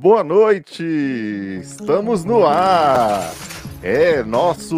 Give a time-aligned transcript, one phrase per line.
[0.00, 0.84] Boa noite!
[1.60, 3.32] Estamos no ar!
[3.82, 4.76] É nosso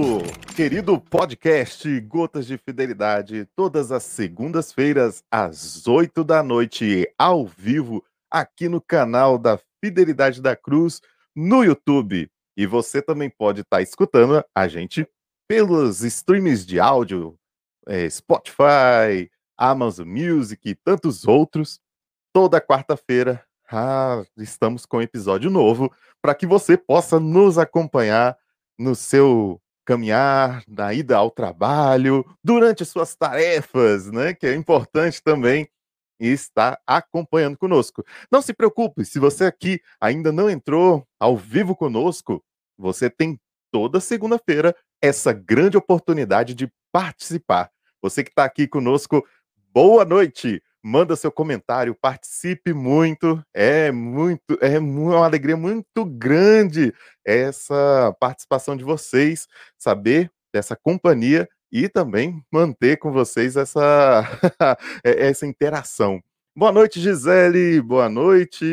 [0.56, 8.66] querido podcast Gotas de Fidelidade, todas as segundas-feiras, às oito da noite, ao vivo, aqui
[8.66, 11.02] no canal da Fidelidade da Cruz,
[11.36, 12.30] no YouTube.
[12.56, 15.06] E você também pode estar tá escutando a gente
[15.46, 17.38] pelos streams de áudio,
[17.86, 21.78] é, Spotify, Amazon Music e tantos outros,
[22.32, 28.36] toda quarta-feira ah, estamos com um episódio novo para que você possa nos acompanhar
[28.78, 34.34] no seu caminhar, na ida ao trabalho, durante suas tarefas, né?
[34.34, 35.68] Que é importante também
[36.18, 38.04] estar acompanhando conosco.
[38.30, 42.44] Não se preocupe, se você aqui ainda não entrou ao vivo conosco,
[42.76, 47.70] você tem toda segunda-feira essa grande oportunidade de participar.
[48.02, 49.26] Você que está aqui conosco,
[49.72, 50.62] boa noite!
[50.82, 53.42] Manda seu comentário, participe muito.
[53.54, 56.92] É muito, é uma alegria muito grande
[57.24, 59.46] essa participação de vocês,
[59.78, 64.24] saber dessa companhia e também manter com vocês essa,
[65.04, 66.20] essa interação.
[66.56, 67.80] Boa noite, Gisele.
[67.80, 68.64] Boa noite.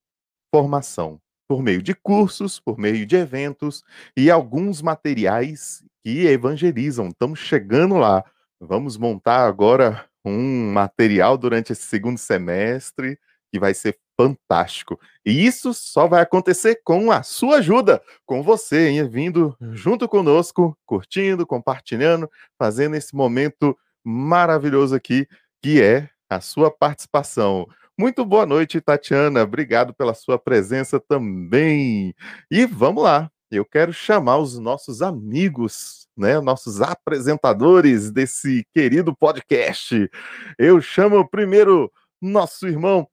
[0.54, 3.84] formação por meio de cursos, por meio de eventos
[4.16, 7.10] e alguns materiais que evangelizam.
[7.10, 8.24] Estamos chegando lá.
[8.60, 13.20] Vamos montar agora um material durante esse segundo semestre
[13.52, 15.00] que vai ser fantástico.
[15.26, 20.78] E isso só vai acontecer com a sua ajuda, com você hein, vindo junto conosco,
[20.86, 25.28] curtindo, compartilhando, fazendo esse momento maravilhoso aqui,
[25.62, 27.68] que é a sua participação.
[27.98, 29.44] Muito boa noite, Tatiana.
[29.44, 32.14] Obrigado pela sua presença também.
[32.50, 33.30] E vamos lá.
[33.50, 40.10] Eu quero chamar os nossos amigos, né, nossos apresentadores desse querido podcast.
[40.58, 43.08] Eu chamo primeiro nosso irmão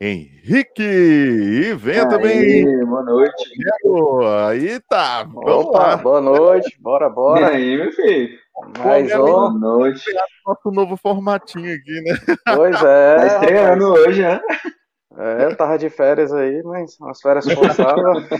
[0.00, 0.80] Henrique!
[0.80, 2.86] E venha Aí, também!
[2.86, 3.50] Boa noite!
[4.46, 5.28] Aí tá!
[5.34, 7.40] Opa, boa noite, bora, bora!
[7.40, 8.38] E aí, meu filho?
[8.78, 9.18] Mais um.
[9.18, 10.04] Boa noite!
[10.46, 12.16] Nosso novo formatinho aqui, né?
[12.54, 13.16] Pois é!
[13.16, 14.40] Tá estreando hoje, né?
[15.16, 18.22] É, eu tava de férias aí, mas umas férias forçadas.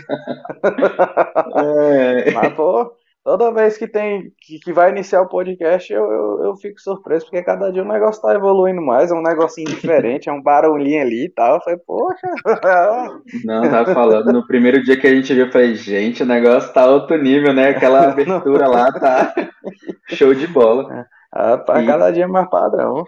[1.57, 2.31] é.
[2.31, 2.89] Mas, pô,
[3.29, 7.25] toda vez que tem que, que vai iniciar o podcast, eu, eu, eu, fico surpreso,
[7.25, 10.99] porque cada dia o negócio tá evoluindo mais, é um negocinho diferente, é um barulhinho
[10.99, 11.57] ali e tal.
[11.57, 12.27] Eu falei, poxa.
[13.45, 16.73] Não, tava falando, no primeiro dia que a gente viu, eu falei, gente, o negócio
[16.73, 17.69] tá outro nível, né?
[17.69, 19.31] Aquela abertura lá tá
[20.09, 21.05] show de bola.
[21.31, 21.85] Ah, pra e...
[21.85, 23.03] cada dia mais padrão.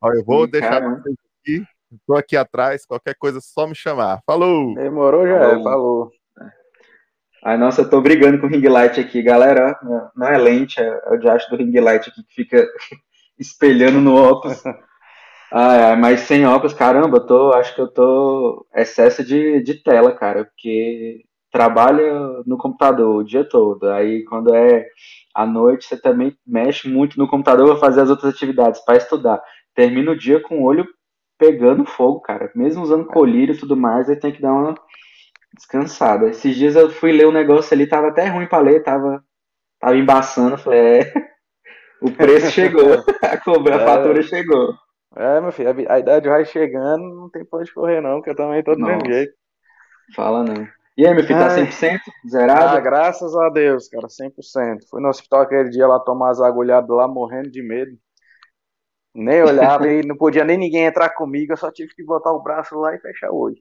[0.00, 0.88] Olha, eu vou e, deixar cara...
[0.88, 1.64] vocês aqui,
[2.06, 4.20] tô aqui atrás, qualquer coisa só me chamar.
[4.24, 4.74] Falou!
[4.74, 5.60] Demorou já, falou.
[5.60, 6.19] É, falou.
[7.42, 9.78] Ai, nossa, eu tô brigando com o ring light aqui, galera.
[10.14, 12.66] Não é lente, é, é o diacho do ring light aqui que fica
[13.38, 14.62] espelhando no óculos.
[15.52, 19.82] Ai, ai, mas sem óculos, caramba, eu tô, acho que eu tô excesso de, de
[19.82, 22.12] tela, cara, porque trabalha
[22.46, 23.90] no computador o dia todo.
[23.90, 24.86] Aí quando é
[25.34, 29.42] à noite, você também mexe muito no computador para fazer as outras atividades, para estudar.
[29.74, 30.86] Termina o dia com o olho
[31.38, 32.50] pegando fogo, cara.
[32.54, 34.74] Mesmo usando colírio e tudo mais, aí tem que dar uma
[35.54, 36.28] descansada.
[36.28, 39.22] Esses dias eu fui ler um negócio ali, tava até ruim pra ler, tava,
[39.78, 41.12] tava embaçando, falei, é,
[42.00, 44.74] o preço chegou, a, cobra, a é, fatura chegou.
[45.16, 48.30] É, meu filho, a, a, idade vai chegando, não tem pra onde correr não, que
[48.30, 49.32] eu também tô do Nossa, mesmo jeito.
[50.14, 50.66] Fala não.
[50.96, 51.98] E aí, meu filho, tá 100%
[52.28, 52.76] zerado?
[52.76, 54.88] Ah, graças a Deus, cara, 100%.
[54.90, 57.96] Fui no hospital aquele dia lá tomar as agulhadas lá, morrendo de medo.
[59.14, 62.42] Nem olhava e não podia nem ninguém entrar comigo, eu só tive que botar o
[62.42, 63.56] braço lá e fechar o olho.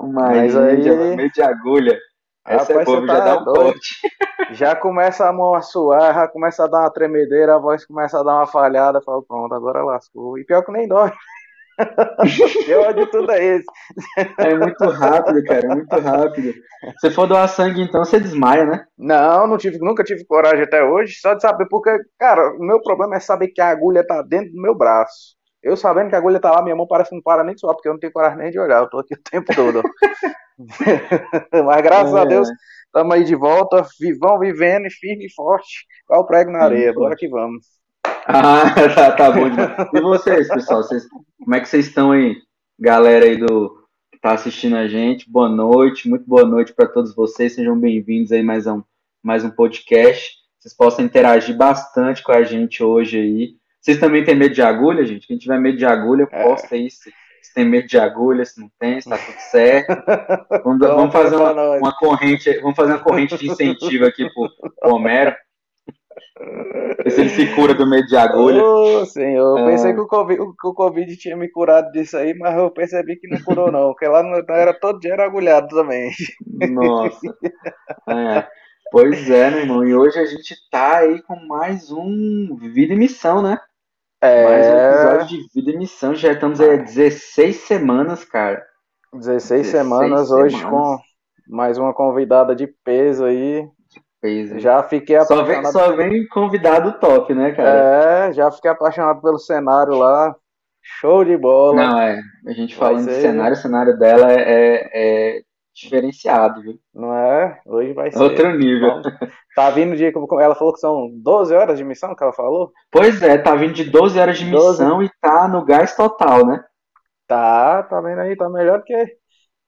[0.00, 1.16] Mas aí.
[1.16, 1.98] Meio de agulha.
[2.46, 3.80] Essa é Rapaz, é boa, já tá dá um doido.
[4.52, 8.20] Já começa a mão a suar, já começa a dar uma tremedeira, a voz começa
[8.20, 9.00] a dar uma falhada.
[9.00, 10.38] Falo, pronto, agora lascou.
[10.38, 11.10] E pior que nem dói.
[12.66, 13.66] pior de tudo é esse.
[14.38, 16.54] É muito rápido, cara, é muito rápido.
[17.00, 18.84] Se for doar sangue, então você desmaia, né?
[18.98, 22.82] Não, não tive, nunca tive coragem até hoje, só de saber, porque, cara, o meu
[22.82, 25.36] problema é saber que a agulha tá dentro do meu braço.
[25.64, 27.60] Eu sabendo que a agulha tá lá, minha mão parece que não para nem de
[27.62, 29.82] suar, porque eu não tenho coragem nem de olhar, eu tô aqui o tempo todo.
[31.66, 32.20] Mas graças é.
[32.20, 32.46] a Deus,
[32.84, 37.16] estamos aí de volta, vivão, vivendo, firme e forte, qual o prego na areia, bora
[37.16, 37.64] que vamos.
[38.26, 39.88] Ah, tá, tá bom demais.
[39.94, 41.08] E vocês, pessoal, vocês,
[41.42, 42.36] como é que vocês estão aí?
[42.78, 47.14] Galera aí do que tá assistindo a gente, boa noite, muito boa noite para todos
[47.14, 48.82] vocês, sejam bem-vindos aí mais um,
[49.22, 50.30] mais um podcast.
[50.58, 53.63] Vocês possam interagir bastante com a gente hoje aí.
[53.84, 55.26] Vocês também têm medo de agulha, gente?
[55.26, 56.42] Quem tiver medo de agulha, é.
[56.42, 59.94] posta aí se, se, tem medo de agulha, se não tem, se tá tudo certo.
[60.64, 64.48] Vamos, vamos fazer uma, uma, corrente, vamos fazer uma corrente de incentivo aqui pro,
[64.80, 65.36] pro Homero.
[67.04, 68.64] Ver se ele se cura do medo de agulha.
[68.64, 72.32] Oh, senhor, eu pensei que o, COVID, que o Covid tinha me curado disso aí,
[72.32, 73.90] mas eu percebi que não curou, não.
[73.90, 76.10] Porque lá não era todo dia era agulhado também.
[76.70, 77.36] Nossa.
[78.08, 78.46] É.
[78.90, 79.84] Pois é, meu irmão.
[79.84, 83.58] E hoje a gente tá aí com mais um Vida e Missão, né?
[84.20, 84.44] É...
[84.44, 86.14] Mais um episódio de Vida e Missão.
[86.14, 88.64] Já estamos aí 16 semanas, cara.
[89.12, 90.98] 16, 16 semanas, semanas hoje com
[91.48, 93.68] mais uma convidada de peso aí.
[94.20, 94.58] Peso.
[94.58, 95.72] Já fiquei apaixonado.
[95.72, 98.28] Só vem, só vem convidado top, né, cara?
[98.28, 100.34] É, já fiquei apaixonado pelo cenário lá.
[100.82, 101.74] Show de bola.
[101.74, 102.20] Não, é.
[102.46, 105.42] A gente falando de cenário, o cenário dela é, é, é
[105.74, 106.78] diferenciado, viu?
[106.94, 107.60] Não é?
[107.66, 108.22] Hoje vai ser.
[108.22, 109.02] Outro nível.
[109.54, 110.04] Tá vindo de.
[110.04, 112.72] Ela falou que são 12 horas de missão que ela falou?
[112.90, 114.82] Pois é, tá vindo de 12 horas de 12.
[114.82, 116.62] missão e tá no gás total, né?
[117.26, 118.94] Tá, tá vendo aí, tá melhor que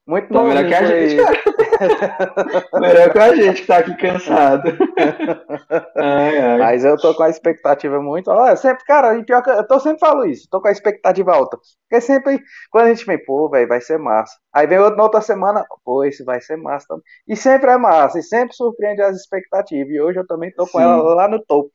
[0.07, 1.17] muito tá melhor que a gente.
[2.81, 4.71] melhor que a gente que tá aqui cansado.
[5.97, 6.59] ai, ai.
[6.59, 8.31] Mas eu tô com a expectativa muito.
[8.31, 11.59] Olha, sempre, cara, pior que eu tô sempre falo isso, tô com a expectativa alta.
[11.89, 12.41] Porque sempre,
[12.71, 14.37] quando a gente vem, pô, velho, vai ser massa.
[14.53, 17.05] Aí vem outra, na outra semana, pô, isso vai ser massa também.
[17.29, 19.93] E sempre é massa, e sempre surpreende as expectativas.
[19.93, 20.85] E hoje eu também tô com Sim.
[20.85, 21.71] ela lá no topo.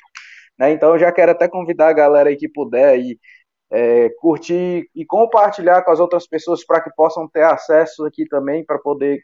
[0.57, 0.71] Né?
[0.71, 3.17] Então eu já quero até convidar a galera aí que puder aí
[3.71, 8.65] é, curtir e compartilhar com as outras pessoas para que possam ter acesso aqui também,
[8.65, 9.21] para poder,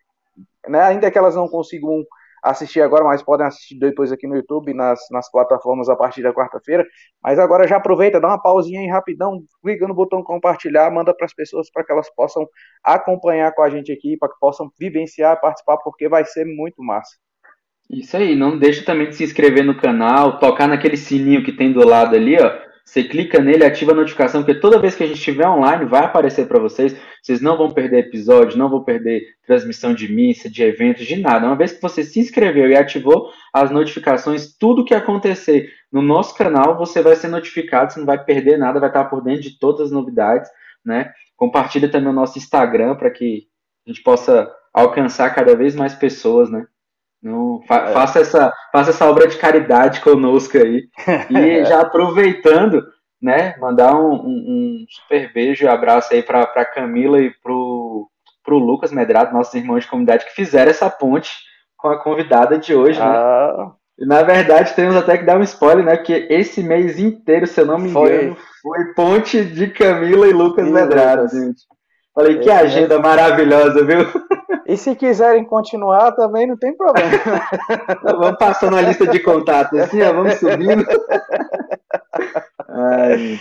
[0.68, 2.04] né, ainda que elas não consigam
[2.44, 6.34] assistir agora, mas podem assistir depois aqui no YouTube, nas, nas plataformas a partir da
[6.34, 6.86] quarta-feira.
[7.22, 11.26] Mas agora já aproveita, dá uma pausinha aí rapidão, clica no botão compartilhar, manda para
[11.26, 12.48] as pessoas para que elas possam
[12.84, 17.12] acompanhar com a gente aqui, para que possam vivenciar, participar, porque vai ser muito massa.
[17.90, 21.72] Isso aí, não deixa também de se inscrever no canal, tocar naquele sininho que tem
[21.72, 25.08] do lado ali, ó, você clica nele, ativa a notificação, porque toda vez que a
[25.08, 26.96] gente estiver online vai aparecer para vocês.
[27.22, 31.48] Vocês não vão perder episódio, não vão perder transmissão de missa, de eventos, de nada.
[31.48, 36.34] Uma vez que você se inscreveu e ativou as notificações, tudo que acontecer no nosso
[36.34, 39.60] canal, você vai ser notificado, você não vai perder nada, vai estar por dentro de
[39.60, 40.50] todas as novidades,
[40.86, 41.12] né?
[41.36, 43.48] Compartilha também o nosso Instagram para que
[43.86, 46.66] a gente possa alcançar cada vez mais pessoas, né?
[47.22, 47.94] Não, fa é.
[47.94, 50.88] faça, essa, faça essa obra de caridade conosco aí.
[51.30, 52.84] E já aproveitando,
[53.22, 58.08] né, mandar um, um, um super beijo e abraço aí para Camila e pro,
[58.44, 61.32] pro Lucas Medrado, nossos irmãos de comunidade, que fizeram essa ponte
[61.76, 63.06] com a convidada de hoje, né?
[63.06, 63.72] ah.
[64.00, 65.96] E na verdade temos até que dar um spoiler, né?
[65.96, 70.70] Porque esse mês inteiro, se eu não me engano, foi ponte de Camila e Lucas
[70.70, 71.64] Medrado, gente.
[72.18, 74.00] Falei, que agenda maravilhosa, viu?
[74.66, 77.12] E se quiserem continuar, também não tem problema.
[78.02, 80.84] vamos passando a lista de contatos assim, ó, vamos subindo.
[82.68, 83.40] Ai,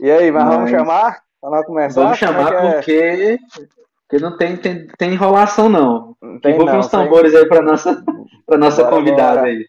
[0.00, 0.54] e aí, mas, mas...
[0.54, 1.20] vamos chamar?
[1.40, 2.00] Para começar?
[2.00, 3.38] Vamos é chamar é porque,
[4.08, 6.16] porque não tem, tem, tem enrolação, não.
[6.20, 7.42] não tem, vou uns tambores tem...
[7.42, 8.04] aí para nossa,
[8.44, 9.46] pra nossa bora, convidada bora.
[9.46, 9.66] aí.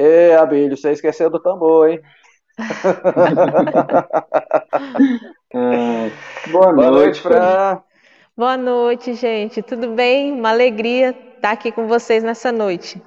[0.00, 2.00] Ê, Abílio, você esqueceu do tambor, hein?
[5.52, 6.10] é,
[6.50, 7.82] boa, boa, noite, Fran.
[8.34, 9.60] Boa noite, gente.
[9.60, 10.32] Tudo bem?
[10.32, 13.02] Uma alegria estar aqui com vocês nessa noite.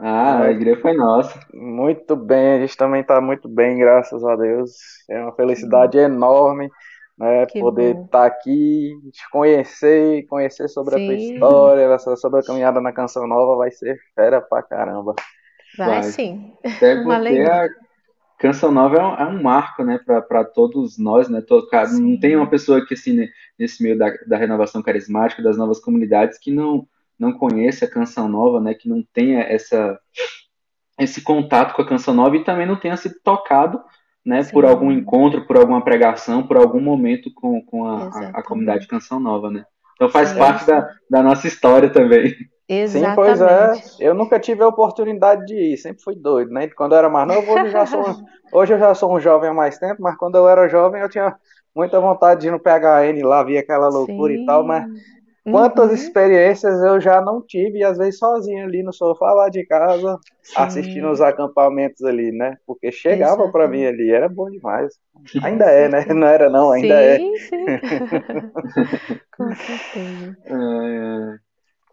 [0.00, 1.38] Ah, a alegria foi nossa.
[1.52, 4.70] Muito bem, a gente também está muito bem, graças a Deus.
[5.10, 6.04] É uma felicidade hum.
[6.04, 6.70] enorme
[7.18, 11.02] né, que poder estar tá aqui, te conhecer, conhecer sobre Sim.
[11.02, 15.14] a tua história, sobre a caminhada na Canção Nova, vai ser fera pra caramba.
[15.78, 16.02] Vai, vai.
[16.02, 16.52] sim.
[16.64, 17.68] Até porque a
[18.38, 22.36] Canção Nova é um, é um marco, né, para todos nós, né, tocar, não tem
[22.36, 26.52] uma pessoa que, assim, né, nesse meio da, da renovação carismática, das novas comunidades, que
[26.52, 26.86] não,
[27.18, 29.98] não conheça a Canção Nova, né, que não tenha essa,
[31.00, 33.80] esse contato com a Canção Nova e também não tenha sido tocado,
[34.24, 38.42] né, por algum encontro, por alguma pregação, por algum momento com, com a, a, a
[38.42, 39.64] comunidade Canção Nova, né.
[39.94, 42.36] Então faz Sim, parte da, da nossa história também.
[42.68, 43.10] Exatamente.
[43.10, 44.06] Sim, pois é.
[44.06, 46.68] Eu nunca tive a oportunidade de ir, sempre fui doido, né?
[46.68, 48.04] Quando eu era mais novo, hoje eu já sou,
[48.52, 51.08] hoje eu já sou um jovem há mais tempo, mas quando eu era jovem eu
[51.08, 51.34] tinha
[51.74, 54.42] muita vontade de ir no PHN lá, ver aquela loucura Sim.
[54.42, 54.86] e tal, mas
[55.50, 55.94] Quantas uhum.
[55.94, 60.18] experiências eu já não tive, e às vezes sozinho ali no sofá lá de casa,
[60.42, 60.54] Sim.
[60.56, 62.56] assistindo os acampamentos ali, né?
[62.66, 64.94] Porque chegava para mim ali, era bom demais.
[65.42, 66.04] Ainda é, né?
[66.06, 67.16] Não era não, ainda é.
[67.16, 67.38] sim, é.
[67.38, 67.64] Sim.
[69.36, 70.36] Com certeza.
[70.44, 71.38] É,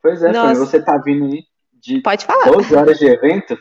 [0.06, 0.64] pois é, Nossa.
[0.64, 1.44] você tá vindo aí
[1.82, 2.52] de Pode falar.
[2.52, 3.58] 12 horas de evento?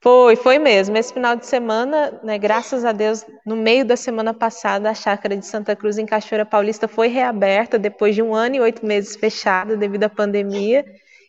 [0.00, 0.96] Foi, foi mesmo.
[0.96, 5.36] Esse final de semana, né, graças a Deus, no meio da semana passada, a chácara
[5.36, 9.14] de Santa Cruz, em Cachoeira Paulista, foi reaberta depois de um ano e oito meses
[9.14, 10.84] fechada devido à pandemia.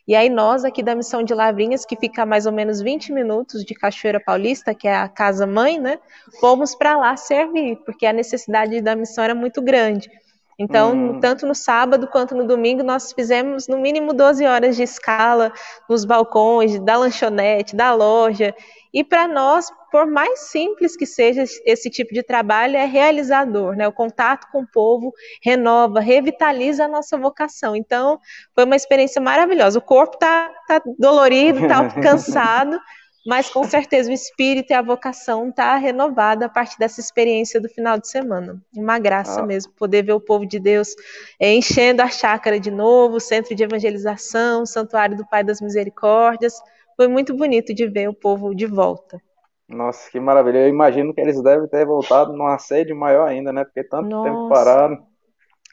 [0.06, 3.12] E aí nós aqui da Missão de Lavrinhas, que fica a mais ou menos 20
[3.12, 6.00] minutos de Cachoeira Paulista, que é a casa mãe, né,
[6.40, 10.10] fomos para lá servir, porque a necessidade da missão era muito grande.
[10.58, 11.20] Então, hum.
[11.20, 15.52] tanto no sábado quanto no domingo, nós fizemos no mínimo 12 horas de escala
[15.88, 18.54] nos balcões, da lanchonete, da loja.
[18.92, 23.88] E para nós, por mais simples que seja esse tipo de trabalho, é realizador, né?
[23.88, 27.74] O contato com o povo renova, revitaliza a nossa vocação.
[27.74, 28.20] Então,
[28.54, 29.78] foi uma experiência maravilhosa.
[29.78, 32.78] O corpo está tá dolorido, está cansado,
[33.26, 37.68] mas com certeza o espírito e a vocação tá renovada a partir dessa experiência do
[37.68, 38.60] final de semana.
[38.76, 39.46] Uma graça ah.
[39.46, 40.94] mesmo poder ver o povo de Deus
[41.40, 45.60] é, enchendo a chácara de novo, o centro de evangelização, o santuário do Pai das
[45.60, 46.54] Misericórdias.
[46.96, 49.20] Foi muito bonito de ver o povo de volta.
[49.68, 50.58] Nossa, que maravilha.
[50.58, 53.64] Eu imagino que eles devem ter voltado numa sede maior ainda, né?
[53.64, 54.30] Porque tanto Nossa.
[54.30, 55.13] tempo pararam.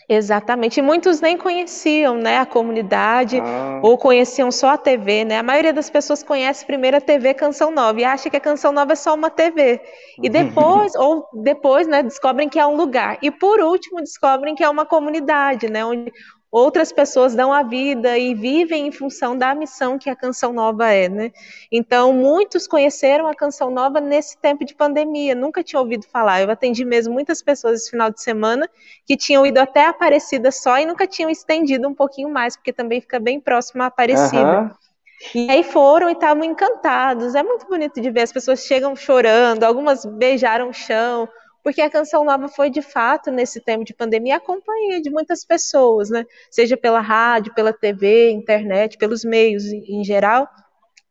[0.08, 0.80] Exatamente.
[0.80, 3.80] E muitos nem conheciam né, a comunidade ah.
[3.82, 5.24] ou conheciam só a TV.
[5.26, 5.38] Né?
[5.38, 8.72] A maioria das pessoas conhece primeiro a TV Canção Nova e acha que a Canção
[8.72, 9.82] Nova é só uma TV.
[10.22, 13.18] E depois, ou depois, né, descobrem que é um lugar.
[13.22, 16.12] E por último, descobrem que é uma comunidade, né, onde
[16.52, 20.92] outras pessoas dão a vida e vivem em função da missão que a Canção Nova
[20.92, 21.32] é, né?
[21.72, 26.42] Então, muitos conheceram a Canção Nova nesse tempo de pandemia, nunca tinham ouvido falar.
[26.42, 28.70] Eu atendi mesmo muitas pessoas esse final de semana
[29.06, 33.00] que tinham ido até Aparecida só e nunca tinham estendido um pouquinho mais, porque também
[33.00, 34.62] fica bem próximo a Aparecida.
[34.62, 34.70] Uhum.
[35.36, 37.36] E aí foram e estavam encantados.
[37.36, 38.22] É muito bonito de ver.
[38.22, 41.30] As pessoas chegam chorando, algumas beijaram o chão,
[41.64, 45.46] porque a Canção Nova foi de fato, nesse tempo de pandemia, a companhia de muitas
[45.46, 46.26] pessoas, né?
[46.50, 50.48] Seja pela rádio, pela TV, internet, pelos meios em geral.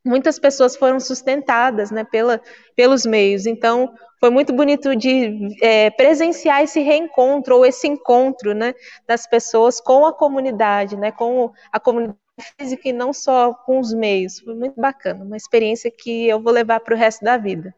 [0.03, 2.41] Muitas pessoas foram sustentadas né, pela,
[2.75, 3.45] pelos meios.
[3.45, 8.73] Então, foi muito bonito de é, presenciar esse reencontro ou esse encontro né,
[9.07, 12.17] das pessoas com a comunidade, né, com a comunidade
[12.57, 14.39] física e não só com os meios.
[14.39, 17.73] Foi muito bacana, uma experiência que eu vou levar para o resto da vida.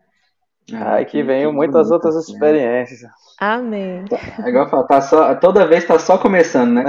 [0.71, 3.01] Ai, que venham muitas outras experiências.
[3.39, 4.05] Amém.
[4.43, 6.83] É igual falar, tá só, toda vez está só começando, né?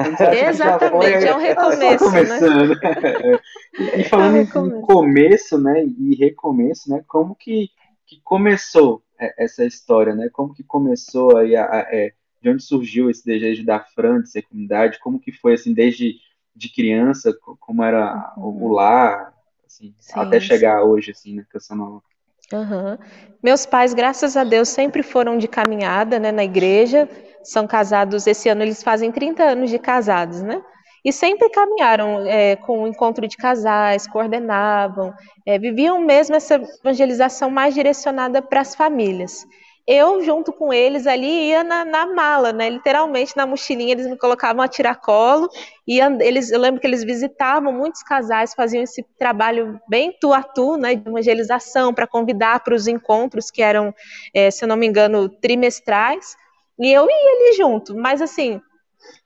[0.49, 2.05] Exatamente, foi, é um recomeço.
[2.05, 2.69] Tá começando.
[2.69, 3.41] Né?
[3.97, 5.85] e falando é um em começo, né?
[5.85, 7.03] E recomeço, né?
[7.09, 7.69] Como que,
[8.07, 10.29] que começou essa história, né?
[10.33, 14.31] Como que começou aí a, a, é, de onde surgiu esse desejo da Fran de
[14.31, 15.01] ser comunidade?
[15.01, 16.17] Como que foi assim desde
[16.55, 18.63] de criança, como era uhum.
[18.63, 19.35] o lar,
[19.67, 22.03] assim, até chegar hoje assim na Canção Nova?
[22.55, 22.97] Uhum.
[23.43, 27.09] Meus pais, graças a Deus, sempre foram de caminhada né, na igreja.
[27.43, 30.63] São casados, esse ano eles fazem 30 anos de casados, né?
[31.05, 35.13] E sempre caminharam é, com o encontro de casais, coordenavam,
[35.45, 39.47] é, viviam mesmo essa evangelização mais direcionada para as famílias
[39.87, 42.71] eu, junto com eles ali, ia na, na, mala, né?
[42.71, 45.49] Literalmente na mochilinha, eles me colocavam a tiracolo.
[45.87, 50.43] E eles, eu lembro que eles visitavam muitos casais, faziam esse trabalho bem tu a
[50.43, 50.95] tu, né?
[50.95, 53.95] De evangelização, para convidar para os encontros que eram,
[54.33, 56.35] é, se eu não me engano, trimestrais.
[56.79, 58.61] E eu ia ali junto, mas assim,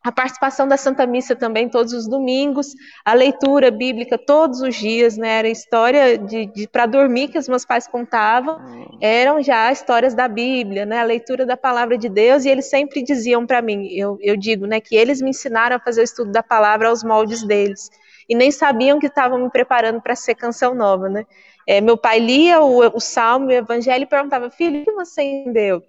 [0.04, 5.16] a participação da Santa Missa também todos os domingos, a leitura bíblica todos os dias,
[5.16, 5.38] né?
[5.38, 8.99] Era história de, de para dormir que os meus pais contavam, hum.
[9.00, 11.00] eram já histórias da Bíblia, né?
[11.00, 14.66] A leitura da palavra de Deus e eles sempre diziam para mim, eu, eu digo,
[14.66, 17.90] né, que eles me ensinaram a fazer o estudo da palavra aos moldes deles
[18.28, 21.25] e nem sabiam que estavam me preparando para ser canção nova, né?
[21.66, 25.23] É, meu pai lia o, o salmo, o evangelho e perguntava, filho, o que você
[25.23, 25.82] entendeu?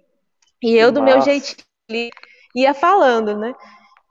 [0.62, 1.14] E eu, do Nossa.
[1.14, 2.10] meu jeitinho,
[2.54, 3.54] ia falando, né?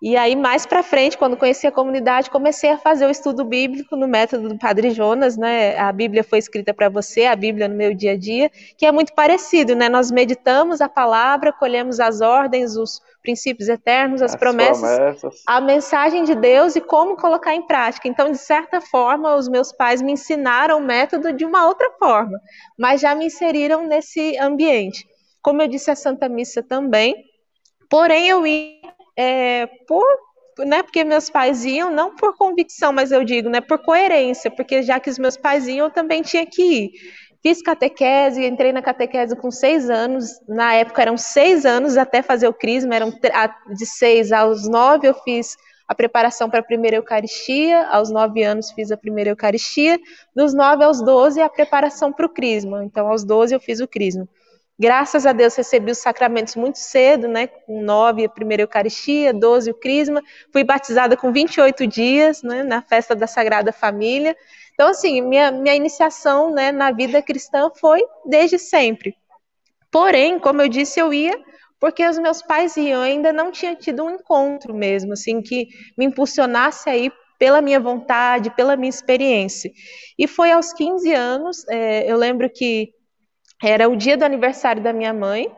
[0.02, 3.98] E aí, mais para frente, quando conheci a comunidade, comecei a fazer o estudo bíblico
[3.98, 5.78] no método do Padre Jonas, né?
[5.78, 8.92] A Bíblia foi escrita para você, a Bíblia no meu dia a dia, que é
[8.94, 9.90] muito parecido, né?
[9.90, 15.60] Nós meditamos a palavra, colhemos as ordens, os princípios eternos, as, as promessas, promessas, a
[15.60, 18.08] mensagem de Deus e como colocar em prática.
[18.08, 22.40] Então, de certa forma, os meus pais me ensinaram o método de uma outra forma,
[22.78, 25.06] mas já me inseriram nesse ambiente.
[25.42, 27.26] Como eu disse a Santa Missa também,
[27.90, 28.79] porém eu ia
[29.20, 30.06] é, por
[30.60, 34.82] né, porque meus pais iam, não por convicção, mas eu digo, né, por coerência, porque
[34.82, 36.92] já que os meus pais iam, eu também tinha que ir.
[37.42, 42.50] Fiz catequese, entrei na catequese com seis anos, na época eram seis anos até fazer
[42.50, 43.14] o crisma, eram
[43.74, 45.56] de seis aos nove eu fiz
[45.88, 49.98] a preparação para a primeira Eucaristia, aos nove anos fiz a primeira Eucaristia,
[50.36, 53.88] dos nove aos doze a preparação para o Crisma, então aos doze eu fiz o
[53.88, 54.28] Crisma.
[54.80, 57.48] Graças a Deus recebi os sacramentos muito cedo, né?
[57.48, 60.24] Com nove a primeira Eucaristia, doze o Crisma.
[60.54, 62.64] Fui batizada com 28 dias, né?
[62.64, 64.38] Na festa da Sagrada Família.
[64.74, 69.14] Então, assim, minha, minha iniciação né, na vida cristã foi desde sempre.
[69.92, 71.38] Porém, como eu disse, eu ia
[71.80, 75.70] porque os meus pais iam, eu ainda não tinha tido um encontro mesmo, assim, que
[75.98, 77.10] me impulsionasse aí
[77.40, 79.72] pela minha vontade, pela minha experiência.
[80.18, 82.94] E foi aos 15 anos, é, eu lembro que
[83.62, 85.52] era o dia do aniversário da minha mãe,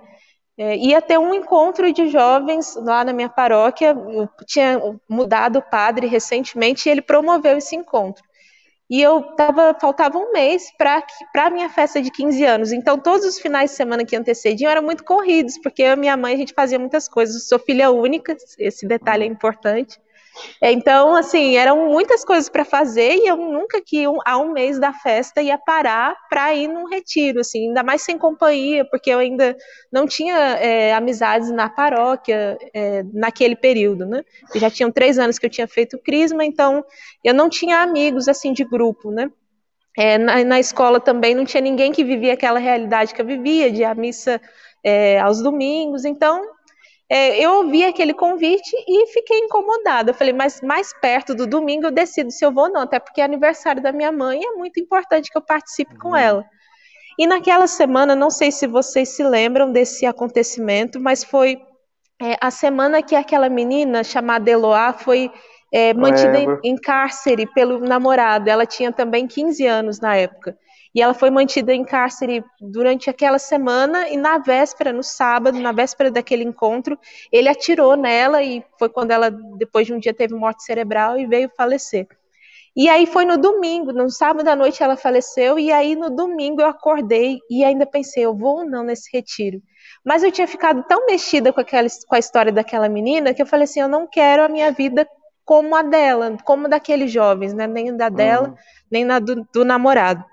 [0.57, 4.79] é, ia ter um encontro de jovens lá na minha paróquia, eu tinha
[5.09, 8.23] mudado o padre recentemente e ele promoveu esse encontro.
[8.91, 11.01] E eu tava, faltava um mês para
[11.45, 12.71] a minha festa de 15 anos.
[12.73, 16.17] Então, todos os finais de semana que antecediam eram muito corridos, porque eu e minha
[16.17, 17.35] mãe a gente fazia muitas coisas.
[17.35, 19.97] Eu sou filha única, esse detalhe é importante.
[20.61, 24.79] Então, assim, eram muitas coisas para fazer e eu nunca que um, a um mês
[24.79, 29.19] da festa ia parar para ir num retiro, assim, ainda mais sem companhia, porque eu
[29.19, 29.57] ainda
[29.91, 34.23] não tinha é, amizades na paróquia é, naquele período, né?
[34.55, 36.83] já tinham três anos que eu tinha feito crisma, então
[37.23, 39.29] eu não tinha amigos assim de grupo, né?
[39.97, 43.69] É, na, na, escola também não tinha ninguém que vivia aquela realidade que eu vivia,
[43.69, 44.39] de a missa
[45.21, 46.41] aos domingos, então
[47.13, 50.11] é, eu ouvi aquele convite e fiquei incomodada.
[50.11, 53.01] Eu falei, mas mais perto do domingo eu decido se eu vou ou não, até
[53.01, 55.99] porque é aniversário da minha mãe e é muito importante que eu participe uhum.
[55.99, 56.45] com ela.
[57.19, 61.61] E naquela semana, não sei se vocês se lembram desse acontecimento, mas foi
[62.21, 65.29] é, a semana que aquela menina chamada Eloá foi
[65.69, 68.49] é, mantida em, em, cárcere pelo namorado.
[68.49, 70.57] Ela tinha também 15 anos na época.
[70.93, 75.71] E ela foi mantida em cárcere durante aquela semana e na véspera, no sábado, na
[75.71, 76.99] véspera daquele encontro,
[77.31, 81.25] ele atirou nela e foi quando ela, depois de um dia, teve morte cerebral e
[81.25, 82.07] veio falecer.
[82.75, 86.61] E aí foi no domingo, no sábado à noite ela faleceu, e aí no domingo
[86.61, 89.61] eu acordei e ainda pensei, eu vou ou não nesse retiro.
[90.05, 93.45] Mas eu tinha ficado tão mexida com, aquela, com a história daquela menina que eu
[93.45, 95.05] falei assim, eu não quero a minha vida
[95.43, 97.67] como a dela, como daqueles jovens, né?
[97.67, 98.55] nem da dela, uhum.
[98.89, 100.23] nem na do, do namorado.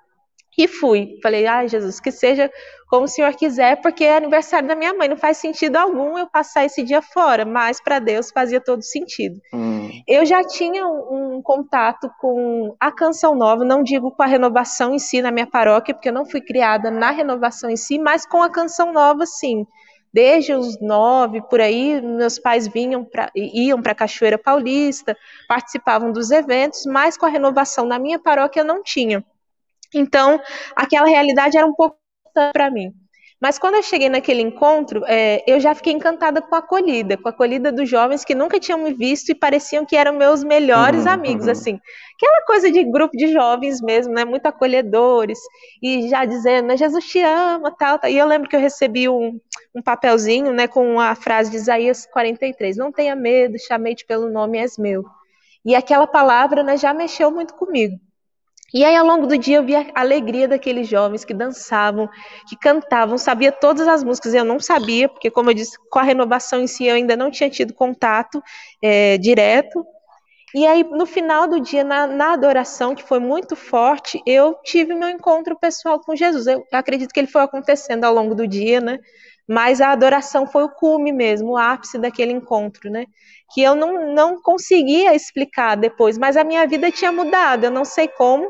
[0.58, 1.20] E fui.
[1.22, 2.50] Falei, ai, Jesus, que seja
[2.88, 5.08] como o Senhor quiser, porque é aniversário da minha mãe.
[5.08, 9.40] Não faz sentido algum eu passar esse dia fora, mas para Deus fazia todo sentido.
[9.54, 9.88] Hum.
[10.06, 14.92] Eu já tinha um, um, contato com a Canção Nova, não digo com a renovação
[14.92, 18.26] em si na minha paróquia, porque eu não fui criada na renovação em si, mas
[18.26, 19.64] com a Canção Nova, sim.
[20.12, 25.16] Desde os nove, por aí, meus pais vinham pra, iam para a Cachoeira Paulista,
[25.46, 29.22] participavam dos eventos, mas com a renovação na minha paróquia eu não tinha.
[29.94, 30.40] Então,
[30.76, 31.96] aquela realidade era um pouco
[32.52, 32.92] para mim.
[33.40, 37.28] Mas quando eu cheguei naquele encontro, é, eu já fiquei encantada com a acolhida, com
[37.28, 41.04] a acolhida dos jovens que nunca tinham me visto e pareciam que eram meus melhores
[41.04, 41.52] uhum, amigos, uhum.
[41.52, 41.80] assim.
[42.16, 44.24] Aquela coisa de grupo de jovens mesmo, né?
[44.24, 45.38] Muito acolhedores,
[45.80, 48.10] e já dizendo, Jesus te ama, tal, tal.
[48.10, 49.38] E eu lembro que eu recebi um,
[49.72, 54.58] um papelzinho, né, com a frase de Isaías 43, não tenha medo, chamei-te pelo nome,
[54.58, 55.04] és meu.
[55.64, 57.96] E aquela palavra, né, já mexeu muito comigo.
[58.72, 62.08] E aí, ao longo do dia, eu vi a alegria daqueles jovens que dançavam,
[62.46, 64.34] que cantavam, sabia todas as músicas.
[64.34, 67.30] Eu não sabia, porque, como eu disse, com a renovação em si, eu ainda não
[67.30, 68.42] tinha tido contato
[68.82, 69.86] é, direto.
[70.54, 74.94] E aí, no final do dia, na, na, adoração, que foi muito forte, eu tive
[74.94, 76.46] meu encontro pessoal com Jesus.
[76.46, 78.98] Eu acredito que ele foi acontecendo ao longo do dia, né?
[79.48, 83.06] Mas a adoração foi o cume mesmo, o ápice daquele encontro, né?
[83.54, 87.84] Que eu não, não conseguia explicar depois, mas a minha vida tinha mudado, eu não
[87.84, 88.46] sei como,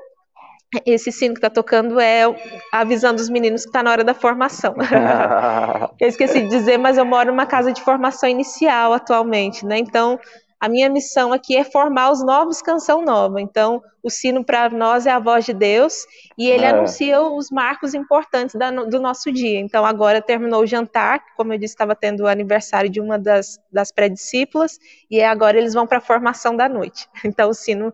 [0.84, 2.24] esse sino que está tocando é
[2.72, 4.74] avisando os meninos que está na hora da formação.
[5.98, 9.78] eu esqueci de dizer, mas eu moro numa casa de formação inicial atualmente, né?
[9.78, 10.18] Então,
[10.60, 13.40] a minha missão aqui é formar os novos canção nova.
[13.40, 16.04] Então, o sino para nós é a voz de Deus
[16.36, 16.70] e ele é.
[16.70, 19.60] anuncia os marcos importantes da, do nosso dia.
[19.60, 23.60] Então, agora terminou o jantar, como eu disse, estava tendo o aniversário de uma das,
[23.72, 27.08] das pré-discípulas e agora eles vão para a formação da noite.
[27.28, 27.92] Então, o sino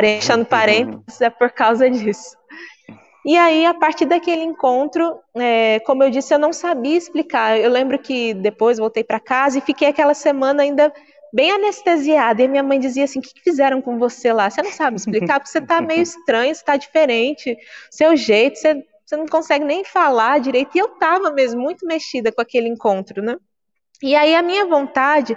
[0.00, 2.36] deixando parênteses, é por causa disso.
[3.24, 7.58] E aí, a partir daquele encontro, é, como eu disse, eu não sabia explicar.
[7.58, 10.92] Eu lembro que depois voltei para casa e fiquei aquela semana ainda
[11.34, 12.42] bem anestesiada.
[12.42, 14.48] E minha mãe dizia assim: O que, que fizeram com você lá?
[14.48, 17.56] Você não sabe explicar, porque você está meio estranho, você está diferente,
[17.90, 20.70] seu jeito, você, você não consegue nem falar direito.
[20.76, 23.36] E eu estava mesmo muito mexida com aquele encontro, né?
[24.00, 25.36] E aí, a minha vontade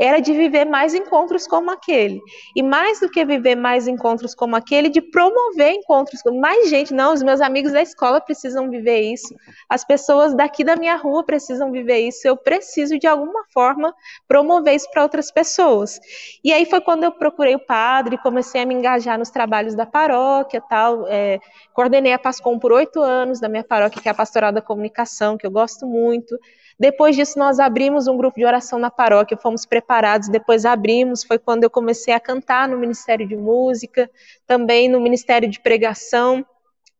[0.00, 2.22] era de viver mais encontros como aquele.
[2.56, 6.94] E mais do que viver mais encontros como aquele, de promover encontros com mais gente.
[6.94, 9.34] Não, os meus amigos da escola precisam viver isso.
[9.68, 12.26] As pessoas daqui da minha rua precisam viver isso.
[12.26, 13.94] Eu preciso, de alguma forma,
[14.26, 16.00] promover isso para outras pessoas.
[16.42, 19.84] E aí foi quando eu procurei o padre, comecei a me engajar nos trabalhos da
[19.84, 21.06] paróquia, tal.
[21.08, 21.38] É,
[21.74, 25.36] coordenei a Pascom por oito anos da minha paróquia, que é a Pastoral da Comunicação,
[25.36, 26.38] que eu gosto muito.
[26.80, 31.38] Depois disso, nós abrimos um grupo de oração na paróquia, fomos preparados, depois abrimos, foi
[31.38, 34.10] quando eu comecei a cantar no Ministério de Música,
[34.46, 36.42] também no Ministério de Pregação.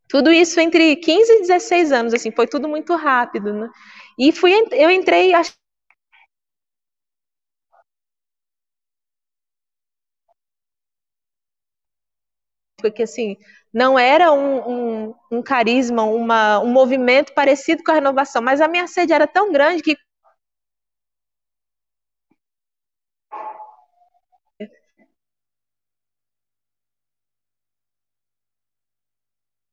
[0.06, 3.70] Tudo isso entre 15 e 16 anos, assim, foi tudo muito rápido, né?
[4.18, 5.54] E fui, eu entrei, acho
[12.80, 13.36] porque assim
[13.72, 18.68] não era um, um, um carisma, uma, um movimento parecido com a renovação, mas a
[18.68, 19.96] minha sede era tão grande que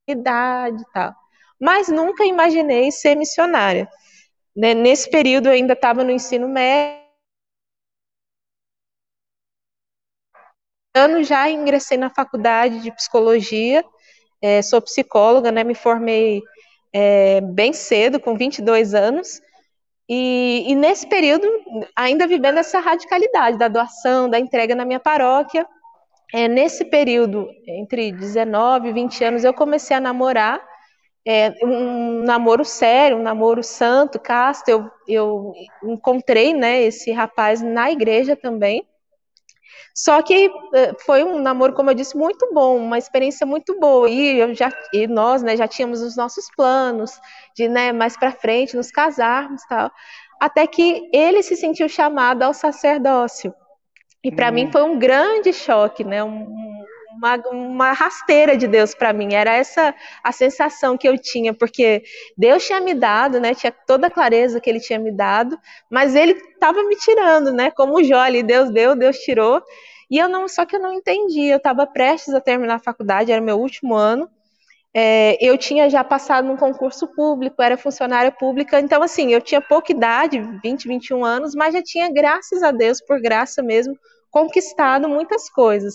[0.06, 1.14] idade e tal.
[1.60, 3.88] Mas nunca imaginei ser missionária.
[4.56, 7.07] Né, nesse período eu ainda estava no ensino médio.
[11.22, 13.84] Já ingressei na faculdade de psicologia,
[14.40, 16.42] é, sou psicóloga, né, me formei
[16.92, 19.40] é, bem cedo, com 22 anos,
[20.08, 21.46] e, e, nesse período,
[21.94, 25.66] ainda vivendo essa radicalidade da doação, da entrega na minha paróquia,
[26.32, 30.62] é, nesse período, entre 19 e 20 anos, eu comecei a namorar,
[31.26, 35.52] é, um namoro sério, um namoro santo, casto, eu, eu
[35.84, 38.86] encontrei né, esse rapaz na igreja também,
[39.94, 44.08] só que eh, foi um namoro, como eu disse, muito bom, uma experiência muito boa.
[44.08, 47.12] E eu já e nós, né, já tínhamos os nossos planos
[47.56, 49.90] de, né, mais para frente nos casarmos, tal.
[50.40, 53.54] Até que ele se sentiu chamado ao sacerdócio.
[54.22, 54.52] E para hum.
[54.52, 56.22] mim foi um grande choque, né?
[56.22, 56.77] Um,
[57.18, 59.34] uma, uma rasteira de Deus para mim.
[59.34, 62.02] Era essa a sensação que eu tinha, porque
[62.36, 63.54] Deus tinha me dado, né?
[63.54, 65.58] Tinha toda a clareza que Ele tinha me dado,
[65.90, 67.70] mas Ele estava me tirando, né?
[67.70, 69.62] Como o Jó ali, Deus deu, Deus tirou.
[70.10, 71.46] E eu não, só que eu não entendi.
[71.48, 74.28] Eu estava prestes a terminar a faculdade, era meu último ano.
[74.94, 79.60] É, eu tinha já passado num concurso público, era funcionária pública, então assim, eu tinha
[79.60, 83.94] pouca idade, 20, 21 anos, mas já tinha, graças a Deus, por graça mesmo,
[84.30, 85.94] conquistado muitas coisas.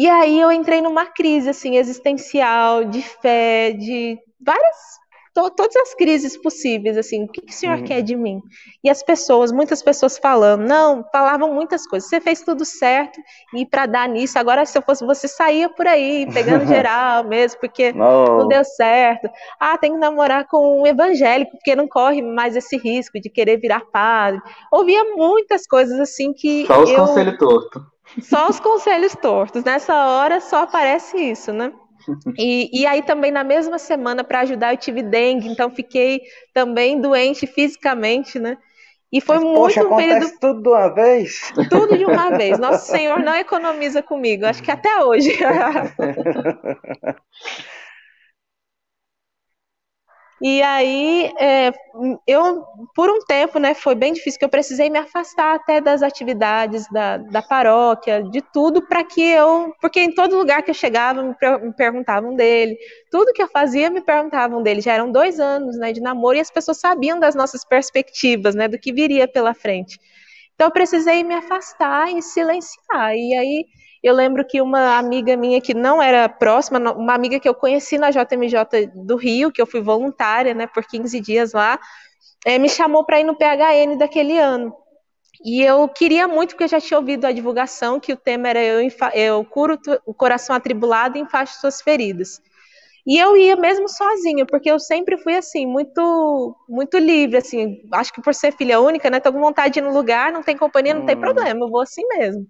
[0.00, 4.98] E aí eu entrei numa crise assim existencial, de fé, de várias
[5.34, 7.84] to, todas as crises possíveis, assim, o que, que o senhor uhum.
[7.84, 8.40] quer de mim?
[8.82, 13.20] E as pessoas, muitas pessoas falando, não, falavam muitas coisas, você fez tudo certo,
[13.54, 17.60] e para dar nisso, agora se eu fosse você, saía por aí, pegando geral mesmo,
[17.60, 18.38] porque não.
[18.38, 19.28] não deu certo.
[19.60, 23.58] Ah, tem que namorar com um evangélico, porque não corre mais esse risco de querer
[23.58, 24.40] virar padre.
[24.72, 26.64] Ouvia muitas coisas assim que.
[26.64, 26.96] Só os eu...
[26.96, 27.82] conselhos tortos.
[28.20, 29.64] Só os conselhos tortos.
[29.64, 31.72] Nessa hora só aparece isso, né?
[32.38, 37.00] E, e aí também na mesma semana para ajudar eu tive dengue, então fiquei também
[37.00, 38.56] doente fisicamente, né?
[39.12, 40.30] E foi Mas, muito poxa, um período.
[40.40, 41.52] Tudo de uma vez?
[41.68, 42.58] Tudo de uma vez.
[42.58, 45.36] Nosso Senhor não economiza comigo, acho que até hoje.
[50.42, 51.70] E aí, é,
[52.26, 56.02] eu, por um tempo, né, foi bem difícil, que eu precisei me afastar até das
[56.02, 59.74] atividades da, da paróquia, de tudo, para que eu.
[59.82, 62.78] Porque em todo lugar que eu chegava, me, me, perguntavam dele,
[63.10, 64.80] tudo que eu fazia, me perguntavam dele.
[64.80, 68.66] Já eram dois anos né, de namoro e as pessoas sabiam das nossas perspectivas, né,
[68.66, 69.98] do que viria pela frente.
[70.54, 73.14] Então, eu precisei me afastar e silenciar.
[73.14, 73.64] E aí
[74.02, 77.98] eu lembro que uma amiga minha que não era próxima, uma amiga que eu conheci
[77.98, 81.78] na JMJ do Rio, que eu fui voluntária, né, por 15 dias lá,
[82.46, 84.74] é, me chamou para ir no PHN daquele ano.
[85.44, 88.62] E eu queria muito, porque eu já tinha ouvido a divulgação que o tema era
[88.62, 92.40] Eu, eu curo o coração atribulado e enfaixo suas feridas.
[93.06, 98.12] E eu ia mesmo sozinha, porque eu sempre fui assim, muito muito livre, assim, acho
[98.12, 100.56] que por ser filha única, né, tô com vontade de ir no lugar, não tem
[100.56, 101.06] companhia, não hum.
[101.06, 102.46] tem problema, eu vou assim mesmo.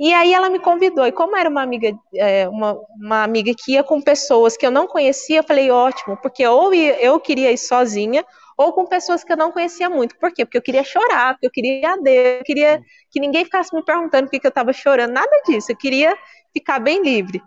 [0.00, 3.72] E aí ela me convidou, e como era uma amiga, é, uma, uma amiga que
[3.72, 7.58] ia com pessoas que eu não conhecia, eu falei, ótimo, porque ou eu queria ir
[7.58, 8.24] sozinha,
[8.56, 10.16] ou com pessoas que eu não conhecia muito.
[10.18, 10.46] Por quê?
[10.46, 14.24] Porque eu queria chorar, porque eu queria Deus, eu queria que ninguém ficasse me perguntando
[14.24, 16.16] por que, que eu estava chorando, nada disso, eu queria
[16.50, 17.42] ficar bem livre.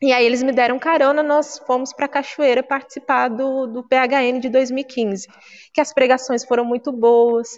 [0.00, 4.48] E aí eles me deram carona, nós fomos para Cachoeira participar do, do PHN de
[4.48, 5.26] 2015,
[5.72, 7.48] que as pregações foram muito boas,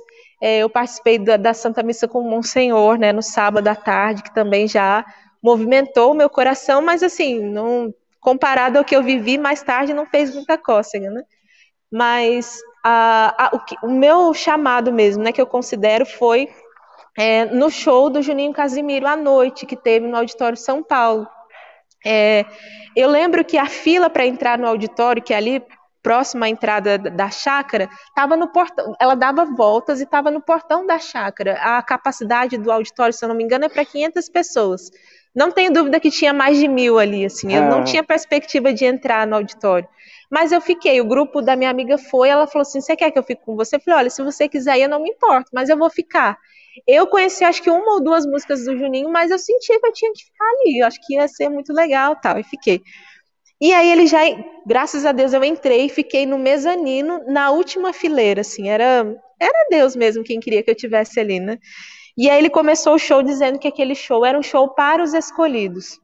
[0.40, 4.22] é, eu participei da, da, Santa Missa com o Monsenhor, né, no sábado à tarde,
[4.22, 5.05] que também já
[5.42, 10.07] movimentou o meu coração, mas assim, não, comparado ao que eu vivi mais tarde, não
[10.07, 11.22] fez muita cócega, né?
[11.92, 16.48] Mas a, a, o, que, o, meu chamado mesmo, né, que eu considero, foi
[17.18, 21.26] é, no show do Juninho Casimiro à noite, que teve no Auditório São Paulo.
[22.07, 22.46] É,
[22.96, 25.62] eu lembro que a fila para entrar no auditório, que ali
[26.02, 30.86] próxima à entrada da chácara, estava no portão, ela dava voltas e estava no portão
[30.86, 31.58] da chácara.
[31.60, 34.90] A capacidade do auditório, se eu não me engano, é para 500 pessoas.
[35.34, 37.54] Não tenho dúvida que tinha mais de mil ali, assim.
[37.54, 37.84] Eu não ah.
[37.84, 39.88] tinha perspectiva de entrar no auditório.
[40.28, 43.18] Mas eu fiquei, o grupo da minha amiga foi, ela falou assim: você quer que
[43.18, 43.76] eu fique com você?
[43.76, 46.36] Eu falei, olha, se você quiser eu não me importo, mas eu vou ficar.
[46.86, 49.92] Eu conheci acho que uma ou duas músicas do Juninho, mas eu sentia que eu
[49.92, 50.78] tinha que ficar ali.
[50.80, 52.82] Eu acho que ia ser muito legal tal, e fiquei.
[53.61, 54.20] E aí ele já,
[54.66, 59.66] graças a Deus, eu entrei e fiquei no mezanino, na última fileira, assim, era, era
[59.70, 61.59] Deus mesmo quem queria que eu tivesse ali, né?
[62.16, 65.14] E aí ele começou o show dizendo que aquele show era um show para os
[65.14, 65.99] escolhidos.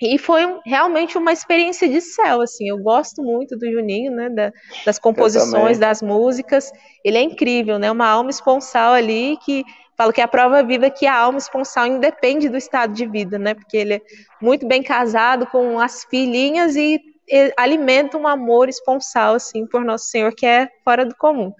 [0.00, 2.68] E foi um, realmente uma experiência de céu, assim.
[2.68, 4.28] Eu gosto muito do Juninho, né?
[4.28, 4.52] Da,
[4.84, 6.72] das composições, das músicas.
[7.04, 7.90] Ele é incrível, né?
[7.90, 9.64] Uma alma esponsal ali que
[10.02, 13.38] falo que é a prova viva que a alma esponsal independe do estado de vida,
[13.38, 13.54] né?
[13.54, 14.02] Porque ele é
[14.40, 20.06] muito bem casado com as filhinhas e, e alimenta um amor esponsal, assim, por Nosso
[20.06, 21.52] Senhor, que é fora do comum.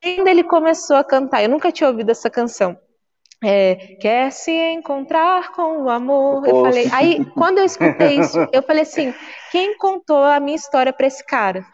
[0.00, 2.78] Quando ele começou a cantar, eu nunca tinha ouvido essa canção.
[3.44, 6.46] É, quer se encontrar com o amor.
[6.46, 9.12] Eu falei, aí quando eu escutei isso, eu falei assim:
[9.50, 11.66] quem contou a minha história para esse cara?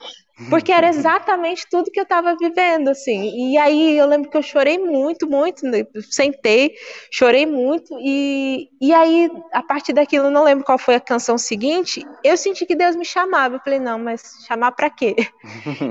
[0.49, 3.51] Porque era exatamente tudo que eu estava vivendo, assim.
[3.53, 5.87] E aí eu lembro que eu chorei muito, muito, né?
[6.11, 6.75] sentei,
[7.11, 7.97] chorei muito.
[8.01, 12.67] E, e aí, a partir daquilo, não lembro qual foi a canção seguinte, eu senti
[12.67, 13.57] que Deus me chamava.
[13.57, 15.15] Eu falei, não, mas chamar para quê?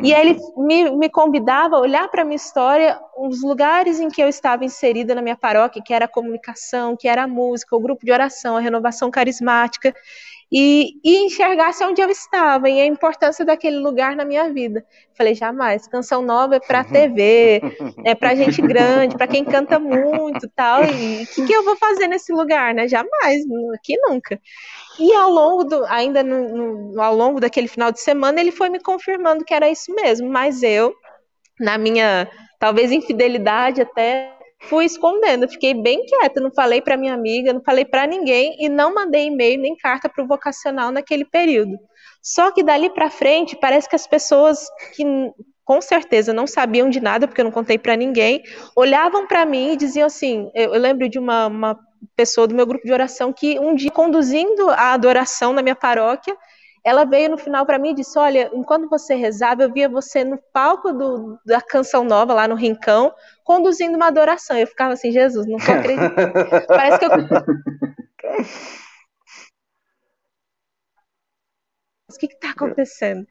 [0.03, 4.21] e aí ele me, me convidava a olhar para minha história, os lugares em que
[4.21, 7.79] eu estava inserida na minha paróquia, que era a comunicação, que era a música, o
[7.79, 9.93] grupo de oração, a renovação carismática
[10.51, 14.85] e, e enxergasse onde eu estava e a importância daquele lugar na minha vida.
[15.13, 17.61] Falei, jamais, canção nova é para TV,
[18.03, 20.83] é para gente grande, para quem canta muito tal.
[20.83, 22.87] E o que, que, eu vou fazer nesse lugar, né?
[22.87, 23.43] Jamais,
[23.75, 24.39] aqui nunca.
[24.99, 28.69] E ao longo do, ainda no, no, ao longo daquele final de semana, ele foi
[28.69, 30.93] me confirmando que era isso mesmo, mas eu,
[31.59, 37.53] na minha talvez infidelidade até fui escondendo, fiquei bem quieta, não falei para minha amiga,
[37.53, 41.77] não falei para ninguém e não mandei e-mail nem carta para o vocacional naquele período.
[42.21, 45.03] Só que dali para frente, parece que as pessoas que
[45.63, 48.43] com certeza não sabiam de nada, porque eu não contei para ninguém,
[48.75, 51.79] olhavam para mim e diziam assim: eu, eu lembro de uma, uma
[52.15, 56.35] pessoa do meu grupo de oração que um dia conduzindo a adoração na minha paróquia,
[56.83, 60.23] ela veio no final para mim e disse: Olha, enquanto você rezava, eu via você
[60.23, 63.13] no palco do, da canção nova, lá no Rincão,
[63.43, 64.57] conduzindo uma adoração.
[64.57, 66.15] Eu ficava assim: Jesus, não acredito.
[66.67, 67.11] Parece que eu.
[72.09, 73.27] o que está acontecendo?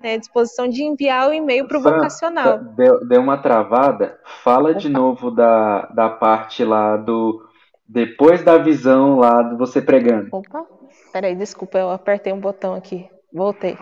[0.00, 2.58] É, a disposição de enviar o e-mail para o vocacional.
[2.58, 4.20] Deu, deu uma travada.
[4.44, 7.47] Fala de novo da, da parte lá do
[7.88, 10.28] depois da visão lá de você pregando.
[10.30, 10.66] Opa,
[11.12, 13.08] peraí, desculpa, eu apertei um botão aqui.
[13.32, 13.78] Voltei.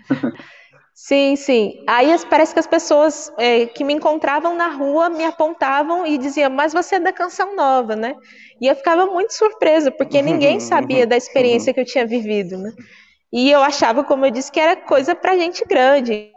[0.94, 1.82] sim, sim.
[1.88, 6.50] Aí parece que as pessoas é, que me encontravam na rua me apontavam e diziam,
[6.50, 8.14] mas você é da canção nova, né?
[8.60, 12.72] E eu ficava muito surpresa, porque ninguém sabia da experiência que eu tinha vivido, né?
[13.32, 16.31] E eu achava, como eu disse, que era coisa para gente grande.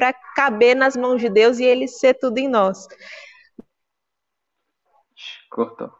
[0.00, 2.88] Para caber nas mãos de Deus e ele ser tudo em nós.
[5.50, 5.92] Cortou.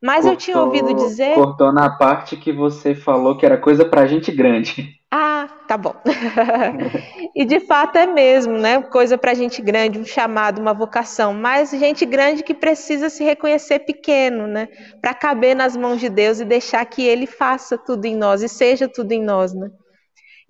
[0.00, 1.34] Mas cortou, eu tinha ouvido dizer.
[1.34, 4.96] Cortou na parte que você falou que era coisa para gente grande.
[5.10, 5.96] Ah, tá bom.
[7.34, 8.80] e de fato é mesmo, né?
[8.80, 11.34] Coisa para gente grande, um chamado, uma vocação.
[11.34, 14.68] Mas gente grande que precisa se reconhecer pequeno, né?
[15.02, 18.48] Para caber nas mãos de Deus e deixar que Ele faça tudo em nós e
[18.48, 19.68] seja tudo em nós, né?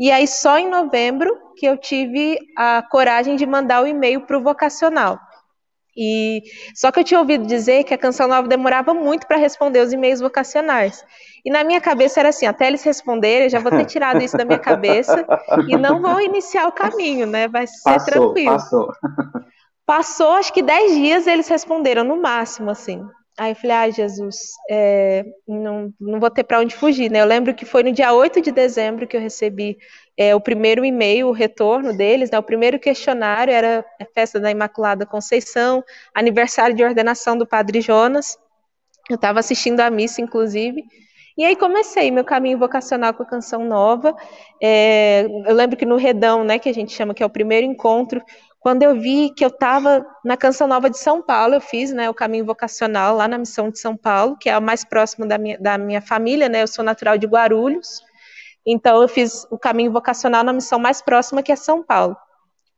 [0.01, 4.39] E aí, só em novembro que eu tive a coragem de mandar o e-mail para
[4.39, 5.21] o vocacional.
[5.95, 6.43] E
[6.75, 9.93] só que eu tinha ouvido dizer que a Canção Nova demorava muito para responder os
[9.93, 11.05] e-mails vocacionais.
[11.45, 14.39] E na minha cabeça era assim, até eles responderem, eu já vou ter tirado isso
[14.39, 15.27] da minha cabeça
[15.69, 17.47] e não vou iniciar o caminho, né?
[17.47, 18.53] Vai ser passou, tranquilo.
[18.53, 18.93] Passou.
[19.85, 23.07] Passou, acho que dez dias eles responderam no máximo, assim.
[23.41, 24.37] Aí eu falei, ah, Jesus,
[24.69, 27.23] é, não, não vou ter para onde fugir, né?
[27.23, 29.79] Eu lembro que foi no dia 8 de dezembro que eu recebi
[30.15, 32.39] é, o primeiro e-mail, o retorno deles, né?
[32.39, 35.83] O primeiro questionário era a festa da Imaculada Conceição,
[36.15, 38.37] aniversário de ordenação do Padre Jonas.
[39.09, 40.85] Eu estava assistindo a missa, inclusive,
[41.35, 44.15] e aí comecei meu caminho vocacional com a canção nova.
[44.63, 47.67] É, eu lembro que no Redão, né, que a gente chama que é o primeiro
[47.67, 48.23] encontro
[48.61, 52.11] quando eu vi que eu estava na Canção Nova de São Paulo, eu fiz né,
[52.11, 55.39] o caminho vocacional lá na Missão de São Paulo, que é o mais próximo da
[55.39, 56.63] minha, da minha família, né?
[56.63, 58.03] Eu sou natural de Guarulhos,
[58.67, 62.15] então eu fiz o caminho vocacional na missão mais próxima, que é São Paulo.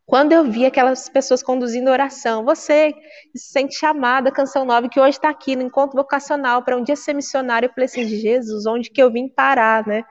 [0.06, 2.94] Quando eu vi aquelas pessoas conduzindo oração, você
[3.34, 6.94] se sente chamada, Canção Nova, que hoje está aqui no encontro vocacional para um dia
[6.94, 10.04] ser missionário, eu falei assim, Jesus, onde que eu vim parar, né?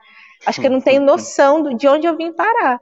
[0.44, 2.78] Acho que eu não tenho noção de onde eu vim parar.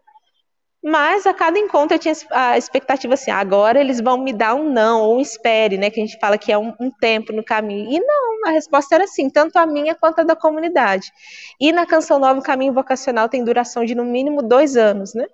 [0.82, 4.72] Mas a cada encontro eu tinha a expectativa assim, agora eles vão me dar um
[4.72, 5.90] não, ou um espere, né?
[5.90, 7.90] Que a gente fala que é um, um, tempo no caminho.
[7.90, 11.12] E não, a resposta era assim, tanto a minha quanto a da comunidade.
[11.60, 15.26] E na Canção Nova, o caminho vocacional tem duração de no mínimo dois anos, né?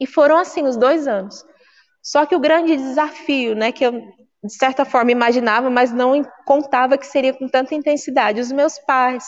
[0.00, 1.44] E foram assim os dois anos.
[2.02, 3.92] Só que o grande desafio, né, que eu
[4.44, 9.24] de certa forma imaginava, mas não contava que seria com tanta intensidade, os meus pais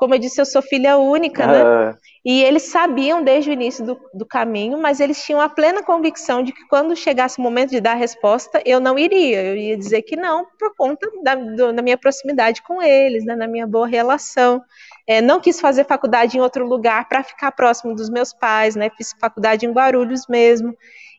[0.00, 1.62] como eu disse, eu sou filha única, né?
[1.62, 1.98] Ah.
[2.24, 6.42] E eles sabiam desde o início do, do, caminho, mas eles tinham a plena convicção
[6.42, 9.42] de que quando chegasse o momento de dar a resposta, eu não iria.
[9.42, 13.36] Eu ia dizer que não, por conta da, do, da minha proximidade com eles, né,
[13.36, 14.62] na minha boa relação.
[15.06, 18.88] É, não quis fazer faculdade em outro lugar para ficar próximo dos meus pais, né?
[18.96, 20.74] Fiz faculdade em Guarulhos mesmo.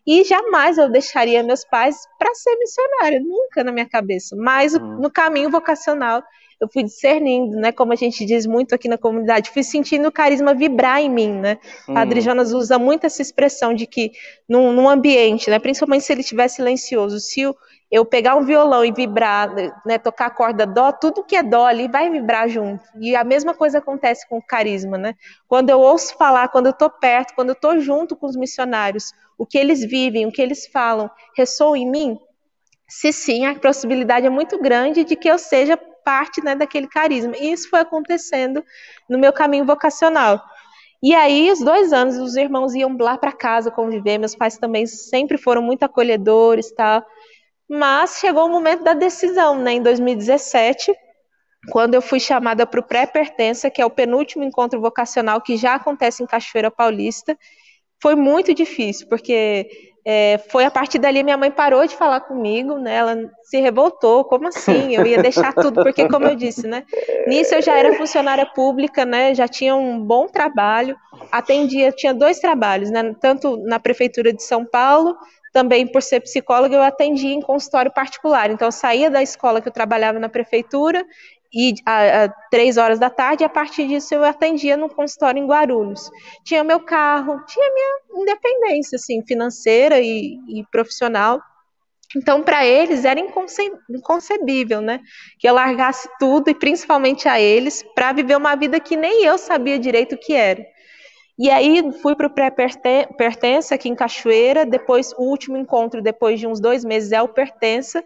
[0.07, 4.35] E jamais eu deixaria meus pais para ser missionária, nunca na minha cabeça.
[4.35, 4.97] Mas hum.
[4.99, 6.23] no caminho vocacional
[6.61, 7.71] eu fui discernindo, né?
[7.71, 11.31] Como a gente diz muito aqui na comunidade, fui sentindo o carisma vibrar em mim,
[11.31, 11.57] né?
[11.89, 11.95] Hum.
[11.95, 14.11] Padre Jonas usa muito essa expressão de que
[14.47, 15.57] num, num ambiente, né?
[15.57, 17.41] Principalmente se ele estiver silencioso, se
[17.89, 19.51] eu pegar um violão e vibrar,
[19.83, 19.97] né?
[19.97, 22.83] Tocar a corda dó, tudo que é dó ali vai vibrar junto.
[22.99, 25.15] E a mesma coisa acontece com o carisma, né?
[25.47, 29.13] Quando eu ouço falar, quando eu estou perto, quando eu estou junto com os missionários,
[29.35, 32.19] o que eles vivem, o que eles falam, ressoa em mim.
[32.87, 37.35] Se sim, a possibilidade é muito grande de que eu seja parte né, daquele carisma.
[37.37, 38.63] E isso foi acontecendo
[39.09, 40.41] no meu caminho vocacional.
[41.03, 44.85] E aí, os dois anos, os irmãos iam lá para casa conviver, meus pais também
[44.85, 47.03] sempre foram muito acolhedores, tal.
[47.67, 50.93] Mas chegou o momento da decisão, né, em 2017,
[51.71, 55.75] quando eu fui chamada para o pré-pertença, que é o penúltimo encontro vocacional que já
[55.75, 57.37] acontece em Cachoeira Paulista.
[58.01, 62.77] Foi muito difícil, porque é, foi a partir dali minha mãe parou de falar comigo,
[62.77, 62.95] né?
[62.95, 64.95] Ela se revoltou, como assim?
[64.95, 66.83] Eu ia deixar tudo, porque como eu disse, né?
[67.27, 69.35] Nisso eu já era funcionária pública, né?
[69.35, 70.95] Já tinha um bom trabalho,
[71.31, 73.13] atendia, tinha dois trabalhos, né?
[73.19, 75.15] Tanto na prefeitura de São Paulo,
[75.53, 78.49] também por ser psicóloga, eu atendia em consultório particular.
[78.49, 81.05] Então eu saía da escola que eu trabalhava na prefeitura
[81.53, 85.41] e a, a, três horas da tarde, e a partir disso eu atendia no consultório
[85.41, 86.09] em Guarulhos.
[86.43, 91.41] Tinha meu carro, tinha minha independência, assim, financeira e, e profissional.
[92.15, 94.99] Então, para eles era inconce inconcebível, né?
[95.39, 99.37] Que eu largasse tudo, e principalmente a eles, para viver uma vida que nem eu
[99.37, 100.65] sabia direito o que era.
[101.39, 106.45] E aí fui para o pré-pertença aqui em Cachoeira, depois o último encontro, depois de
[106.45, 108.03] uns dois meses, é o pertença,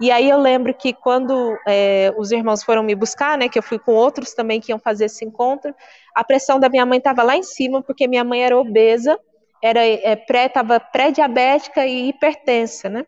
[0.00, 3.62] e aí eu lembro que quando é, os irmãos foram me buscar, né, que eu
[3.62, 5.74] fui com outros também que iam fazer esse encontro,
[6.14, 9.18] a pressão da minha mãe estava lá em cima, porque minha mãe era obesa,
[9.62, 13.06] era é, pré, estava pré-diabética e hipertensa, né?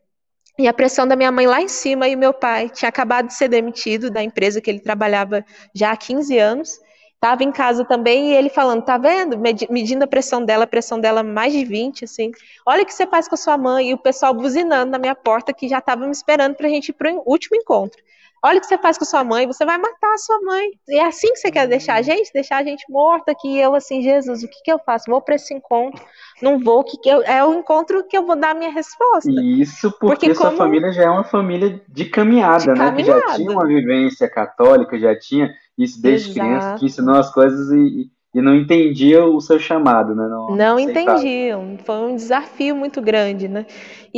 [0.59, 3.35] E a pressão da minha mãe lá em cima e meu pai tinha acabado de
[3.35, 5.45] ser demitido da empresa que ele trabalhava
[5.75, 6.81] já há 15 anos.
[7.19, 9.39] Tava em casa também e ele falando, tá vendo?
[9.39, 12.31] Medindo a pressão dela, a pressão dela mais de 20, assim.
[12.65, 13.91] Olha o que você faz com a sua mãe.
[13.91, 16.93] E o pessoal buzinando na minha porta, que já estava me esperando pra gente ir
[16.93, 18.03] pro último encontro.
[18.47, 20.71] Olha o que você faz com a sua mãe, você vai matar a sua mãe.
[20.89, 22.33] E é assim que você quer deixar a gente?
[22.33, 23.49] Deixar a gente morta aqui.
[23.49, 25.11] E eu assim, Jesus, o que, que eu faço?
[25.11, 26.01] Vou para esse encontro,
[26.41, 29.31] não vou, que, que eu, é o encontro que eu vou dar a minha resposta.
[29.31, 30.59] Isso porque, porque sua como...
[30.59, 32.75] família já é uma família de caminhada, de né?
[32.77, 33.21] Caminhada.
[33.21, 36.47] Que já tinha uma vivência católica, já tinha isso desde Exato.
[36.47, 40.29] criança, que ensinou as coisas e, e não entendiam o seu chamado, né?
[40.29, 41.79] Não, não entendiam.
[41.85, 43.67] Foi um desafio muito grande, né?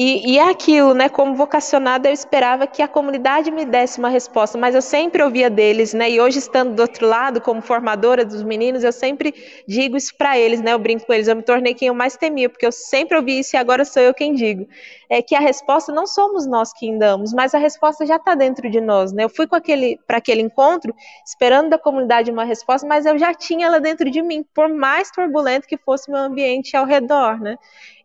[0.00, 1.08] E, e é aquilo, né?
[1.08, 5.50] Como vocacionada, eu esperava que a comunidade me desse uma resposta, mas eu sempre ouvia
[5.50, 6.08] deles, né?
[6.08, 9.34] E hoje, estando do outro lado, como formadora dos meninos, eu sempre
[9.66, 10.72] digo isso para eles, né?
[10.72, 13.40] Eu brinco com eles, eu me tornei quem eu mais temia, porque eu sempre ouvi
[13.40, 14.68] isso e agora sou eu quem digo.
[15.11, 18.70] É que a resposta não somos nós que damos, mas a resposta já está dentro
[18.70, 19.24] de nós, né?
[19.24, 20.94] Eu fui com aquele para aquele encontro
[21.26, 25.11] esperando da comunidade uma resposta, mas eu já tinha ela dentro de mim, por mais
[25.11, 27.56] turbulento que fosse meu ambiente ao redor, né?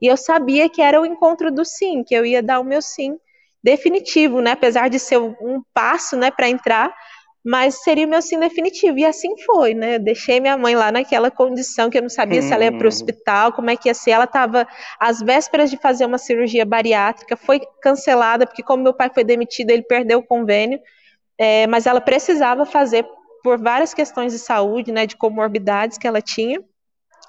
[0.01, 2.81] E eu sabia que era o encontro do sim, que eu ia dar o meu
[2.81, 3.17] sim
[3.63, 4.51] definitivo, né?
[4.51, 6.93] Apesar de ser um passo, né, para entrar,
[7.43, 8.97] mas seria o meu sim definitivo.
[8.97, 9.95] E assim foi, né?
[9.95, 12.43] Eu deixei minha mãe lá naquela condição que eu não sabia hum.
[12.43, 14.11] se ela ia para o hospital, como é que ia ser.
[14.11, 14.67] Ela estava
[14.99, 19.71] às vésperas de fazer uma cirurgia bariátrica, foi cancelada, porque como meu pai foi demitido,
[19.71, 20.79] ele perdeu o convênio,
[21.37, 23.05] é, mas ela precisava fazer
[23.43, 26.63] por várias questões de saúde, né, de comorbidades que ela tinha.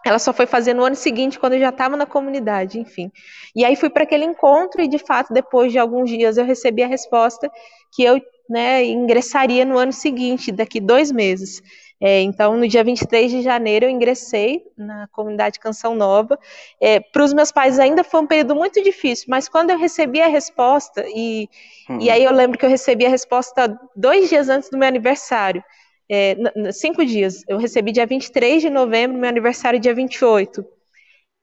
[0.04, 3.10] Ela só foi fazer no ano seguinte, quando eu já estava na comunidade, enfim.
[3.56, 6.82] E aí fui para aquele encontro e, de fato, depois de alguns dias, eu recebi
[6.82, 7.50] a resposta
[7.90, 11.62] que eu né, ingressaria no ano seguinte, daqui dois meses.
[12.00, 16.38] É, então, no dia 23 de janeiro, eu ingressei na comunidade Canção Nova.
[16.78, 20.20] É, para os meus pais ainda foi um período muito difícil, mas quando eu recebi
[20.20, 21.48] a resposta, e,
[21.88, 21.98] hum.
[22.00, 25.64] e aí eu lembro que eu recebi a resposta dois dias antes do meu aniversário,
[26.10, 26.36] é,
[26.72, 27.42] cinco dias.
[27.48, 30.64] Eu recebi dia 23 de novembro, meu aniversário dia 28.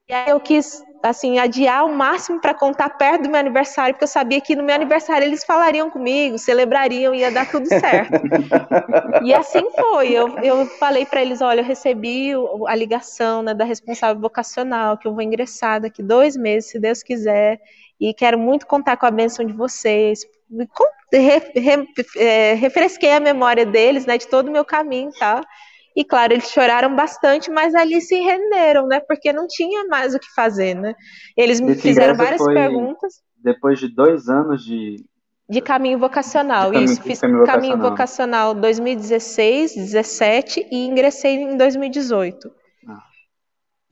[0.09, 4.03] E aí eu quis, assim, adiar o máximo para contar perto do meu aniversário, porque
[4.03, 8.19] eu sabia que no meu aniversário eles falariam comigo, celebrariam, ia dar tudo certo.
[9.23, 10.11] e assim foi.
[10.11, 12.31] Eu, eu falei para eles: olha, eu recebi
[12.67, 17.01] a ligação né, da responsável vocacional, que eu vou ingressar daqui dois meses, se Deus
[17.01, 17.61] quiser,
[17.99, 20.25] e quero muito contar com a bênção de vocês
[21.11, 21.87] re, re,
[22.17, 25.41] é, refresquei a memória deles, né, de todo o meu caminho, tá?
[25.95, 29.01] E claro, eles choraram bastante, mas ali se renderam, né?
[29.01, 30.95] Porque não tinha mais o que fazer, né?
[31.35, 33.21] Eles me fizeram várias perguntas.
[33.37, 35.03] Depois de dois anos de
[35.49, 37.01] de caminho vocacional, de caminho, isso.
[37.01, 42.49] Fiz caminho, caminho vocacional 2016, 17 e ingressei em 2018.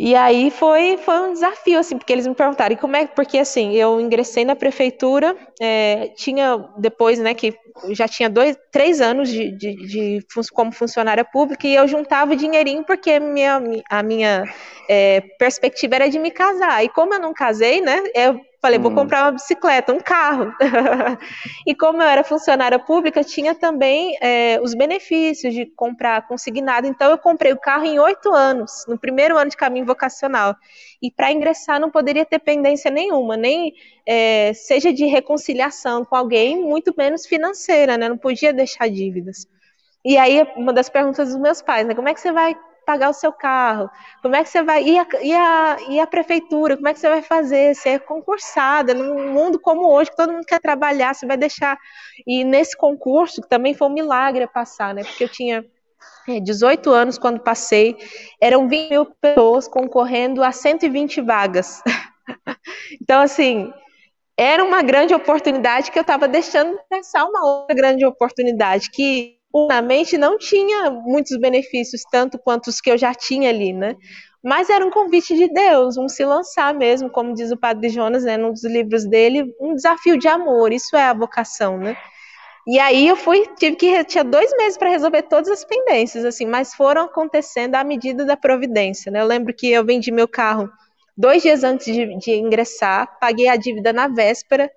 [0.02, 3.74] E aí foi, foi um desafio, assim, porque eles me perguntaram, como é, porque assim,
[3.74, 7.54] eu ingressei na prefeitura, é, tinha depois, né, que
[7.90, 12.86] já tinha dois, três anos de, de, de, como funcionária pública, e eu juntava dinheirinho
[12.86, 14.46] porque minha, a minha
[14.90, 18.92] é, perspectiva era de me casar, e como eu não casei, né, eu Falei, vou
[18.92, 18.96] hum.
[18.96, 20.54] comprar uma bicicleta, um carro.
[21.66, 26.86] e como eu era funcionária pública, tinha também é, os benefícios de comprar consignado.
[26.86, 30.56] Então, eu comprei o carro em oito anos, no primeiro ano de caminho vocacional.
[31.02, 33.74] E para ingressar, não poderia ter pendência nenhuma, nem
[34.06, 38.10] é, seja de reconciliação com alguém, muito menos financeira, né?
[38.10, 39.48] Não podia deixar dívidas.
[40.04, 41.96] E aí, uma das perguntas dos meus pais, né?
[41.96, 42.58] Como é que você vai
[42.90, 43.88] pagar o seu carro?
[44.20, 44.84] Como é que você vai.
[44.84, 46.76] E a, e a, e a prefeitura?
[46.76, 47.76] Como é que você vai fazer?
[47.76, 51.78] Você é concursada num mundo como hoje, que todo mundo quer trabalhar, você vai deixar.
[52.26, 55.04] E nesse concurso, que também foi um milagre passar, né?
[55.04, 55.64] Porque eu tinha
[56.42, 57.96] 18 é, anos quando passei,
[58.42, 61.84] eram 20 mil pessoas concorrendo a 120 vagas.
[63.00, 63.72] então, assim,
[64.36, 69.39] era uma grande oportunidade que eu estava deixando de pensar uma outra grande oportunidade, que
[69.54, 73.96] humanamente não tinha muitos benefícios, tanto quanto os que eu já tinha ali, né?
[74.44, 78.24] Mas era um convite de Deus, um se lançar mesmo, como diz o Padre Jonas,
[78.24, 81.98] né, num dos livros dele, um desafio de amor, isso é a vocação, né?
[82.66, 86.46] E aí eu fui, tive que tinha dois meses para resolver todas as pendências, assim,
[86.46, 89.22] mas foram acontecendo à medida da providência, né?
[89.22, 90.70] Eu lembro que eu vendi meu carro
[91.18, 94.72] dois dias antes de, de ingressar, paguei a dívida na véspera,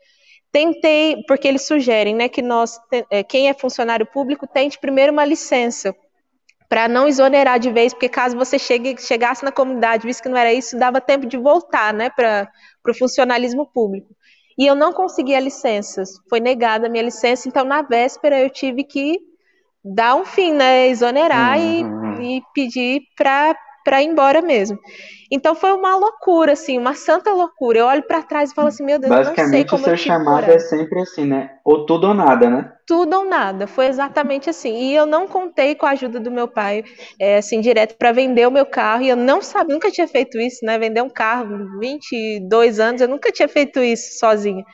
[0.53, 2.79] Tentei, porque eles sugerem né, que nós,
[3.11, 5.95] é, quem é funcionário público, tente primeiro uma licença,
[6.69, 10.39] para não exonerar de vez, porque caso você chegue, chegasse na comunidade, visto que não
[10.39, 12.51] era isso, dava tempo de voltar né, para
[12.89, 14.09] o funcionalismo público.
[14.59, 18.49] E eu não consegui a licença, foi negada a minha licença, então na véspera eu
[18.49, 19.19] tive que
[19.85, 22.21] dar um fim, né, exonerar uhum.
[22.21, 23.55] e, e pedir para
[23.85, 24.79] para ir embora mesmo.
[25.31, 27.79] Então foi uma loucura, assim, uma santa loucura.
[27.79, 29.85] Eu olho para trás e falo assim, meu Deus, Basicamente, eu não sei como o
[29.85, 31.51] seu chamado é sempre assim, né?
[31.65, 32.71] Ou tudo ou nada, né?
[32.87, 34.75] Tudo ou nada, foi exatamente assim.
[34.75, 36.85] E eu não contei com a ajuda do meu pai,
[37.19, 39.03] é, assim, direto para vender o meu carro.
[39.03, 40.79] E eu não sabia, nunca tinha feito isso, né?
[40.79, 44.65] Vender um carro, 22 anos, eu nunca tinha feito isso sozinha.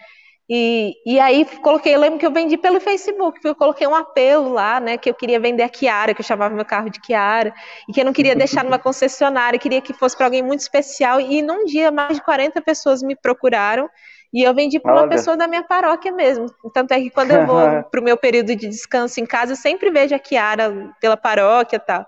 [0.50, 4.50] E, e aí coloquei, eu lembro que eu vendi pelo Facebook, eu coloquei um apelo
[4.50, 7.52] lá, né, que eu queria vender a Kiara, que eu chamava meu carro de Kiara,
[7.86, 11.20] e que eu não queria deixar numa concessionária, queria que fosse para alguém muito especial,
[11.20, 13.90] e num dia mais de 40 pessoas me procuraram,
[14.32, 15.10] e eu vendi para uma Olha.
[15.10, 16.46] pessoa da minha paróquia mesmo.
[16.72, 19.56] Tanto é que quando eu vou para o meu período de descanso em casa, eu
[19.56, 22.06] sempre vejo a Kiara pela paróquia e tal.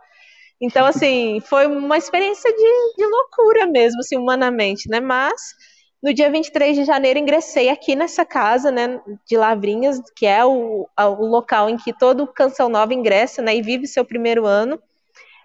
[0.60, 5.00] Então, assim, foi uma experiência de, de loucura mesmo, assim, humanamente, né?
[5.00, 5.54] Mas
[6.02, 10.88] no dia 23 de janeiro, ingressei aqui nessa casa, né, de Lavrinhas, que é o,
[10.98, 14.80] o local em que todo Canção Nova ingressa, né, e vive seu primeiro ano.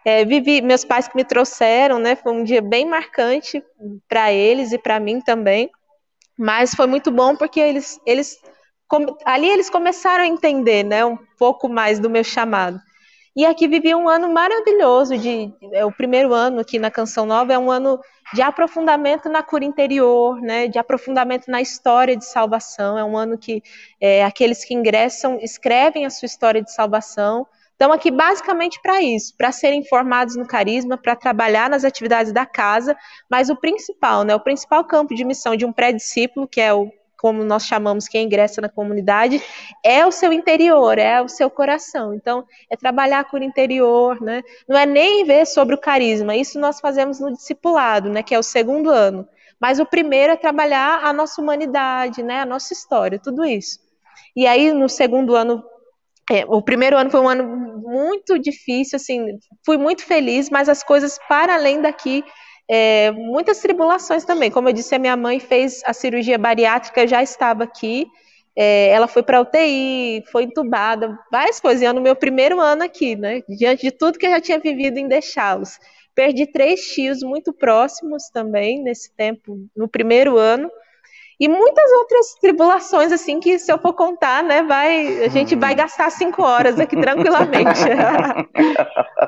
[0.06, 3.62] É, vivi, meus pais que me trouxeram, né, foi um dia bem marcante
[4.08, 5.70] para eles e para mim também,
[6.38, 8.40] mas foi muito bom porque eles, eles
[9.26, 12.80] ali eles começaram a entender, né, um pouco mais do meu chamado.
[13.36, 17.52] E aqui vivi um ano maravilhoso de é, o primeiro ano aqui na Canção Nova
[17.52, 18.00] é um ano
[18.34, 22.98] de aprofundamento na cura interior, né, de aprofundamento na história de salvação.
[22.98, 23.62] É um ano que
[24.00, 27.46] é, aqueles que ingressam escrevem a sua história de salvação.
[27.72, 32.46] Estão aqui basicamente para isso, para serem formados no carisma, para trabalhar nas atividades da
[32.46, 32.96] casa,
[33.30, 36.90] mas o principal, né, o principal campo de missão de um pré-discípulo, que é o
[37.18, 39.42] como nós chamamos quem ingressa na comunidade,
[39.84, 42.14] é o seu interior, é o seu coração.
[42.14, 44.42] Então, é trabalhar com o interior, né?
[44.68, 48.40] Não é nem ver sobre o carisma, isso nós fazemos no discipulado, né, que é
[48.40, 49.28] o segundo ano.
[49.60, 53.80] Mas o primeiro é trabalhar a nossa humanidade, né, a nossa história, tudo isso.
[54.36, 55.64] E aí, no segundo ano,
[56.30, 57.46] é, o primeiro ano foi um ano
[57.82, 62.24] muito difícil, assim, fui muito feliz, mas as coisas para além daqui
[62.68, 64.50] é, muitas tribulações também.
[64.50, 68.08] Como eu disse, a minha mãe fez a cirurgia bariátrica, já estava aqui.
[68.58, 71.82] É, ela foi para UTI, foi entubada, várias coisas.
[71.82, 73.42] E eu no meu primeiro ano aqui, né?
[73.48, 75.78] Diante de tudo que eu já tinha vivido em deixá-los.
[76.16, 80.72] Perdi três tios muito próximos também nesse tempo, no primeiro ano.
[81.38, 85.76] E muitas outras tribulações, assim, que se eu for contar, né, vai, a gente vai
[85.76, 87.82] gastar cinco horas aqui tranquilamente.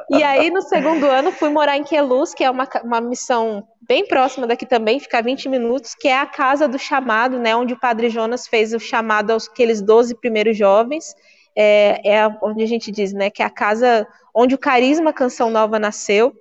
[0.10, 4.08] e aí, no segundo ano, fui morar em Queluz, que é uma, uma missão bem
[4.08, 7.80] próxima daqui também, fica 20 minutos, que é a casa do chamado, né, onde o
[7.80, 11.16] Padre Jonas fez o chamado aos aqueles 12 primeiros jovens.
[11.56, 15.50] É, é onde a gente diz, né, que é a casa onde o carisma Canção
[15.50, 16.34] Nova nasceu.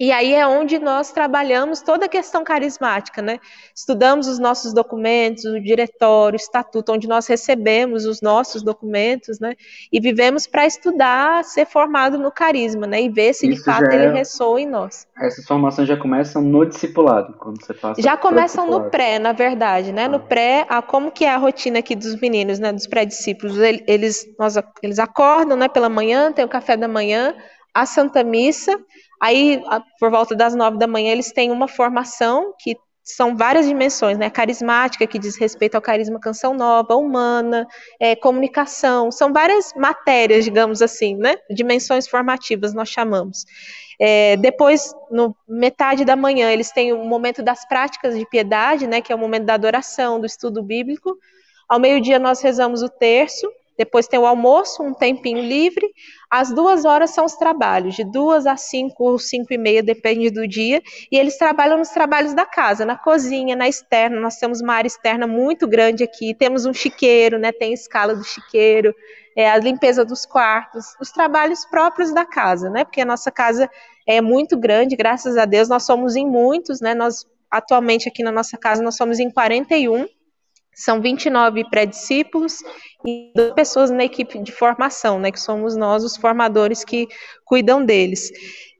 [0.00, 3.38] E aí é onde nós trabalhamos toda a questão carismática, né?
[3.74, 9.54] Estudamos os nossos documentos, o diretório, o estatuto, onde nós recebemos os nossos documentos, né?
[9.92, 13.02] E vivemos para estudar, ser formado no carisma, né?
[13.02, 14.10] E ver se Isso de fato ele é...
[14.10, 15.06] ressoa em nós.
[15.20, 18.00] Essas formações já começam no discipulado, quando você passa.
[18.00, 20.06] Já começam no pré, na verdade, né?
[20.06, 20.08] Ah.
[20.08, 22.72] No pré, a, como que é a rotina aqui dos meninos, né?
[22.72, 25.68] Dos pré-discípulos, eles, nós, eles acordam, né?
[25.68, 27.34] Pela manhã, tem o café da manhã,
[27.74, 28.80] a Santa Missa
[29.20, 29.62] Aí,
[29.98, 34.30] por volta das nove da manhã, eles têm uma formação que são várias dimensões, né?
[34.30, 37.66] Carismática, que diz respeito ao carisma canção nova, humana,
[37.98, 41.36] é, comunicação, são várias matérias, digamos assim, né?
[41.50, 43.44] Dimensões formativas, nós chamamos.
[43.98, 49.00] É, depois, no metade da manhã, eles têm o momento das práticas de piedade, né?
[49.00, 51.16] Que é o momento da adoração, do estudo bíblico.
[51.68, 53.50] Ao meio-dia, nós rezamos o terço.
[53.80, 55.88] Depois tem o almoço, um tempinho livre.
[56.30, 60.28] As duas horas são os trabalhos, de duas a cinco ou cinco e meia, depende
[60.28, 60.82] do dia.
[61.10, 64.20] E eles trabalham nos trabalhos da casa, na cozinha, na externa.
[64.20, 66.34] Nós temos uma área externa muito grande aqui.
[66.34, 67.52] Temos um chiqueiro, né?
[67.52, 68.94] Tem escala do chiqueiro,
[69.34, 72.84] é, a limpeza dos quartos, os trabalhos próprios da casa, né?
[72.84, 73.66] Porque a nossa casa
[74.06, 75.70] é muito grande, graças a Deus.
[75.70, 76.92] Nós somos em muitos, né?
[76.92, 80.06] Nós atualmente aqui na nossa casa nós somos em 41
[80.74, 82.58] são 29 pré-discípulos
[83.04, 87.06] e duas pessoas na equipe de formação, né, que somos nós, os formadores que
[87.44, 88.30] cuidam deles.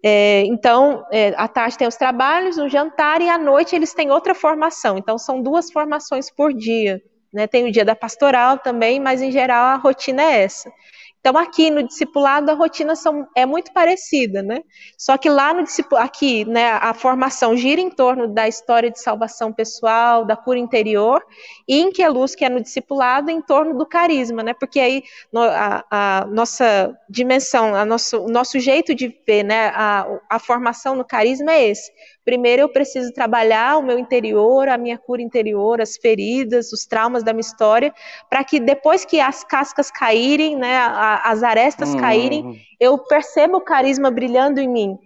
[0.02, 4.10] É, então, é, à tarde tem os trabalhos, o jantar, e à noite eles têm
[4.10, 4.96] outra formação.
[4.96, 7.02] Então, são duas formações por dia.
[7.32, 7.46] Né?
[7.46, 10.72] Tem o dia da pastoral também, mas em geral a rotina é essa.
[11.20, 14.62] Então, aqui no discipulado, a rotina são, é muito parecida, né?
[14.96, 15.64] Só que lá no
[15.98, 21.22] aqui, né, a formação gira em torno da história de salvação pessoal, da cura interior,
[21.68, 24.54] e em Queluz, que é no discipulado, em torno do carisma, né?
[24.54, 25.02] Porque aí
[25.36, 30.96] a, a nossa dimensão, a nosso, o nosso jeito de ver, né, a, a formação
[30.96, 31.92] no carisma é esse.
[32.30, 37.24] Primeiro eu preciso trabalhar o meu interior, a minha cura interior, as feridas, os traumas
[37.24, 37.92] da minha história,
[38.28, 40.78] para que depois que as cascas caírem, né,
[41.24, 41.96] as arestas hum.
[41.96, 44.96] caírem, eu perceba o carisma brilhando em mim.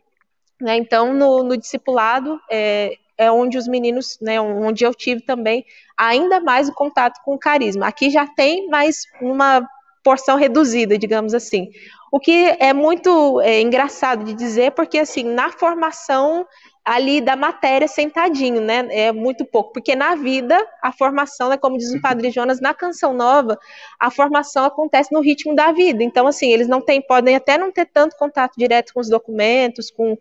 [0.60, 0.76] Né?
[0.76, 5.64] Então, no, no discipulado, é, é onde os meninos, né, onde eu tive também
[5.96, 7.86] ainda mais o contato com o carisma.
[7.86, 9.66] Aqui já tem mais uma
[10.02, 11.70] porção reduzida, digamos assim.
[12.12, 16.46] O que é muito é, engraçado de dizer, porque assim, na formação
[16.84, 18.86] ali da matéria sentadinho, né?
[18.90, 22.74] É muito pouco, porque na vida a formação, é como diz o Padre Jonas, na
[22.74, 23.58] canção nova,
[23.98, 26.04] a formação acontece no ritmo da vida.
[26.04, 29.90] Então, assim, eles não têm, podem até não ter tanto contato direto com os documentos,
[29.90, 30.18] com,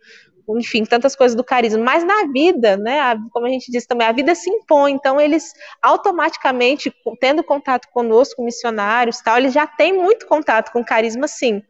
[0.57, 4.07] enfim, tantas coisas do carisma, mas na vida, né, a, como a gente disse também,
[4.07, 9.93] a vida se impõe, então eles automaticamente, tendo contato conosco, missionários tal, eles já têm
[9.93, 11.61] muito contato com carisma, sim.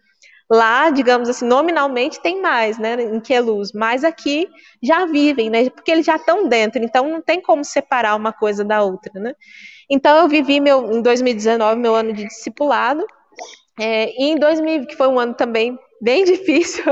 [0.53, 4.47] Lá, digamos assim, nominalmente tem mais, né, em Queluz, mas aqui
[4.83, 8.63] já vivem, né, porque eles já estão dentro, então não tem como separar uma coisa
[8.63, 9.33] da outra, né.
[9.89, 13.03] Então eu vivi meu, em 2019 meu ano de discipulado,
[13.79, 16.83] é, e em 2000, que foi um ano também bem difícil,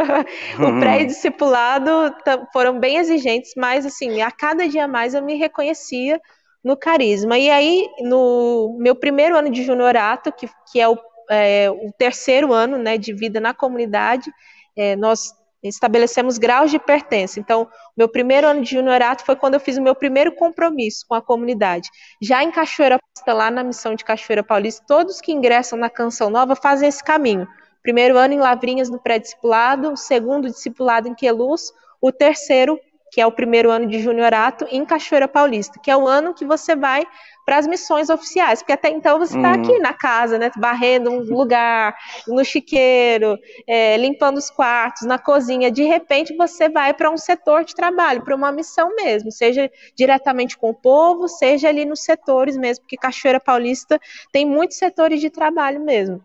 [0.57, 0.79] o uhum.
[0.79, 2.15] pré-discipulado
[2.51, 6.19] foram bem exigentes, mas assim, a cada dia mais eu me reconhecia
[6.63, 7.37] no carisma.
[7.37, 10.97] E aí, no meu primeiro ano de juniorato, que, que é o
[11.31, 14.29] é, o terceiro ano né, de vida na comunidade,
[14.75, 17.39] é, nós estabelecemos graus de pertença.
[17.39, 21.15] Então, meu primeiro ano de juniorato foi quando eu fiz o meu primeiro compromisso com
[21.15, 21.89] a comunidade.
[22.21, 26.29] Já em Cachoeira Paulista, lá na missão de Cachoeira Paulista, todos que ingressam na Canção
[26.29, 27.47] Nova fazem esse caminho.
[27.81, 31.71] Primeiro ano em Lavrinhas, no pré-discipulado, segundo discipulado em Queluz,
[32.01, 32.79] o terceiro,
[33.11, 36.45] que é o primeiro ano de juniorato, em Cachoeira Paulista, que é o ano que
[36.45, 37.05] você vai
[37.51, 39.61] para as missões oficiais, porque até então você está uhum.
[39.61, 41.93] aqui na casa, né, varrendo um lugar,
[42.25, 43.37] no chiqueiro,
[43.67, 45.69] é, limpando os quartos, na cozinha.
[45.69, 50.57] De repente você vai para um setor de trabalho, para uma missão mesmo, seja diretamente
[50.57, 53.99] com o povo, seja ali nos setores mesmo, porque Cachoeira Paulista
[54.31, 56.23] tem muitos setores de trabalho mesmo.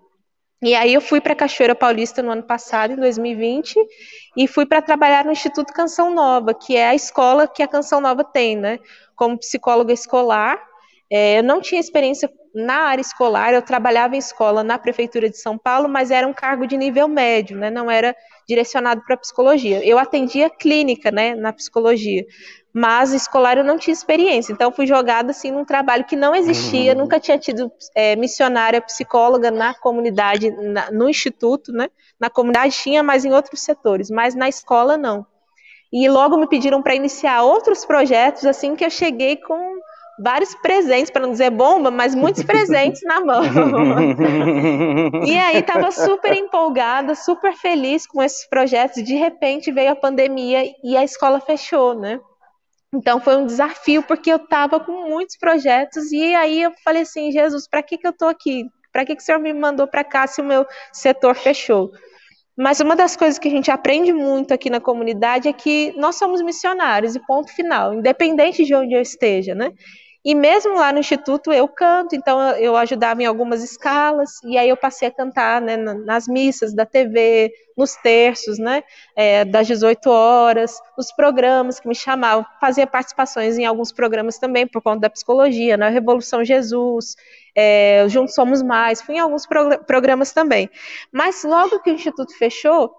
[0.62, 3.74] E aí eu fui para Cachoeira Paulista no ano passado, em 2020,
[4.36, 8.00] e fui para trabalhar no Instituto Canção Nova, que é a escola que a Canção
[8.00, 8.78] Nova tem, né?
[9.16, 10.75] Como psicóloga escolar.
[11.10, 15.38] É, eu não tinha experiência na área escolar, eu trabalhava em escola na Prefeitura de
[15.38, 17.70] São Paulo, mas era um cargo de nível médio, né?
[17.70, 18.16] Não era
[18.48, 19.84] direcionado para psicologia.
[19.84, 22.24] Eu atendia clínica, né, na psicologia,
[22.72, 26.92] mas escolar eu não tinha experiência, então fui jogada assim num trabalho que não existia,
[26.92, 26.98] uhum.
[27.00, 31.88] nunca tinha tido é, missionária psicóloga na comunidade, na, no instituto, né?
[32.18, 35.26] Na comunidade tinha, mas em outros setores, mas na escola não.
[35.92, 39.78] E logo me pediram para iniciar outros projetos, assim que eu cheguei com
[40.18, 43.42] vários presentes, para não dizer bomba, mas muitos presentes na mão.
[45.26, 49.02] e aí estava super empolgada, super feliz com esses projetos.
[49.02, 52.20] De repente veio a pandemia e a escola fechou, né?
[52.94, 57.30] Então foi um desafio porque eu estava com muitos projetos e aí eu falei assim,
[57.30, 58.64] Jesus, para que que eu estou aqui?
[58.92, 61.90] Para que que o Senhor me mandou para cá se o meu setor fechou?
[62.56, 66.16] Mas uma das coisas que a gente aprende muito aqui na comunidade é que nós
[66.16, 69.72] somos missionários e ponto final, independente de onde eu esteja, né?
[70.26, 74.68] E mesmo lá no instituto eu canto, então eu ajudava em algumas escalas, e aí
[74.68, 78.82] eu passei a cantar né, nas missas da TV, nos terços, né,
[79.14, 84.66] é, das 18 horas, nos programas que me chamavam, fazia participações em alguns programas também,
[84.66, 87.14] por conta da psicologia, na né, Revolução Jesus,
[87.54, 89.46] é, Juntos Somos Mais, fui em alguns
[89.86, 90.68] programas também.
[91.12, 92.92] Mas logo que o instituto fechou,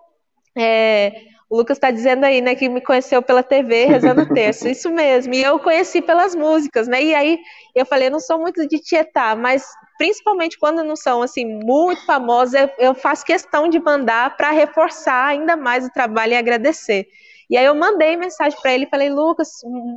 [0.58, 1.12] é,
[1.50, 4.68] o Lucas está dizendo aí, né, que me conheceu pela TV rezando terço.
[4.70, 5.34] Isso mesmo.
[5.34, 7.02] E eu conheci pelas músicas, né?
[7.02, 7.40] E aí
[7.74, 9.66] eu falei, eu não sou muito de tietar, mas
[9.98, 15.56] principalmente quando não são assim muito famosas, eu faço questão de mandar para reforçar ainda
[15.56, 17.08] mais o trabalho e agradecer.
[17.50, 19.50] E aí eu mandei mensagem para ele e falei, Lucas,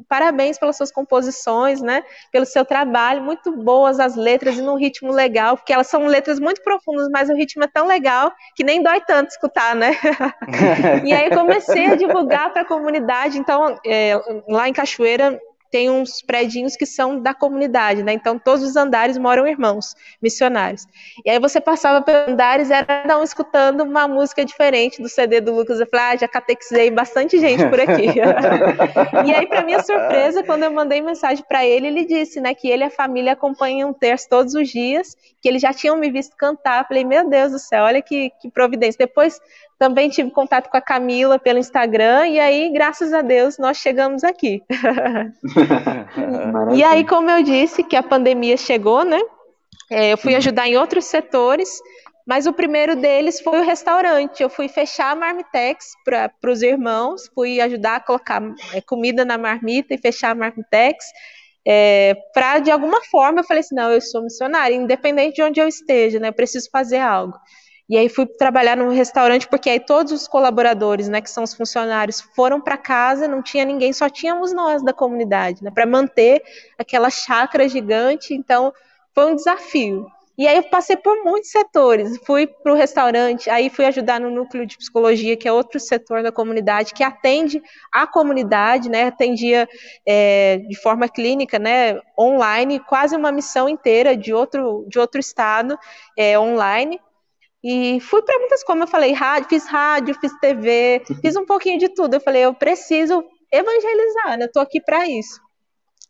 [0.08, 2.04] parabéns pelas suas composições, né?
[2.30, 6.38] Pelo seu trabalho, muito boas as letras e num ritmo legal, porque elas são letras
[6.38, 9.96] muito profundas, mas o ritmo é tão legal que nem dói tanto escutar, né?
[11.04, 13.38] e aí eu comecei a divulgar para a comunidade.
[13.38, 15.38] Então, é, lá em Cachoeira,
[15.70, 18.12] tem uns prédios que são da comunidade, né?
[18.12, 20.86] Então, todos os andares moram irmãos, missionários.
[21.24, 25.40] E aí você passava pelos andares, era cada um escutando uma música diferente do CD
[25.40, 25.78] do Lucas.
[25.78, 28.06] Eu falei, ah, já catequizei bastante gente por aqui.
[29.26, 32.68] e aí, para minha surpresa, quando eu mandei mensagem para ele, ele disse, né, que
[32.68, 36.10] ele e a família acompanham um terço todos os dias, que eles já tinham me
[36.10, 36.82] visto cantar.
[36.82, 38.98] Eu falei, meu Deus do céu, olha que, que providência.
[38.98, 39.40] Depois
[39.80, 44.22] também tive contato com a Camila pelo Instagram e aí, graças a Deus, nós chegamos
[44.22, 44.62] aqui.
[46.76, 49.18] e aí, como eu disse, que a pandemia chegou, né?
[49.90, 51.80] É, eu fui ajudar em outros setores,
[52.26, 54.42] mas o primeiro deles foi o restaurante.
[54.42, 58.42] Eu fui fechar a Marmitex para os irmãos, fui ajudar a colocar
[58.74, 61.06] é, comida na marmita e fechar a Marmitex.
[61.66, 65.58] É, para de alguma forma eu falei assim, não, eu sou missionária, independente de onde
[65.58, 66.28] eu esteja, né?
[66.28, 67.34] Eu preciso fazer algo.
[67.90, 71.52] E aí fui trabalhar num restaurante porque aí todos os colaboradores, né, que são os
[71.52, 76.40] funcionários, foram para casa, não tinha ninguém, só tínhamos nós da comunidade, né, para manter
[76.78, 78.32] aquela chácara gigante.
[78.32, 78.72] Então
[79.12, 80.06] foi um desafio.
[80.38, 82.16] E aí eu passei por muitos setores.
[82.24, 86.22] Fui para o restaurante, aí fui ajudar no núcleo de psicologia, que é outro setor
[86.22, 87.60] da comunidade que atende
[87.92, 89.08] a comunidade, né?
[89.08, 89.68] Atendia
[90.06, 92.00] é, de forma clínica, né?
[92.16, 95.76] Online, quase uma missão inteira de outro de outro estado,
[96.16, 97.00] é, online.
[97.62, 101.78] E fui para muitas como eu falei, rádio, fiz rádio, fiz TV, fiz um pouquinho
[101.78, 102.14] de tudo.
[102.14, 104.44] Eu falei, eu preciso evangelizar, né?
[104.44, 105.40] Eu tô aqui para isso.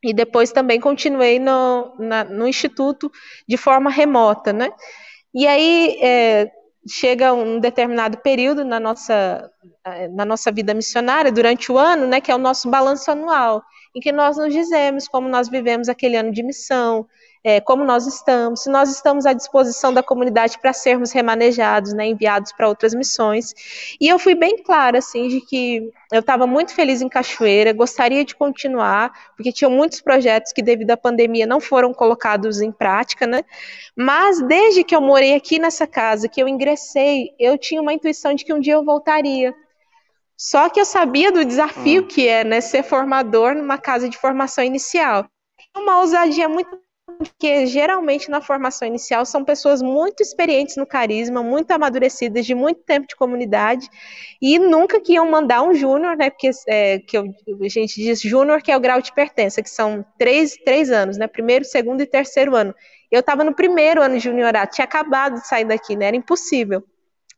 [0.03, 3.11] E depois também continuei no, na, no instituto
[3.47, 4.71] de forma remota, né?
[5.35, 6.51] E aí é,
[6.89, 9.51] chega um determinado período na nossa,
[10.13, 13.63] na nossa vida missionária, durante o ano, né, que é o nosso balanço anual,
[13.95, 17.07] em que nós nos dizemos como nós vivemos aquele ano de missão,
[17.43, 22.07] é, como nós estamos, se nós estamos à disposição da comunidade para sermos remanejados, né,
[22.07, 23.55] enviados para outras missões.
[24.01, 28.25] E eu fui bem clara, assim, de que eu estava muito feliz em Cachoeira, gostaria
[28.25, 33.27] de continuar, porque tinham muitos projetos que, devido à pandemia, não foram colocados em prática,
[33.27, 33.43] né?
[33.97, 38.35] Mas desde que eu morei aqui nessa casa, que eu ingressei, eu tinha uma intuição
[38.35, 39.55] de que um dia eu voltaria.
[40.37, 42.07] Só que eu sabia do desafio hum.
[42.07, 45.27] que é né, ser formador numa casa de formação inicial.
[45.77, 46.79] Uma ousadia muito
[47.21, 52.81] porque geralmente na formação inicial são pessoas muito experientes no carisma, muito amadurecidas, de muito
[52.81, 53.87] tempo de comunidade,
[54.41, 56.31] e nunca que iam mandar um júnior, né?
[56.31, 57.25] Porque é, que eu,
[57.63, 61.19] a gente diz júnior, que é o grau de pertença, que são três, três anos,
[61.19, 61.27] né?
[61.27, 62.75] Primeiro, segundo e terceiro ano.
[63.11, 66.07] Eu estava no primeiro ano de juniorato, tinha acabado de sair daqui, né?
[66.07, 66.83] Era impossível.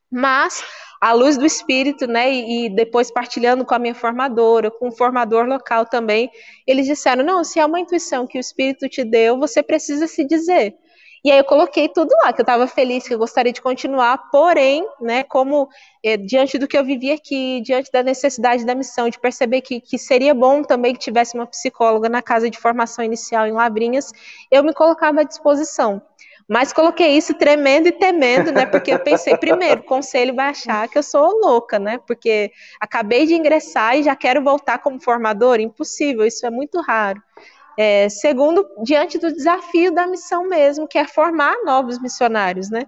[0.08, 0.62] Mas
[1.02, 4.92] à luz do espírito, né, e, e, depois partilhando com a minha formadora, com o
[4.92, 6.30] formador local também,
[6.64, 10.24] eles disseram: não, se é uma intuição que o espírito te deu, você precisa se
[10.24, 10.76] dizer.
[11.24, 14.30] E aí eu coloquei tudo lá, que eu estava feliz, que eu gostaria de continuar,
[14.30, 15.68] porém, né, como
[16.04, 19.80] é, diante do que eu vivi aqui, diante da necessidade da missão, de perceber que,
[19.80, 24.10] que seria bom também que tivesse uma psicóloga na casa de formação inicial em Lavrinhas,
[24.50, 26.02] eu me colocava à disposição.
[26.52, 28.66] Mas coloquei isso tremendo e temendo, né?
[28.66, 31.98] Porque eu pensei, primeiro, o conselho vai achar que eu sou louca, né?
[32.06, 35.60] Porque acabei de ingressar e já quero voltar como formador?
[35.60, 37.22] Impossível, isso é muito raro.
[37.78, 42.84] É, segundo, diante do desafio da missão mesmo, que é formar novos missionários, né?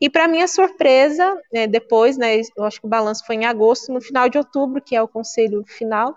[0.00, 2.40] E para minha surpresa, é, depois, né?
[2.56, 5.08] Eu acho que o balanço foi em agosto, no final de outubro, que é o
[5.08, 6.14] conselho final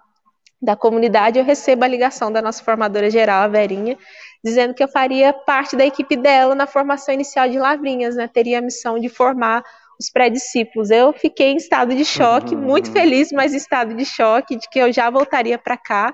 [0.62, 3.98] da comunidade, eu recebo a ligação da nossa formadora geral, a Verinha,
[4.44, 8.28] dizendo que eu faria parte da equipe dela na formação inicial de Lavrinhas, né?
[8.28, 9.64] Teria a missão de formar
[10.00, 10.92] os pré-discípulos.
[10.92, 12.62] Eu fiquei em estado de choque, uhum.
[12.62, 16.14] muito feliz, mas em estado de choque de que eu já voltaria para cá.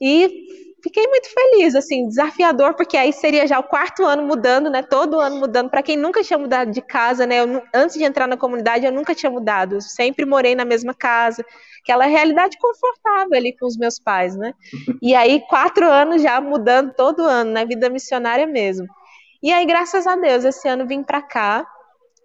[0.00, 0.28] E
[0.82, 4.82] fiquei muito feliz, assim, desafiador, porque aí seria já o quarto ano mudando, né?
[4.82, 5.70] Todo ano mudando.
[5.70, 7.40] Para quem nunca tinha mudado de casa, né?
[7.40, 9.76] Eu, antes de entrar na comunidade, eu nunca tinha mudado.
[9.76, 11.44] Eu sempre morei na mesma casa
[11.82, 14.54] aquela realidade confortável ali com os meus pais, né?
[15.02, 18.86] E aí, quatro anos já mudando todo ano, na vida missionária mesmo.
[19.42, 21.66] E aí, graças a Deus, esse ano vim para cá.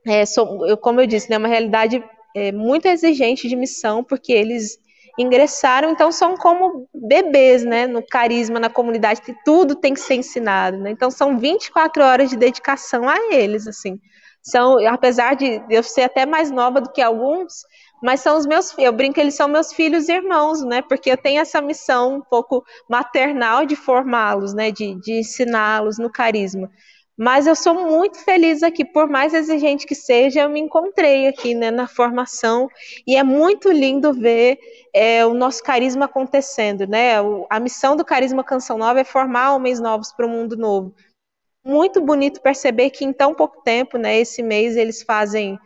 [0.06, 2.04] É, sou, eu, como eu disse, é né, uma realidade
[2.36, 4.78] é, muito exigente de missão, porque eles
[5.18, 10.78] ingressaram, então são como bebês, né, no carisma, na comunidade, tudo tem que ser ensinado,
[10.78, 10.92] né?
[10.92, 14.00] Então são 24 horas de dedicação a eles, assim.
[14.42, 17.66] São, apesar de eu ser até mais nova do que alguns,
[18.04, 20.82] mas são os meus eu brinco eles são meus filhos e irmãos, né?
[20.82, 24.72] Porque eu tenho essa missão um pouco maternal de formá-los, né?
[24.72, 26.70] De, de ensiná-los no carisma.
[27.18, 31.56] Mas eu sou muito feliz aqui, por mais exigente que seja, eu me encontrei aqui
[31.56, 32.68] né, na formação
[33.08, 34.60] e é muito lindo ver
[34.96, 37.22] é, o nosso carisma acontecendo, né?
[37.22, 40.96] O, a missão do Carisma Canção Nova é formar homens novos para o mundo novo.
[41.66, 44.18] Muito bonito perceber que em tão pouco tempo, né?
[44.18, 45.60] Esse mês eles fazem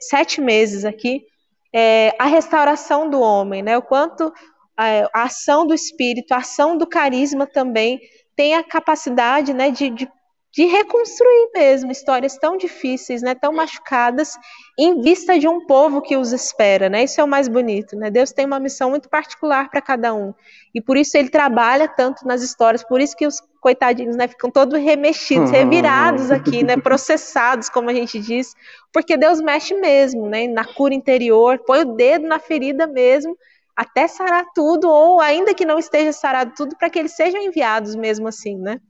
[0.00, 1.24] sete meses aqui,
[1.72, 3.78] é, a restauração do homem, né?
[3.78, 4.32] O quanto
[4.76, 8.00] é, a ação do espírito, a ação do carisma também
[8.34, 10.08] tem a capacidade, né, de, de,
[10.54, 14.38] de reconstruir mesmo histórias tão difíceis, né, tão machucadas,
[14.78, 17.02] em vista de um povo que os espera, né?
[17.02, 18.08] Isso é o mais bonito, né?
[18.08, 20.32] Deus tem uma missão muito particular para cada um.
[20.72, 24.48] E por isso ele trabalha tanto nas histórias, por isso que os coitadinhos, né, ficam
[24.48, 28.54] todos remexidos, revirados aqui, né, processados, como a gente diz,
[28.92, 33.36] porque Deus mexe mesmo, né, na cura interior, põe o dedo na ferida mesmo,
[33.74, 37.96] até sarar tudo, ou ainda que não esteja sarado tudo, para que eles sejam enviados
[37.96, 38.80] mesmo assim, né?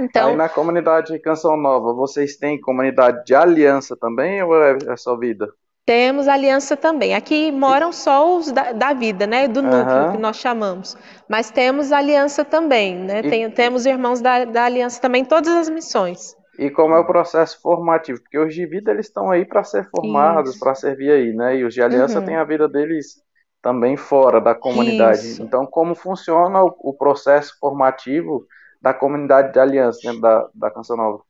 [0.00, 4.96] Então, Aí na comunidade Canção Nova, vocês têm comunidade de aliança também ou é, é
[4.96, 5.48] só vida?
[5.88, 7.14] Temos aliança também.
[7.14, 9.48] Aqui moram só os da, da vida, né?
[9.48, 10.12] Do núcleo uhum.
[10.12, 10.94] que nós chamamos.
[11.26, 13.20] Mas temos aliança também, né?
[13.20, 13.30] E...
[13.30, 16.36] Tem, temos irmãos da, da aliança também, todas as missões.
[16.58, 18.20] E como é o processo formativo?
[18.20, 21.56] Porque os de vida eles estão aí para ser formados, para servir aí, né?
[21.56, 22.26] E os de aliança uhum.
[22.26, 23.22] têm a vida deles
[23.62, 25.20] também fora da comunidade.
[25.20, 25.42] Isso.
[25.42, 28.44] Então, como funciona o, o processo formativo
[28.80, 31.22] da comunidade de aliança dentro da, da Canção Nova?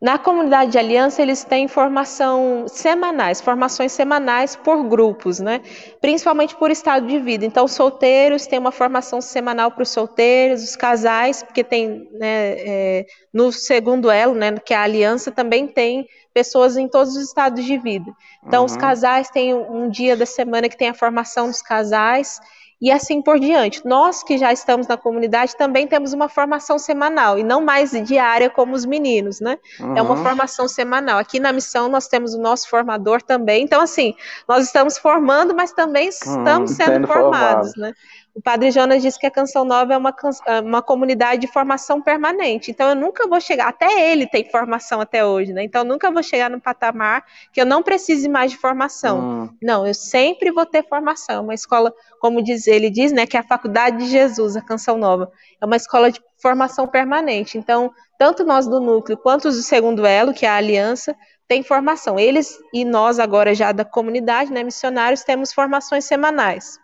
[0.00, 5.62] Na comunidade de aliança, eles têm formação semanais, formações semanais por grupos, né?
[6.02, 7.46] Principalmente por estado de vida.
[7.46, 13.06] Então, solteiros têm uma formação semanal para os solteiros, os casais, porque tem né, é,
[13.32, 17.64] no segundo elo, né, que é a aliança, também tem pessoas em todos os estados
[17.64, 18.12] de vida.
[18.46, 18.66] Então, uhum.
[18.66, 22.38] os casais têm um dia da semana que tem a formação dos casais
[22.80, 23.80] e assim por diante.
[23.84, 28.50] Nós que já estamos na comunidade também temos uma formação semanal e não mais diária
[28.50, 29.58] como os meninos, né?
[29.80, 29.96] Uhum.
[29.96, 30.22] É uma uhum.
[30.22, 31.18] formação semanal.
[31.18, 33.64] Aqui na missão nós temos o nosso formador também.
[33.64, 34.14] Então assim,
[34.48, 37.80] nós estamos formando, mas também uhum, estamos sendo, sendo formados, formado.
[37.80, 37.94] né?
[38.36, 40.14] O Padre Jonas disse que a Canção Nova é uma,
[40.46, 42.70] é uma comunidade de formação permanente.
[42.70, 45.62] Então, eu nunca vou chegar, até ele tem formação até hoje, né?
[45.62, 49.18] Então, eu nunca vou chegar no patamar que eu não precise mais de formação.
[49.18, 49.48] Hum.
[49.62, 51.44] Não, eu sempre vou ter formação.
[51.44, 54.98] Uma escola, como diz, ele diz, né, que é a Faculdade de Jesus, a Canção
[54.98, 55.32] Nova.
[55.58, 57.56] É uma escola de formação permanente.
[57.56, 61.16] Então, tanto nós do núcleo quanto os do segundo elo, que é a aliança,
[61.48, 62.18] tem formação.
[62.18, 66.78] Eles e nós agora já da comunidade, né, missionários, temos formações semanais.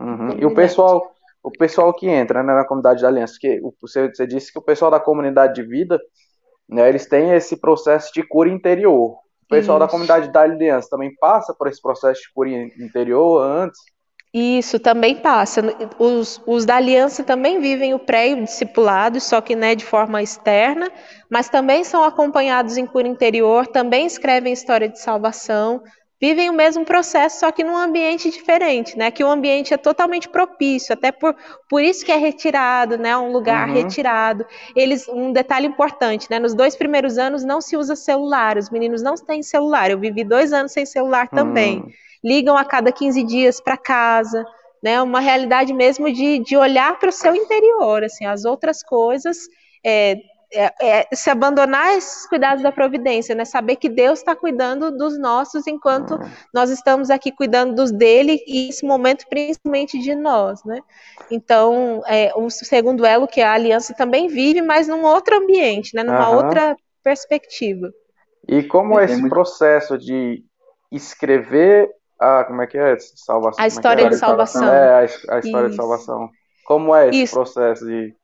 [0.00, 0.38] Uhum.
[0.38, 4.26] E o pessoal, o pessoal que entra né, na comunidade da Aliança, que você, você
[4.26, 6.00] disse que o pessoal da comunidade de vida,
[6.68, 9.18] né, eles têm esse processo de cura interior.
[9.44, 9.86] O pessoal Isso.
[9.86, 13.80] da comunidade da Aliança também passa por esse processo de cura interior antes?
[14.32, 15.60] Isso também passa.
[15.98, 20.88] Os, os da aliança também vivem o pré-discipulado, só que né, de forma externa,
[21.28, 25.82] mas também são acompanhados em cura interior, também escrevem história de salvação,
[26.20, 29.10] vivem o mesmo processo, só que num ambiente diferente, né?
[29.10, 31.34] Que o ambiente é totalmente propício, até por,
[31.68, 33.16] por isso que é retirado, né?
[33.16, 33.74] Um lugar uhum.
[33.74, 34.44] retirado.
[34.76, 36.38] Eles, um detalhe importante, né?
[36.38, 39.90] Nos dois primeiros anos não se usa celular, os meninos não têm celular.
[39.90, 41.78] Eu vivi dois anos sem celular também.
[41.78, 41.90] Uhum.
[42.22, 44.44] Ligam a cada 15 dias para casa,
[44.82, 45.00] né?
[45.00, 49.48] Uma realidade mesmo de, de olhar para o seu interior, assim, as outras coisas.
[49.82, 50.16] É,
[50.52, 53.44] é, é, se abandonar esses cuidados da providência, né?
[53.44, 56.18] Saber que Deus está cuidando dos nossos enquanto
[56.52, 60.80] nós estamos aqui cuidando dos dele e esse momento principalmente de nós, né?
[61.30, 66.02] Então, é, o segundo elo que a aliança também vive, mas num outro ambiente, né?
[66.02, 66.36] Numa uhum.
[66.36, 67.88] outra perspectiva.
[68.48, 70.42] E como é esse processo de
[70.90, 73.64] escrever a como é que é salvação?
[73.64, 74.68] A história é de salvação.
[74.68, 75.70] É, a, a história Isso.
[75.70, 76.28] de salvação.
[76.66, 77.34] Como é esse Isso.
[77.34, 78.14] processo de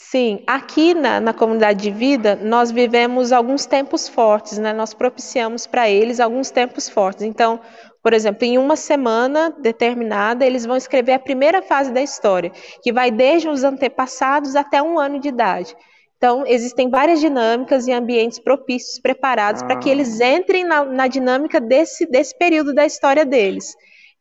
[0.00, 4.72] Sim, aqui na, na comunidade de vida, nós vivemos alguns tempos fortes, né?
[4.72, 7.24] Nós propiciamos para eles alguns tempos fortes.
[7.24, 7.60] Então,
[8.00, 12.92] por exemplo, em uma semana determinada, eles vão escrever a primeira fase da história, que
[12.92, 15.76] vai desde os antepassados até um ano de idade.
[16.16, 19.66] Então, existem várias dinâmicas e ambientes propícios preparados ah.
[19.66, 23.74] para que eles entrem na, na dinâmica desse, desse período da história deles.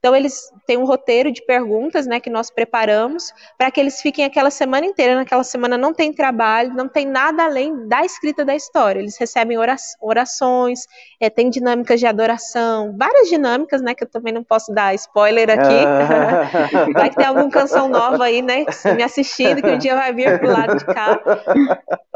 [0.08, 4.24] Então, eles têm um roteiro de perguntas né, que nós preparamos para que eles fiquem
[4.24, 5.16] aquela semana inteira.
[5.16, 9.02] Naquela semana não tem trabalho, não tem nada além da escrita da história.
[9.02, 9.58] Eles recebem
[10.00, 10.88] orações,
[11.20, 13.94] é, tem dinâmicas de adoração, várias dinâmicas, né?
[13.94, 15.84] Que eu também não posso dar spoiler aqui.
[16.96, 18.64] Vai que tem alguma canção nova aí, né?
[18.96, 21.20] Me assistindo, que um dia vai vir pro lado de cá.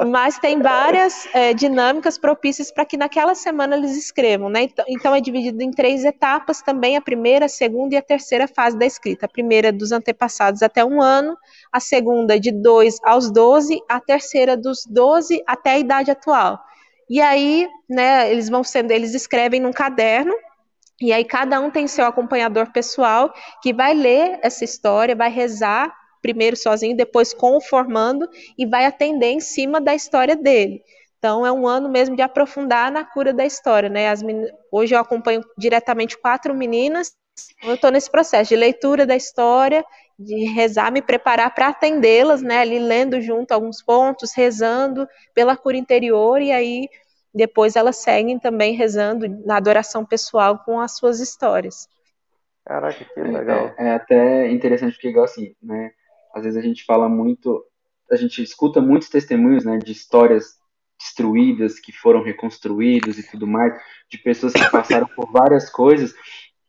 [0.08, 4.64] Mas tem várias é, dinâmicas propícias para que naquela semana eles escrevam, né?
[4.64, 8.02] Então, então é dividido em três etapas também: a primeira, a segunda segunda e a
[8.02, 9.26] terceira fase da escrita.
[9.26, 11.36] A primeira é dos antepassados até um ano,
[11.72, 16.60] a segunda de 2 aos 12, a terceira dos 12 até a idade atual.
[17.10, 20.34] E aí, né, eles vão sendo, eles escrevem num caderno,
[21.02, 25.92] e aí cada um tem seu acompanhador pessoal que vai ler essa história, vai rezar
[26.22, 30.84] primeiro sozinho, depois conformando e vai atender em cima da história dele.
[31.18, 34.10] Então é um ano mesmo de aprofundar na cura da história, né?
[34.10, 34.22] As
[34.72, 37.12] Hoje eu acompanho diretamente quatro meninas
[37.64, 39.86] eu estou nesse processo de leitura da história,
[40.18, 42.60] de rezar, me preparar para atendê-las, né?
[42.60, 46.90] Ali lendo junto alguns pontos, rezando pela cura interior, e aí
[47.34, 51.88] depois elas seguem também rezando na adoração pessoal com as suas histórias.
[52.66, 53.74] Caraca, que legal.
[53.78, 55.92] É, é, até interessante porque, igual assim, né?
[56.34, 57.66] Às vezes a gente fala muito,
[58.12, 59.78] a gente escuta muitos testemunhos, né?
[59.78, 60.60] De histórias
[61.00, 63.74] destruídas que foram reconstruídas e tudo mais,
[64.08, 66.14] de pessoas que passaram por várias coisas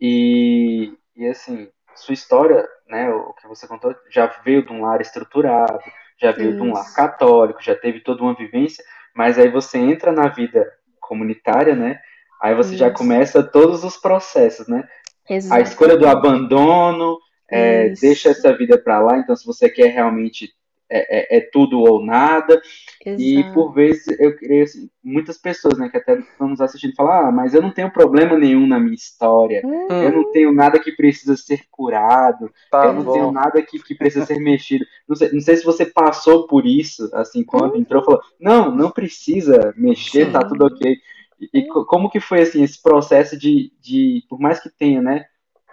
[0.05, 5.01] e, e assim, sua história, né, o que você contou, já veio de um lar
[5.01, 5.79] estruturado,
[6.21, 6.57] já veio Isso.
[6.59, 8.85] de um lar católico, já teve toda uma vivência,
[9.15, 10.69] mas aí você entra na vida
[11.01, 12.01] comunitária, né?
[12.43, 12.79] Aí você Isso.
[12.79, 14.89] já começa todos os processos, né?
[15.31, 15.55] Exato.
[15.55, 19.19] A escolha do abandono, é, deixa essa vida para lá.
[19.19, 20.53] Então, se você quer realmente
[20.93, 22.61] é, é, é, tudo ou nada.
[23.05, 23.23] Exato.
[23.23, 27.29] E por vezes eu creio assim, muitas pessoas, né, que até estão nos assistindo falar,
[27.29, 29.89] ah, mas eu não tenho problema nenhum na minha história, hum.
[29.91, 33.13] eu não tenho nada que precisa ser curado, tá eu não bom.
[33.13, 34.85] tenho nada que, que precisa ser mexido.
[35.09, 37.79] Não sei, não sei se você passou por isso, assim, quando hum.
[37.79, 40.33] entrou, falou, não, não precisa mexer, Sim.
[40.33, 40.97] tá tudo ok.
[41.41, 41.85] E, e hum.
[41.87, 45.25] como que foi assim esse processo de, de por mais que tenha, né,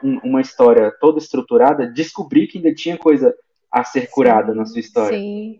[0.02, 3.36] uma história toda estruturada, descobrir que ainda tinha coisa
[3.72, 5.18] a ser curada sim, na sua história.
[5.18, 5.60] Sim.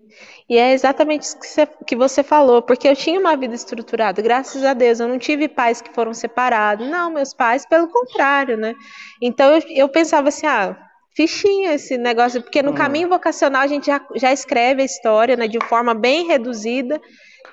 [0.50, 4.22] E é exatamente isso que você, que você falou, porque eu tinha uma vida estruturada,
[4.22, 6.88] graças a Deus, eu não tive pais que foram separados.
[6.88, 8.76] Não, meus pais, pelo contrário, né?
[9.22, 10.76] Então eu, eu pensava assim, ah,
[11.16, 12.76] fichinha esse negócio, porque no hum.
[12.76, 17.00] caminho vocacional a gente já, já escreve a história, né, de forma bem reduzida.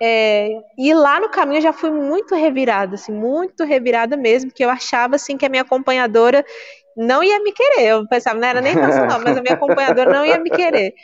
[0.01, 4.65] É, e lá no caminho eu já fui muito revirada, assim, muito revirada mesmo, que
[4.65, 6.45] eu achava assim que a minha acompanhadora
[6.97, 7.89] não ia me querer.
[7.89, 8.83] Eu pensava, não era nem não,
[9.23, 10.95] mas a minha acompanhadora não ia me querer.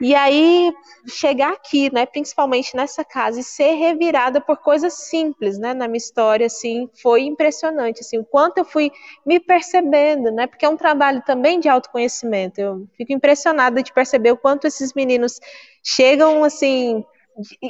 [0.00, 0.72] E aí
[1.06, 5.98] chegar aqui, né, principalmente nessa casa e ser revirada por coisas simples, né, na minha
[5.98, 8.90] história, assim, foi impressionante, assim, o quanto eu fui
[9.24, 12.60] me percebendo, né, porque é um trabalho também de autoconhecimento.
[12.60, 15.38] Eu fico impressionada de perceber o quanto esses meninos
[15.82, 17.04] chegam, assim,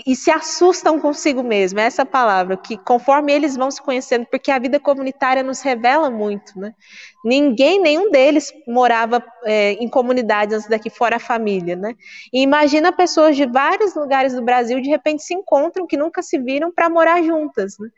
[0.07, 4.51] e se assustam consigo mesmo, é essa palavra, que conforme eles vão se conhecendo, porque
[4.51, 6.75] a vida comunitária nos revela muito, né?
[7.25, 11.95] Ninguém, nenhum deles morava é, em comunidades antes daqui, fora a família, né?
[12.31, 16.39] E imagina pessoas de vários lugares do Brasil de repente se encontram, que nunca se
[16.39, 17.89] viram, para morar juntas, né?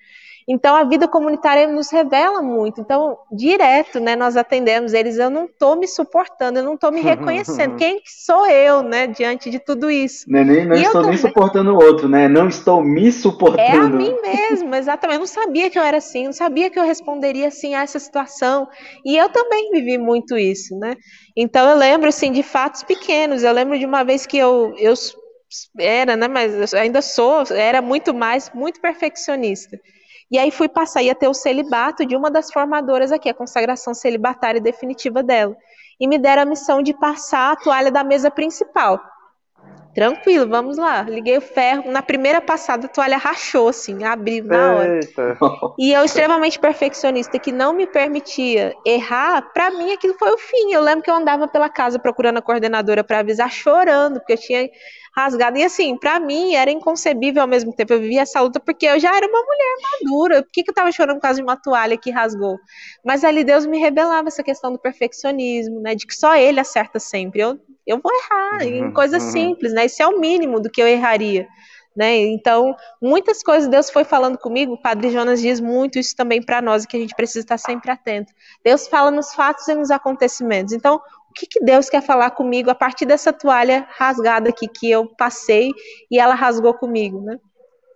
[0.49, 2.81] Então a vida comunitária nos revela muito.
[2.81, 7.01] Então, direto, né, nós atendemos eles, eu não estou me suportando, eu não estou me
[7.03, 7.77] reconhecendo.
[7.77, 10.25] Quem sou eu, né, diante de tudo isso?
[10.29, 12.29] Não, é nem, não estou nem suportando o outro, né?
[12.29, 13.61] Não estou me suportando.
[13.61, 15.17] É a mim mesmo, exatamente.
[15.17, 17.99] Eu não sabia que eu era assim, não sabia que eu responderia assim a essa
[17.99, 18.69] situação.
[19.05, 20.95] E eu também vivi muito isso, né?
[21.37, 23.43] Então eu lembro assim de fatos pequenos.
[23.43, 24.95] Eu lembro de uma vez que eu, eu
[25.79, 29.79] era, né, mas ainda sou, era muito mais, muito perfeccionista.
[30.31, 33.95] E aí fui passar, ia ter o celibato de uma das formadoras aqui, a consagração
[33.95, 35.57] celibatária definitiva dela.
[36.01, 39.01] E me deram a missão de passar a toalha da mesa principal.
[39.97, 41.01] Tranquilo, vamos lá.
[41.01, 41.91] Liguei o ferro.
[41.91, 44.95] Na primeira passada, a toalha rachou, assim, abriu na hora.
[44.97, 45.39] Eita.
[45.79, 50.71] E eu, extremamente perfeccionista, que não me permitia errar, para mim aquilo foi o fim.
[50.71, 54.39] Eu lembro que eu andava pela casa procurando a coordenadora para avisar, chorando, porque eu
[54.39, 54.69] tinha
[55.17, 55.57] rasgado.
[55.57, 57.93] E assim, para mim era inconcebível ao mesmo tempo.
[57.93, 60.43] Eu vivia essa luta porque eu já era uma mulher madura.
[60.43, 62.59] Por que, que eu tava chorando por causa de uma toalha que rasgou?
[63.05, 65.95] Mas ali Deus me revelava essa questão do perfeccionismo, né?
[65.95, 67.41] De que só ele acerta sempre.
[67.41, 69.31] Eu, eu vou errar em uhum, coisas uhum.
[69.31, 69.87] simples, né?
[69.87, 71.49] Isso é o mínimo do que eu erraria.
[71.97, 72.19] Né?
[72.19, 74.75] Então, muitas coisas Deus foi falando comigo.
[74.75, 77.91] O Padre Jonas diz muito isso também para nós, que a gente precisa estar sempre
[77.91, 78.35] atento.
[78.63, 80.75] Deus fala nos fatos e nos acontecimentos.
[80.75, 81.01] Então,
[81.37, 85.71] que, que Deus quer falar comigo a partir dessa toalha rasgada aqui que eu passei
[86.11, 87.39] e ela rasgou comigo, né?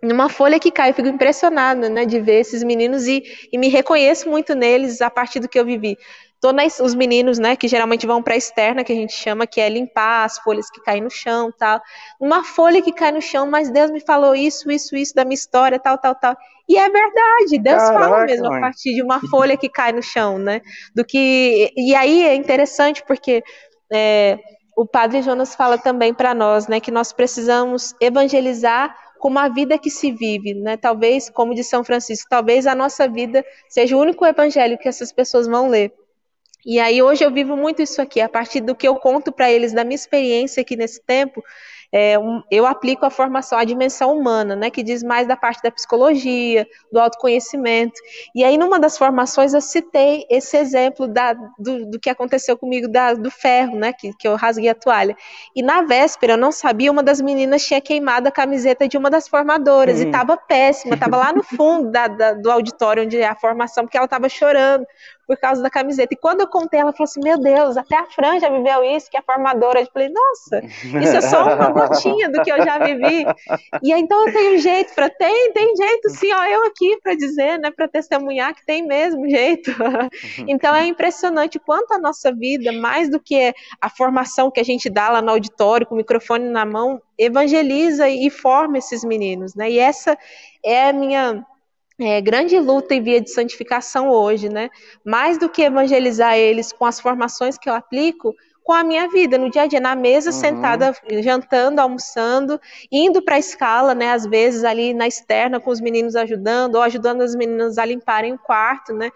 [0.03, 3.67] Numa folha que cai, eu fico impressionada, né, de ver esses meninos e, e me
[3.67, 5.95] reconheço muito neles a partir do que eu vivi.
[6.39, 9.45] Tô nas, os meninos, né, que geralmente vão para a externa, que a gente chama,
[9.45, 11.79] que é limpar as folhas que caem no chão, tal.
[12.19, 15.35] Uma folha que cai no chão, mas Deus me falou isso, isso, isso da minha
[15.35, 16.35] história, tal, tal, tal.
[16.71, 18.57] E é verdade, Deus Caraca, fala mesmo mãe.
[18.57, 20.61] a partir de uma folha que cai no chão, né?
[20.95, 23.43] Do que e aí é interessante porque
[23.91, 24.39] é,
[24.77, 29.77] o Padre Jonas fala também para nós, né, que nós precisamos evangelizar como a vida
[29.77, 30.77] que se vive, né?
[30.77, 35.11] Talvez, como de São Francisco, talvez a nossa vida seja o único evangelho que essas
[35.11, 35.91] pessoas vão ler.
[36.65, 39.51] E aí hoje eu vivo muito isso aqui, a partir do que eu conto para
[39.51, 41.43] eles da minha experiência aqui nesse tempo,
[41.91, 45.61] é, um, eu aplico a formação, a dimensão humana, né, que diz mais da parte
[45.61, 47.99] da psicologia, do autoconhecimento.
[48.33, 52.87] E aí, numa das formações, eu citei esse exemplo da, do, do, que aconteceu comigo
[52.87, 55.15] da, do ferro, né, que, que eu rasguei a toalha.
[55.55, 59.09] E na véspera, eu não sabia, uma das meninas tinha queimado a camiseta de uma
[59.09, 60.03] das formadoras hum.
[60.03, 63.83] e estava péssima, estava lá no fundo da, da, do auditório onde é a formação,
[63.83, 64.85] porque ela estava chorando
[65.31, 66.13] por causa da camiseta.
[66.13, 69.09] E quando eu contei, ela falou assim: Meu Deus, até a Fran já viveu isso,
[69.09, 69.79] que é formadora.
[69.79, 73.25] Eu falei: Nossa, isso é só uma gotinha do que eu já vivi.
[73.83, 77.15] E aí, então eu tenho jeito para tem, tem jeito sim, ó, eu aqui para
[77.15, 79.71] dizer, né, para testemunhar que tem mesmo jeito.
[80.47, 84.89] então é impressionante quanto a nossa vida, mais do que a formação que a gente
[84.89, 89.69] dá lá no auditório com o microfone na mão, evangeliza e forma esses meninos, né?
[89.69, 90.17] E essa
[90.63, 91.45] é a minha
[91.99, 94.69] é, grande luta em via de santificação hoje, né?
[95.05, 98.33] Mais do que evangelizar eles com as formações que eu aplico,
[98.63, 100.35] com a minha vida no dia a dia, na mesa, uhum.
[100.37, 102.59] sentada, jantando, almoçando,
[102.91, 104.11] indo para a escala, né?
[104.11, 108.33] Às vezes ali na externa com os meninos ajudando, ou ajudando as meninas a limparem
[108.33, 109.09] o quarto, né?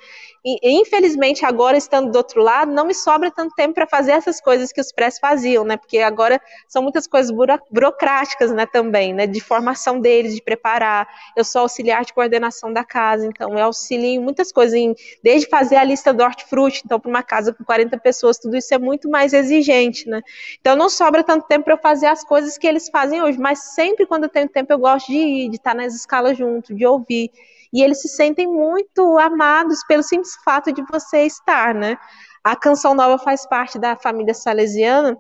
[0.44, 4.42] E, infelizmente, agora estando do outro lado, não me sobra tanto tempo para fazer essas
[4.42, 5.78] coisas que os prés faziam, né?
[5.78, 8.66] Porque agora são muitas coisas buro burocráticas, né?
[8.66, 9.28] Também, né?
[9.28, 11.08] De formação deles, de preparar.
[11.36, 15.48] Eu sou auxiliar de coordenação da casa, então eu auxilio em muitas coisas, em, desde
[15.48, 18.78] fazer a lista do hortifruti, então para uma casa com 40 pessoas, tudo isso é
[18.78, 20.22] muito mais exigente, né?
[20.60, 23.74] Então não sobra tanto tempo para eu fazer as coisas que eles fazem hoje, mas
[23.74, 26.86] sempre quando eu tenho tempo eu gosto de ir, de estar nas escalas junto, de
[26.86, 27.32] ouvir.
[27.74, 31.98] E eles se sentem muito amados pelo simples fato de você estar, né?
[32.44, 35.18] A Canção Nova faz parte da família salesiana,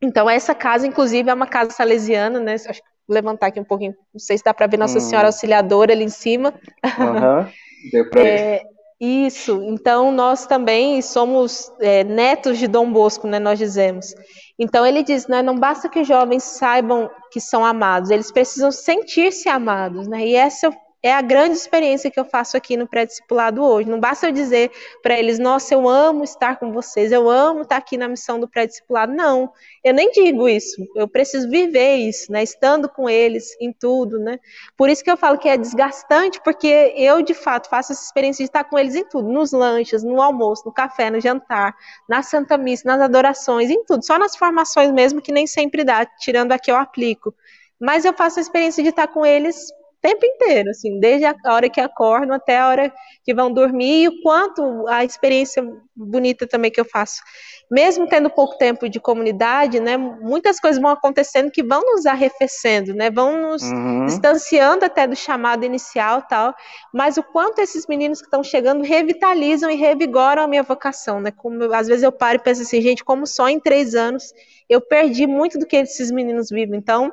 [0.00, 2.54] então essa casa, inclusive, é uma casa salesiana, né?
[2.54, 5.00] Acho que vou levantar aqui um pouquinho, não sei se dá para ver Nossa hum.
[5.00, 6.54] Senhora Auxiliadora ali em cima.
[6.98, 7.50] Uhum.
[7.92, 8.62] Deu para é,
[9.00, 14.14] isso, então nós também somos é, netos de Dom Bosco, né, nós dizemos.
[14.58, 18.70] Então ele diz, né, não basta que os jovens saibam que são amados, eles precisam
[18.70, 20.70] sentir-se amados, né, e essa
[21.02, 23.88] é a grande experiência que eu faço aqui no pré-discipulado hoje.
[23.88, 24.70] Não basta eu dizer
[25.02, 28.46] para eles, nossa, eu amo estar com vocês, eu amo estar aqui na missão do
[28.46, 29.12] pré-discipulado.
[29.12, 29.50] Não,
[29.82, 30.86] eu nem digo isso.
[30.94, 32.42] Eu preciso viver isso, né?
[32.42, 34.38] Estando com eles em tudo, né?
[34.76, 38.44] Por isso que eu falo que é desgastante, porque eu, de fato, faço essa experiência
[38.44, 39.28] de estar com eles em tudo.
[39.28, 41.74] Nos lanches, no almoço, no café, no jantar,
[42.06, 44.04] na Santa Missa, nas adorações, em tudo.
[44.04, 47.34] Só nas formações mesmo, que nem sempre dá, tirando a que eu aplico
[47.82, 51.68] mas eu faço a experiência de estar com eles tempo inteiro, assim, desde a hora
[51.68, 52.92] que acordam até a hora
[53.24, 55.62] que vão dormir, e o quanto a experiência
[55.94, 57.20] bonita também que eu faço.
[57.70, 62.94] Mesmo tendo pouco tempo de comunidade, né, muitas coisas vão acontecendo que vão nos arrefecendo,
[62.94, 64.06] né, vão nos uhum.
[64.06, 66.54] distanciando até do chamado inicial tal,
[66.92, 71.30] mas o quanto esses meninos que estão chegando revitalizam e revigoram a minha vocação, né,
[71.30, 74.32] como, às vezes eu paro e penso assim, gente, como só em três anos
[74.68, 77.12] eu perdi muito do que esses meninos vivem, então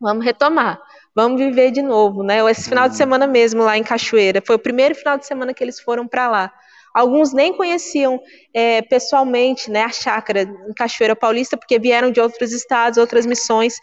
[0.00, 0.80] vamos retomar,
[1.18, 2.90] vamos viver de novo, né, esse final uhum.
[2.90, 6.06] de semana mesmo lá em Cachoeira, foi o primeiro final de semana que eles foram
[6.06, 6.52] para lá,
[6.94, 8.20] Alguns nem conheciam
[8.52, 13.74] é, pessoalmente né, a chácara em Cachoeira Paulista, porque vieram de outros estados, outras missões.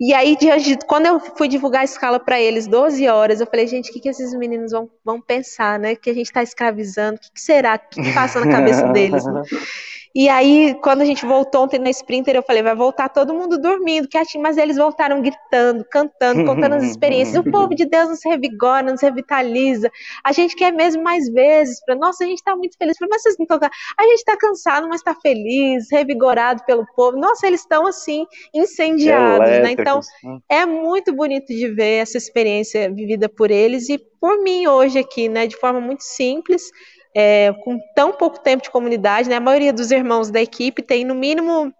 [0.00, 3.66] E aí, de, quando eu fui divulgar a escala para eles, 12 horas, eu falei,
[3.66, 5.94] gente, o que, que esses meninos vão, vão pensar, né?
[5.94, 7.74] Que a gente está escravizando, o que, que será?
[7.74, 9.24] O que, que passa na cabeça deles?
[9.24, 9.42] Né?
[10.16, 13.60] E aí, quando a gente voltou ontem na Sprinter, eu falei, vai voltar todo mundo
[13.60, 17.36] dormindo, quietinho, mas eles voltaram gritando, cantando, contando as experiências.
[17.36, 19.90] O povo de Deus nos revigora, nos revitaliza.
[20.24, 21.84] A gente quer mesmo mais vezes.
[21.84, 22.96] Pra, Nossa, a gente está muito feliz.
[22.96, 23.58] Falei, mas vocês não estão
[23.98, 27.18] A gente está cansado, mas está feliz, revigorado pelo povo.
[27.18, 29.72] Nossa, eles estão assim, incendiados, né?
[29.72, 29.98] Então,
[30.48, 35.28] é muito bonito de ver essa experiência vivida por eles e por mim hoje aqui,
[35.28, 35.48] né?
[35.48, 36.70] De forma muito simples
[37.14, 39.36] é, com tão pouco tempo de comunidade, né?
[39.36, 41.72] A maioria dos irmãos da equipe tem no mínimo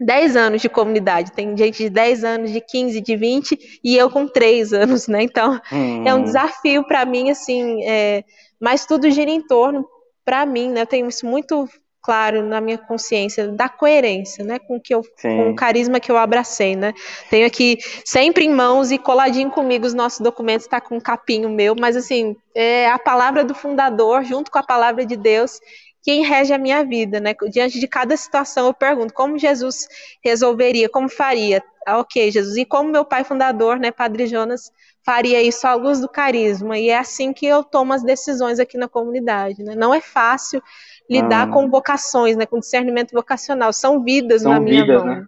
[0.00, 1.32] 10 anos de comunidade.
[1.32, 5.22] Tem gente de 10 anos, de 15, de 20 e eu com 3 anos, né?
[5.22, 6.06] Então hum.
[6.06, 8.24] é um desafio para mim, assim, é,
[8.60, 9.86] mas tudo gira em torno,
[10.24, 10.82] para mim, né?
[10.82, 11.68] Eu tenho isso muito
[12.02, 16.16] claro na minha consciência da coerência, né, com que eu, com o carisma que eu
[16.16, 16.92] abracei, né.
[17.30, 21.48] Tenho aqui sempre em mãos e coladinho comigo os nossos documentos, está com um capinho
[21.48, 25.60] meu, mas assim é a palavra do fundador junto com a palavra de Deus
[26.02, 27.32] quem rege a minha vida, né?
[27.48, 29.86] Diante de cada situação eu pergunto como Jesus
[30.22, 31.62] resolveria, como faria.
[31.86, 34.70] Ah, ok, Jesus, e como meu pai fundador, né, Padre Jonas,
[35.04, 36.78] faria isso à luz do carisma.
[36.78, 39.74] E é assim que eu tomo as decisões aqui na comunidade, né?
[39.76, 40.62] Não é fácil,
[41.08, 41.52] lidar ah.
[41.52, 43.72] com vocações, né, com discernimento vocacional.
[43.72, 45.14] São vidas São na minha vidas, mão.
[45.14, 45.26] Né?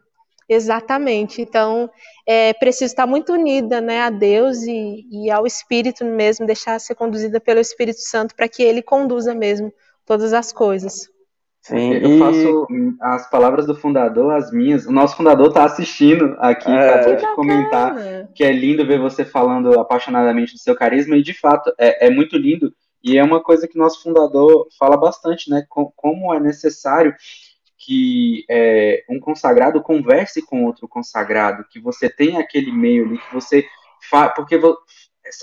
[0.48, 1.40] Exatamente.
[1.40, 1.90] Então,
[2.26, 6.94] é preciso estar muito unida né, a Deus e, e ao Espírito mesmo, deixar ser
[6.94, 9.72] conduzida pelo Espírito Santo para que ele conduza mesmo
[10.04, 11.08] todas as coisas.
[11.64, 12.18] Sim, eu e...
[12.18, 12.66] faço
[13.00, 14.84] as palavras do fundador, as minhas.
[14.84, 17.94] O nosso fundador está assistindo aqui, é, acabou de comentar
[18.34, 22.10] que é lindo ver você falando apaixonadamente do seu carisma, e de fato é, é
[22.10, 22.70] muito lindo
[23.04, 25.66] e é uma coisa que nosso fundador fala bastante, né?
[25.68, 27.14] Como é necessário
[27.76, 33.34] que é, um consagrado converse com outro consagrado, que você tenha aquele meio ali, que
[33.34, 33.66] você
[34.08, 34.58] faz, porque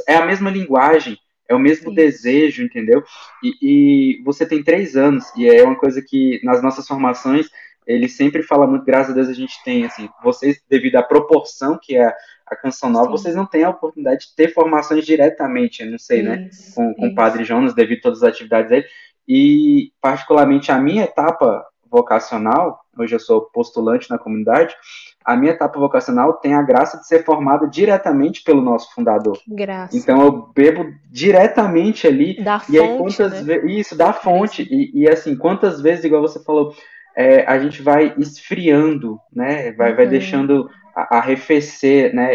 [0.07, 1.95] é a mesma linguagem, é o mesmo Sim.
[1.95, 3.03] desejo, entendeu?
[3.43, 7.47] E, e, você tem três anos, e é uma coisa que nas nossas formações
[7.91, 11.77] ele sempre fala muito, graças a Deus a gente tem, assim, vocês, devido à proporção
[11.81, 12.13] que é
[12.47, 13.11] a canção nova, Sim.
[13.11, 16.93] vocês não têm a oportunidade de ter formações diretamente, eu não sei, né, isso, né,
[16.93, 18.85] com, com o Padre Jonas, devido a todas as atividades dele,
[19.27, 24.75] e particularmente a minha etapa vocacional, hoje eu sou postulante na comunidade,
[25.23, 29.37] a minha etapa vocacional tem a graça de ser formada diretamente pelo nosso fundador.
[29.47, 29.95] Graça.
[29.95, 32.41] Então eu bebo diretamente ali.
[32.41, 33.41] Da e fonte, aí quantas né?
[33.43, 33.77] vezes.
[33.77, 34.63] Isso, da fonte.
[34.63, 36.73] E, e, assim, quantas vezes, igual você falou,
[37.15, 39.71] é, a gente vai esfriando, né?
[39.73, 39.97] Vai, uhum.
[39.97, 42.33] vai deixando arrefecer né,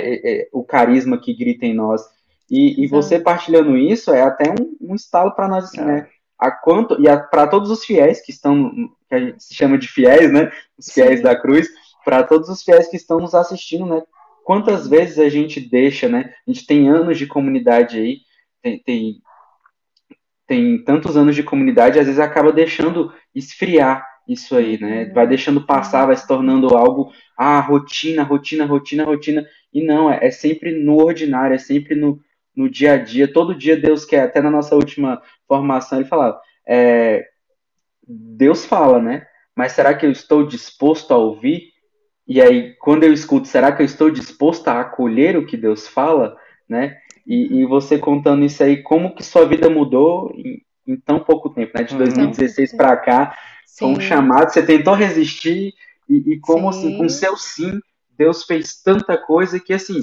[0.52, 2.02] o carisma que grita em nós.
[2.50, 5.84] E, e você partilhando isso é até um, um estalo para nós, assim, é.
[5.84, 6.08] né?
[6.38, 8.70] A quanto, e para todos os fiéis que estão,
[9.08, 10.50] que a gente se chama de fiéis, né?
[10.78, 11.22] Os fiéis Sim.
[11.22, 11.68] da cruz,
[12.04, 14.02] para todos os fiéis que estão nos assistindo, né?
[14.44, 16.32] Quantas vezes a gente deixa, né?
[16.46, 18.18] A gente tem anos de comunidade aí,
[18.62, 19.22] tem, tem,
[20.46, 25.04] tem tantos anos de comunidade, às vezes acaba deixando esfriar isso aí, né?
[25.04, 25.12] Uhum.
[25.12, 29.46] Vai deixando passar, vai se tornando algo, ah, rotina, rotina, rotina, rotina.
[29.72, 32.18] E não, é, é sempre no ordinário, é sempre no,
[32.54, 33.32] no dia a dia.
[33.32, 37.24] Todo dia Deus quer, até na nossa última formação, ele falava, é,
[38.06, 39.26] Deus fala, né?
[39.54, 41.72] Mas será que eu estou disposto a ouvir?
[42.26, 45.86] E aí, quando eu escuto, será que eu estou disposto a acolher o que Deus
[45.86, 46.36] fala,
[46.68, 46.96] né?
[47.26, 51.50] E, e você contando isso aí, como que sua vida mudou em, em tão pouco
[51.50, 51.84] tempo, né?
[51.84, 53.36] De 2016 para cá,
[53.78, 55.74] foi um chamado, você tentou resistir,
[56.08, 56.78] e, e como sim.
[56.78, 57.80] assim, com seu sim,
[58.16, 60.02] Deus fez tanta coisa que assim,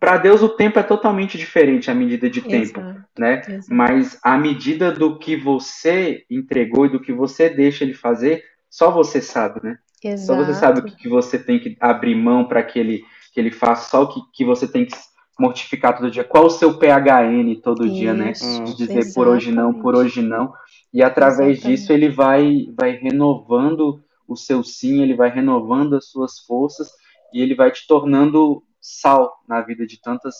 [0.00, 3.04] para Deus o tempo é totalmente diferente à medida de tempo, Exato.
[3.18, 3.42] né?
[3.46, 3.74] Exato.
[3.74, 8.90] Mas a medida do que você entregou e do que você deixa ele fazer, só
[8.90, 9.78] você sabe, né?
[10.02, 10.26] Exato.
[10.26, 13.40] Só você sabe o que, que você tem que abrir mão para que ele que
[13.40, 14.96] ele faça, só o que, que você tem que
[15.38, 16.24] mortificar todo dia.
[16.24, 17.94] Qual o seu PHN todo Isso.
[17.94, 18.32] dia, né?
[18.32, 20.54] De dizer por hoje não, por hoje não.
[20.96, 21.78] E através Exatamente.
[21.78, 26.90] disso ele vai, vai renovando o seu sim, ele vai renovando as suas forças
[27.34, 30.34] e ele vai te tornando sal na vida de tantas,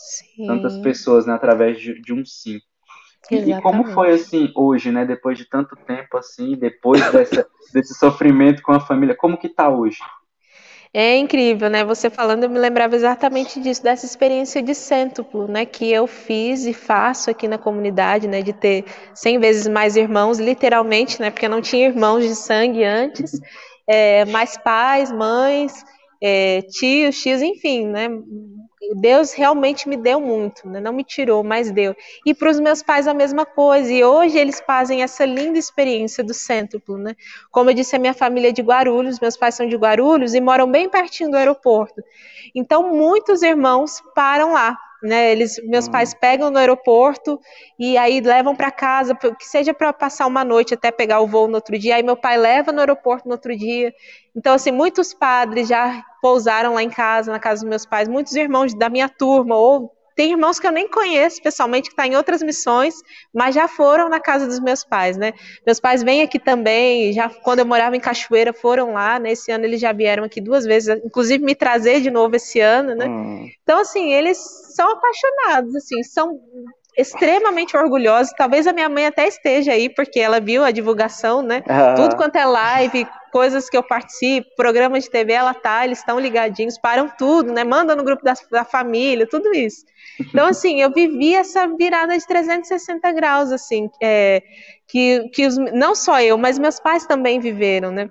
[0.47, 2.59] tantas pessoas, né, através de, de um sim.
[3.29, 7.93] E, e, como foi assim hoje, né, depois de tanto tempo assim, depois dessa, desse
[7.93, 9.99] sofrimento com a família, como que tá hoje?
[10.93, 11.83] É incrível, né?
[11.83, 15.65] Você falando, eu me lembrava exatamente disso, dessa experiência de cêntuplo, né?
[15.65, 18.41] Que eu fiz e faço aqui na comunidade, né?
[18.41, 21.29] De ter 100 vezes mais irmãos, literalmente, né?
[21.29, 23.39] Porque eu não tinha irmãos de sangue antes,
[23.87, 25.83] é, mais pais, mães,
[26.21, 28.07] é, tios, tios, enfim, né?
[28.95, 30.79] Deus realmente me deu muito, né?
[30.79, 31.95] não me tirou, mas deu.
[32.25, 33.91] E para os meus pais a mesma coisa.
[33.91, 37.15] E hoje eles fazem essa linda experiência do cêntuplo, né?
[37.51, 40.41] Como eu disse, a minha família é de Guarulhos, meus pais são de Guarulhos e
[40.41, 42.01] moram bem pertinho do aeroporto.
[42.55, 45.31] Então muitos irmãos param lá né?
[45.31, 45.91] Eles, meus hum.
[45.91, 47.39] pais pegam no aeroporto
[47.77, 51.47] e aí levam para casa, que seja para passar uma noite até pegar o voo
[51.47, 51.95] no outro dia.
[51.95, 53.93] Aí meu pai leva no aeroporto no outro dia.
[54.35, 58.35] Então assim, muitos padres já pousaram lá em casa, na casa dos meus pais, muitos
[58.35, 62.11] irmãos da minha turma ou tem irmãos que eu nem conheço pessoalmente, que estão tá
[62.11, 62.95] em outras missões,
[63.31, 65.31] mas já foram na casa dos meus pais, né?
[65.63, 69.33] Meus pais vêm aqui também, já quando eu morava em Cachoeira, foram lá, né?
[69.33, 72.95] Esse ano eles já vieram aqui duas vezes, inclusive me trazer de novo esse ano,
[72.95, 73.05] né?
[73.05, 73.47] Hum.
[73.61, 74.39] Então, assim, eles
[74.75, 76.39] são apaixonados, assim, são
[76.97, 78.33] extremamente orgulhosos.
[78.35, 81.61] Talvez a minha mãe até esteja aí, porque ela viu a divulgação, né?
[81.95, 86.19] Tudo quanto é live, coisas que eu participo, programas de TV, ela tá, eles estão
[86.19, 87.63] ligadinhos, param tudo, né?
[87.63, 89.85] Manda no grupo da, da família, tudo isso.
[90.19, 94.41] Então, assim, eu vivi essa virada de 360 graus, assim, é,
[94.87, 98.09] que, que os, não só eu, mas meus pais também viveram, né?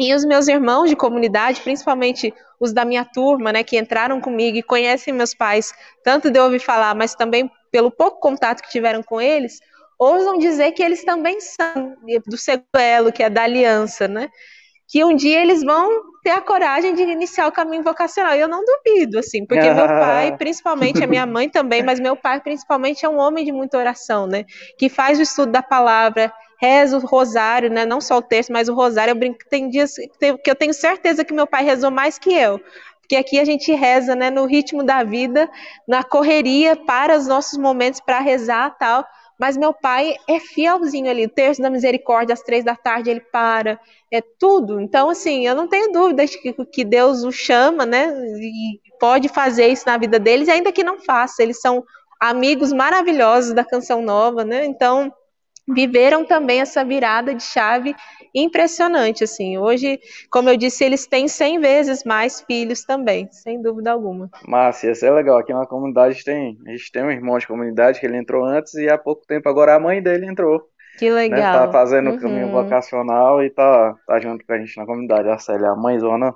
[0.00, 4.56] E os meus irmãos de comunidade, principalmente os da minha turma, né, que entraram comigo
[4.56, 9.02] e conhecem meus pais, tanto de ouvir falar, mas também pelo pouco contato que tiveram
[9.02, 9.60] com eles,
[10.02, 11.96] ousam dizer que eles também são
[12.26, 14.28] do seguelo, que é da aliança, né?
[14.92, 15.88] que um dia eles vão
[16.22, 18.36] ter a coragem de iniciar o caminho vocacional.
[18.36, 22.14] E eu não duvido, assim, porque meu pai, principalmente a minha mãe também, mas meu
[22.14, 24.44] pai principalmente é um homem de muita oração, né?
[24.76, 26.30] Que faz o estudo da palavra,
[26.60, 27.86] reza o rosário, né?
[27.86, 29.12] Não só o texto, mas o rosário.
[29.12, 32.30] Eu brinco que tem dias que eu tenho certeza que meu pai rezou mais que
[32.34, 32.60] eu.
[33.00, 35.50] Porque aqui a gente reza, né, no ritmo da vida,
[35.88, 39.06] na correria para os nossos momentos para rezar tal.
[39.42, 43.18] Mas meu pai é fielzinho ali, o terço da misericórdia, às três da tarde ele
[43.18, 43.76] para,
[44.08, 44.80] é tudo.
[44.80, 48.06] Então, assim, eu não tenho dúvida de que, que Deus o chama, né?
[48.38, 51.42] E pode fazer isso na vida deles, ainda que não faça.
[51.42, 51.82] Eles são
[52.20, 54.64] amigos maravilhosos da canção nova, né?
[54.64, 55.12] Então,
[55.68, 57.94] viveram também essa virada de chave
[58.34, 59.58] impressionante, assim.
[59.58, 64.30] Hoje, como eu disse, eles têm 100 vezes mais filhos também, sem dúvida alguma.
[64.46, 65.38] Márcia, isso é legal.
[65.38, 68.74] Aqui na comunidade tem, a gente tem um irmão de comunidade que ele entrou antes
[68.74, 70.68] e há pouco tempo agora a mãe dele entrou.
[70.98, 71.16] Que né?
[71.16, 71.38] legal.
[71.38, 72.52] Né, tá fazendo o caminho uhum.
[72.52, 75.28] vocacional e tá, tá junto com a gente na comunidade.
[75.28, 76.34] A Célia, a mãezona,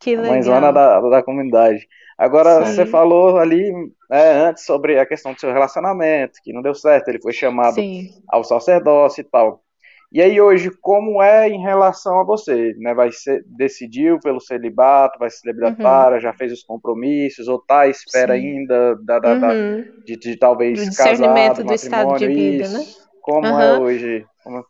[0.00, 0.24] que legal.
[0.24, 1.86] a mãezona da, da comunidade.
[2.16, 2.74] Agora, Sim.
[2.74, 3.70] você falou ali
[4.10, 7.74] é, antes sobre a questão do seu relacionamento, que não deu certo, ele foi chamado
[7.74, 8.08] Sim.
[8.28, 9.62] ao sacerdócio e tal.
[10.10, 12.74] E aí hoje, como é em relação a você?
[12.78, 12.94] Né?
[12.94, 16.20] Vai ser, decidiu pelo celibato, vai se celibatária, uhum.
[16.20, 18.40] já fez os compromissos, ou tá à espera Sim.
[18.40, 19.84] ainda da, da, da uhum.
[20.06, 22.78] de, de, talvez do discernimento do estado de vida, isso.
[22.78, 22.84] né?
[23.20, 23.60] Como uhum.
[23.60, 24.26] é hoje?
[24.42, 24.64] Como...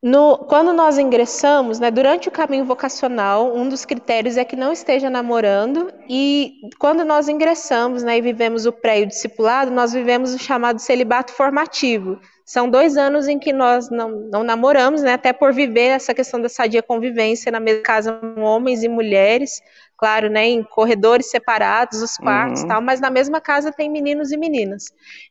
[0.00, 4.72] No, quando nós ingressamos, né, durante o caminho vocacional, um dos critérios é que não
[4.72, 9.92] esteja namorando, e quando nós ingressamos né, e vivemos o pré e o discipulado, nós
[9.92, 12.20] vivemos o chamado celibato formativo.
[12.44, 16.40] São dois anos em que nós não, não namoramos, né, até por viver essa questão
[16.40, 19.60] da sadia convivência na mesma casa, homens e mulheres,
[19.98, 22.68] claro, né, em corredores separados, os quartos uhum.
[22.68, 24.84] tal, mas na mesma casa tem meninos e meninas.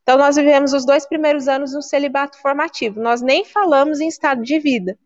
[0.04, 3.00] Então nós vivemos os dois primeiros anos no celibato formativo.
[3.00, 4.98] Nós nem falamos em estado de vida.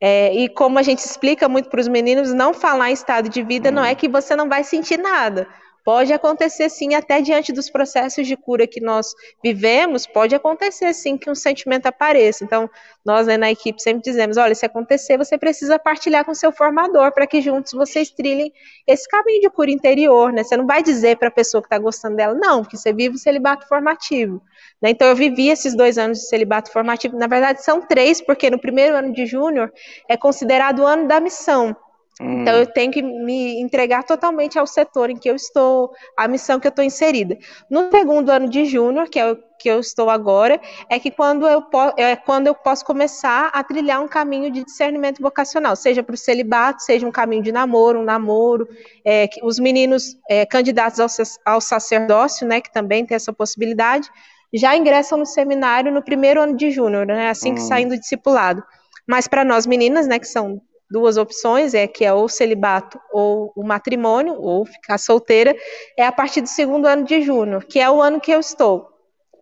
[0.00, 3.42] É, e como a gente explica muito para os meninos, não falar em estado de
[3.42, 3.76] vida uhum.
[3.76, 5.48] não é que você não vai sentir nada.
[5.88, 11.16] Pode acontecer sim, até diante dos processos de cura que nós vivemos, pode acontecer sim
[11.16, 12.44] que um sentimento apareça.
[12.44, 12.68] Então,
[13.02, 17.10] nós né, na equipe sempre dizemos: olha, se acontecer, você precisa partilhar com seu formador
[17.12, 18.52] para que juntos vocês trilhem
[18.86, 20.44] esse caminho de cura interior, né?
[20.44, 23.14] Você não vai dizer para a pessoa que está gostando dela, não, porque você vive
[23.16, 24.42] o celibato formativo.
[24.82, 24.90] Né?
[24.90, 27.16] Então, eu vivi esses dois anos de celibato formativo.
[27.16, 29.72] Na verdade, são três, porque no primeiro ano de júnior
[30.06, 31.74] é considerado o ano da missão.
[32.20, 32.42] Hum.
[32.42, 36.58] Então eu tenho que me entregar totalmente ao setor em que eu estou, à missão
[36.58, 37.36] que eu estou inserida.
[37.70, 41.46] No segundo ano de júnior, que é o que eu estou agora, é que quando
[41.46, 41.62] eu,
[41.96, 46.18] é quando eu posso começar a trilhar um caminho de discernimento vocacional, seja para o
[46.18, 48.68] celibato, seja um caminho de namoro, um namoro,
[49.04, 54.08] é, os meninos é, candidatos ao, ao sacerdócio, né, que também tem essa possibilidade,
[54.54, 57.66] já ingressam no seminário no primeiro ano de júnior, né, assim que hum.
[57.66, 58.62] saem do discipulado.
[59.06, 63.52] Mas para nós meninas, né, que são duas opções, é que é ou celibato ou
[63.54, 65.54] o matrimônio, ou ficar solteira,
[65.96, 68.88] é a partir do segundo ano de junho, que é o ano que eu estou.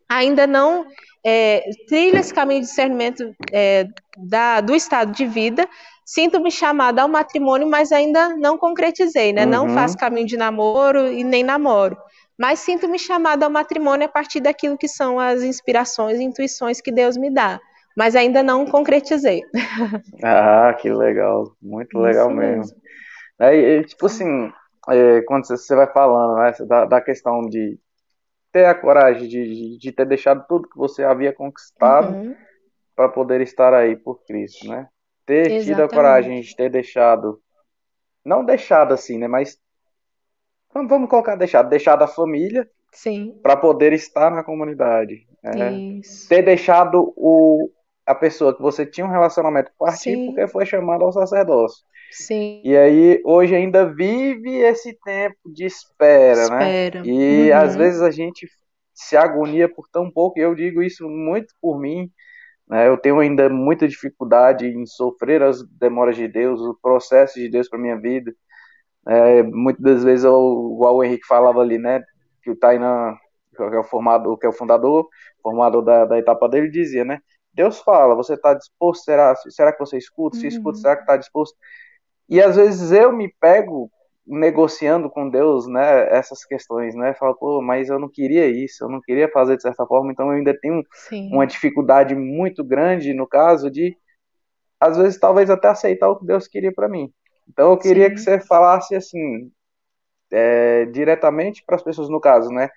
[0.08, 0.86] Ainda não
[1.24, 3.86] é, trilho esse caminho de discernimento é,
[4.16, 5.68] da, do estado de vida,
[6.04, 9.44] sinto-me chamada ao matrimônio, mas ainda não concretizei, né?
[9.44, 9.50] Uhum.
[9.50, 11.96] Não faço caminho de namoro e nem namoro.
[12.38, 16.92] Mas sinto-me chamada ao matrimônio a partir daquilo que são as inspirações e intuições que
[16.92, 17.60] Deus me dá
[17.96, 19.42] mas ainda não concretizei.
[20.22, 22.56] Ah, que legal, muito legal Isso mesmo.
[22.58, 22.76] mesmo.
[23.38, 24.52] É, tipo assim,
[24.88, 27.78] é, quando você vai falando né, da, da questão de
[28.52, 32.34] ter a coragem de, de, ter deixado tudo que você havia conquistado uhum.
[32.94, 34.88] para poder estar aí por Cristo, né?
[35.24, 35.66] Ter Exatamente.
[35.66, 37.40] tido a coragem de ter deixado,
[38.24, 39.26] não deixado assim, né?
[39.26, 39.58] Mas
[40.72, 42.68] vamos, vamos colocar deixado, deixado a família,
[43.42, 45.26] para poder estar na comunidade.
[45.42, 46.00] Né?
[46.28, 47.70] Ter deixado o,
[48.06, 50.26] a pessoa que você tinha um relacionamento partir Sim.
[50.26, 51.84] porque foi chamado ao sacerdócio.
[52.12, 52.62] Sim.
[52.64, 57.02] E aí hoje ainda vive esse tempo de espera, espera.
[57.02, 57.06] né?
[57.06, 57.56] E uhum.
[57.56, 58.48] às vezes a gente
[58.94, 62.10] se agonia por tão pouco, e eu digo isso muito por mim,
[62.68, 62.88] né?
[62.88, 67.68] Eu tenho ainda muita dificuldade em sofrer as demoras de Deus, o processo de Deus
[67.68, 68.32] para minha vida.
[69.06, 72.02] É, muitas das vezes, igual o Henrique falava ali, né?
[72.42, 73.16] Que o Tainan,
[73.54, 75.08] que é o, formado, que é o fundador,
[75.42, 77.20] formador da, da etapa dele, dizia, né?
[77.56, 79.04] Deus fala, você está disposto?
[79.04, 80.36] Será, será que você escuta?
[80.36, 80.48] Se uhum.
[80.48, 81.56] escuta, será que está disposto?
[82.28, 83.90] E às vezes eu me pego
[84.26, 88.88] negociando com Deus, né, essas questões, né, falo, pô, mas eu não queria isso, eu
[88.88, 91.30] não queria fazer de certa forma, então eu ainda tenho Sim.
[91.32, 93.96] uma dificuldade muito grande no caso de,
[94.80, 97.08] às vezes, talvez até aceitar o que Deus queria para mim.
[97.48, 98.14] Então eu queria Sim.
[98.14, 99.48] que você falasse assim,
[100.32, 102.68] é, diretamente para as pessoas no caso, né,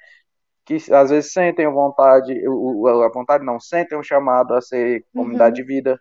[0.70, 5.68] que às vezes sentem vontade, a vontade não, sentem um chamado a ser comunidade uhum.
[5.68, 6.00] de vida,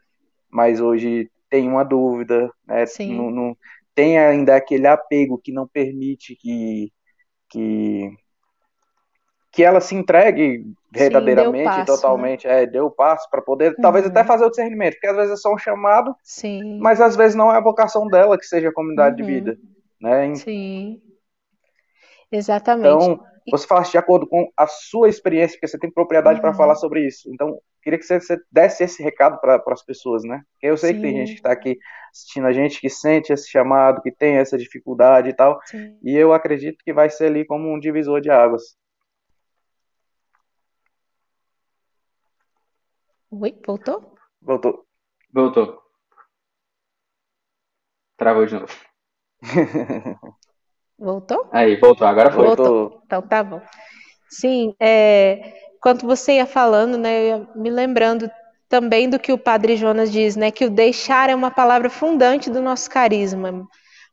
[0.50, 2.84] mas hoje tem uma dúvida, né?
[3.00, 3.56] Não, não,
[3.94, 6.92] tem ainda aquele apego que não permite que,
[7.48, 8.10] que,
[9.50, 12.64] que ela se entregue verdadeiramente, Sim, passo, totalmente, né?
[12.64, 13.80] é, deu passo para poder, uhum.
[13.80, 16.78] talvez até fazer o discernimento, porque às vezes é só um chamado, Sim.
[16.78, 19.26] mas às vezes não é a vocação dela que seja a comunidade uhum.
[19.26, 19.58] de vida,
[19.98, 20.34] né?
[20.34, 21.00] Sim.
[22.30, 22.88] Exatamente.
[22.88, 26.42] Então, você falasse de acordo com a sua experiência, porque você tem propriedade uhum.
[26.42, 27.30] para falar sobre isso.
[27.32, 30.42] Então, queria que você, você desse esse recado para as pessoas, né?
[30.52, 30.96] Porque eu sei Sim.
[30.96, 31.78] que tem gente que está aqui
[32.10, 35.58] assistindo a gente que sente esse chamado, que tem essa dificuldade e tal.
[35.64, 35.98] Sim.
[36.02, 38.76] E eu acredito que vai ser ali como um divisor de águas.
[43.30, 44.14] Oi, voltou?
[44.40, 44.86] Voltou.
[45.32, 45.82] Voltou.
[48.16, 48.74] Travou de novo.
[50.98, 51.48] Voltou?
[51.52, 52.46] Aí, voltou, agora foi.
[52.46, 53.02] Voltou.
[53.06, 53.60] Então tá bom.
[54.28, 58.28] Sim, é, quando você ia falando, né, eu ia me lembrando
[58.68, 62.50] também do que o Padre Jonas diz, né, que o deixar é uma palavra fundante
[62.50, 63.66] do nosso carisma.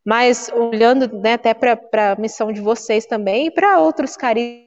[0.05, 4.65] Mas olhando né, até para a missão de vocês também e para outros carismas.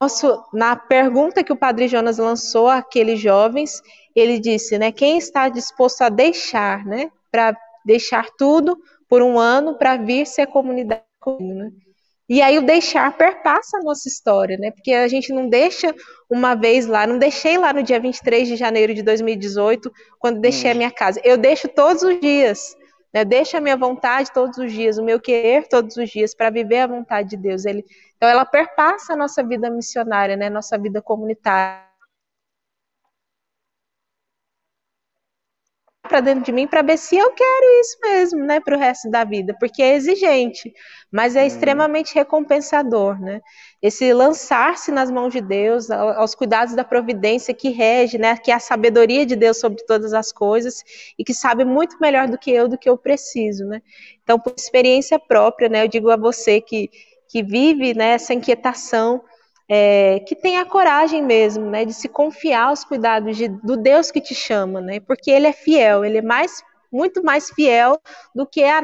[0.00, 3.82] Nosso, na pergunta que o Padre Jonas lançou àqueles jovens,
[4.14, 7.54] ele disse, né, quem está disposto a deixar, né, para
[7.84, 11.02] deixar tudo por um ano para vir ser a comunidade
[11.38, 11.70] né?
[12.28, 14.70] E aí o deixar perpassa a nossa história, né?
[14.70, 15.94] Porque a gente não deixa
[16.30, 20.70] uma vez lá, não deixei lá no dia 23 de janeiro de 2018, quando deixei
[20.70, 20.74] hum.
[20.74, 21.20] a minha casa.
[21.22, 22.74] Eu deixo todos os dias,
[23.12, 23.24] né?
[23.24, 26.78] Deixo a minha vontade todos os dias, o meu querer todos os dias para viver
[26.78, 27.64] a vontade de Deus.
[27.64, 27.84] Ele,
[28.16, 30.48] então ela perpassa a nossa vida missionária, né?
[30.48, 31.85] Nossa vida comunitária.
[36.16, 39.10] Para dentro de mim para ver se eu quero isso mesmo, né, para o resto
[39.10, 40.72] da vida, porque é exigente,
[41.12, 41.46] mas é uhum.
[41.46, 43.42] extremamente recompensador, né?
[43.82, 48.54] Esse lançar-se nas mãos de Deus, aos cuidados da providência que rege, né, que é
[48.54, 50.82] a sabedoria de Deus sobre todas as coisas
[51.18, 53.82] e que sabe muito melhor do que eu do que eu preciso, né?
[54.22, 56.90] Então, por experiência própria, né, eu digo a você que
[57.28, 59.20] que vive né, essa inquietação
[59.68, 64.10] é, que tenha a coragem mesmo, né, de se confiar aos cuidados de, do Deus
[64.10, 66.62] que te chama, né, porque Ele é fiel, Ele é mais,
[66.92, 68.00] muito mais fiel
[68.34, 68.80] do que a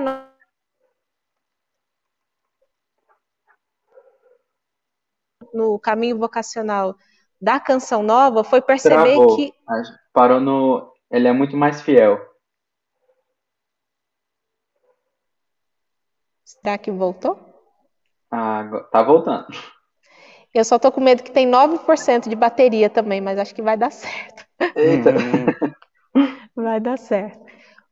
[5.52, 6.96] no caminho vocacional
[7.40, 9.36] da canção nova foi perceber Travou.
[9.36, 9.52] que
[10.12, 12.18] parou no ele é muito mais fiel.
[16.42, 17.38] Será que voltou?
[18.30, 19.46] Ah, tá voltando.
[20.54, 23.76] Eu só tô com medo que tem 9% de bateria também, mas acho que vai
[23.76, 24.44] dar certo.
[24.76, 25.12] Eita.
[26.54, 27.40] vai dar certo.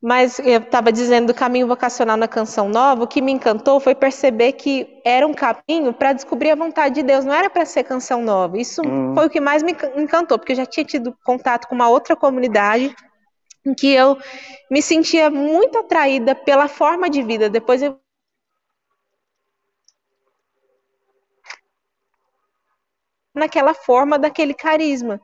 [0.02, 3.94] Mas eu estava dizendo do caminho vocacional na canção nova, o que me encantou foi
[3.94, 7.84] perceber que era um caminho para descobrir a vontade de Deus, não era para ser
[7.84, 8.58] canção nova.
[8.58, 9.14] Isso hum.
[9.14, 12.16] foi o que mais me encantou, porque eu já tinha tido contato com uma outra
[12.16, 12.94] comunidade
[13.64, 14.16] em que eu
[14.70, 17.50] me sentia muito atraída pela forma de vida.
[17.50, 17.98] Depois eu
[23.34, 25.20] naquela forma daquele carisma.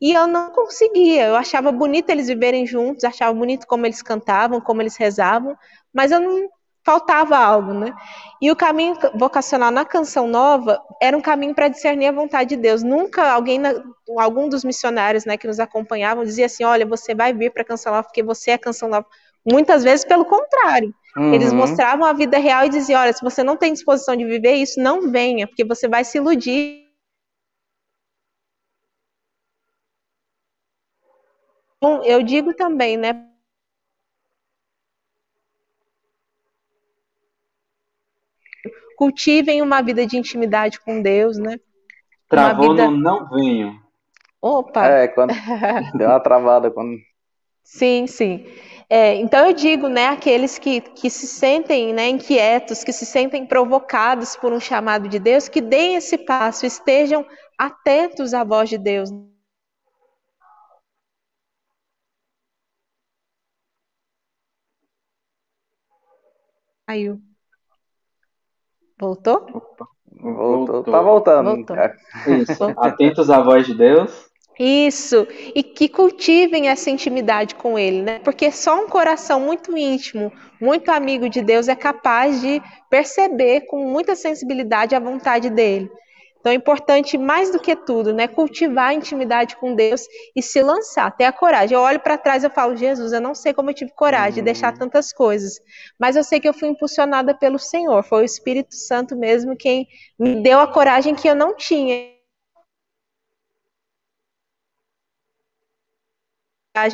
[0.00, 1.26] E eu não conseguia.
[1.26, 5.56] Eu achava bonito eles viverem juntos, achava bonito como eles cantavam, como eles rezavam,
[5.92, 6.48] mas eu não
[6.84, 7.92] faltava algo, né?
[8.40, 12.56] E o caminho vocacional na canção nova era um caminho para discernir a vontade de
[12.56, 12.82] Deus.
[12.84, 13.60] Nunca alguém,
[14.18, 17.64] algum dos missionários, né, que nos acompanhavam, dizia assim: "Olha, você vai vir para a
[17.64, 19.06] canção nova porque você é canção nova".
[19.44, 20.94] Muitas vezes pelo contrário.
[21.16, 21.34] Uhum.
[21.34, 24.54] Eles mostravam a vida real e diziam: "Olha, se você não tem disposição de viver
[24.54, 26.85] isso, não venha, porque você vai se iludir
[32.04, 33.26] eu digo também, né?
[38.96, 41.60] Cultivem uma vida de intimidade com Deus, né?
[42.28, 42.90] Travou vida...
[42.90, 43.78] no não venho.
[44.40, 44.86] Opa!
[44.86, 45.32] É, quando
[45.96, 46.96] deu uma travada quando.
[47.62, 48.46] Sim, sim.
[48.88, 53.44] É, então eu digo, né, aqueles que, que se sentem né, inquietos, que se sentem
[53.44, 57.26] provocados por um chamado de Deus, que deem esse passo, estejam
[57.58, 59.10] atentos à voz de Deus.
[66.86, 67.20] Caiu.
[68.98, 69.46] Voltou?
[69.52, 69.86] Opa.
[70.20, 70.84] Voltou.
[70.84, 71.56] Tá voltando.
[71.56, 71.76] Voltou.
[72.28, 72.64] Isso.
[72.78, 74.26] Atentos à voz de Deus.
[74.58, 78.20] Isso, e que cultivem essa intimidade com Ele, né?
[78.20, 83.86] Porque só um coração muito íntimo, muito amigo de Deus, é capaz de perceber com
[83.86, 85.90] muita sensibilidade a vontade dele.
[86.46, 90.62] Então é importante, mais do que tudo, né, cultivar a intimidade com Deus e se
[90.62, 91.74] lançar, ter a coragem.
[91.74, 94.42] Eu olho para trás e falo, Jesus, eu não sei como eu tive coragem de
[94.42, 94.78] deixar uhum.
[94.78, 95.58] tantas coisas,
[95.98, 99.88] mas eu sei que eu fui impulsionada pelo Senhor, foi o Espírito Santo mesmo quem
[100.16, 102.14] me deu a coragem que eu não tinha.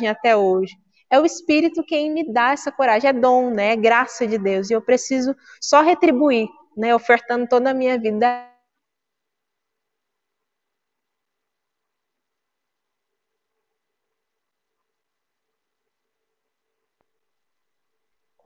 [0.09, 0.75] até hoje.
[1.11, 3.73] É o Espírito quem me dá essa coragem, é dom, né?
[3.73, 4.71] É graça de Deus.
[4.71, 6.95] E eu preciso só retribuir, né?
[6.95, 8.51] Ofertando toda a minha vida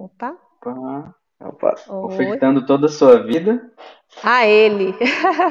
[0.08, 0.38] Opa.
[0.62, 1.16] Opa.
[1.40, 1.76] Opa.
[1.90, 3.72] Ofertando toda a sua vida.
[4.24, 4.96] A ele.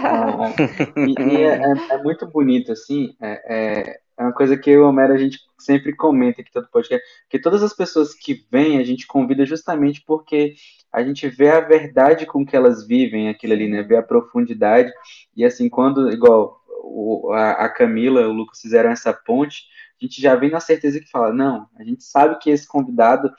[0.03, 0.51] Ah,
[0.97, 3.15] e, e é, é, é, muito bonito, assim.
[3.21, 6.51] É, é, é, uma coisa que eu e o Homero a gente sempre comenta aqui
[6.51, 7.07] todo podcast.
[7.29, 10.55] Que todas as pessoas que vêm, a gente convida justamente porque
[10.91, 13.83] a gente vê a verdade com que elas vivem aquilo ali, né?
[13.83, 14.91] Vê a profundidade.
[15.37, 19.65] E assim, quando, igual o, a, a Camila, o Lucas fizeram essa ponte
[20.01, 23.33] a gente já vem na certeza que fala, não, a gente sabe que esse convidado,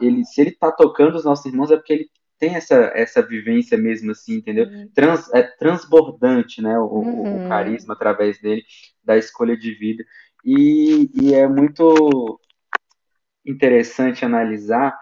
[0.00, 3.76] ele, se ele está tocando os nossos irmãos, é porque ele tem essa, essa vivência
[3.76, 4.66] mesmo, assim, entendeu?
[4.94, 7.46] Trans, é transbordante, né, o, uhum.
[7.46, 8.64] o, carisma através dele,
[9.04, 10.02] da escolha de vida.
[10.44, 12.40] E, e é muito
[13.44, 14.96] interessante analisar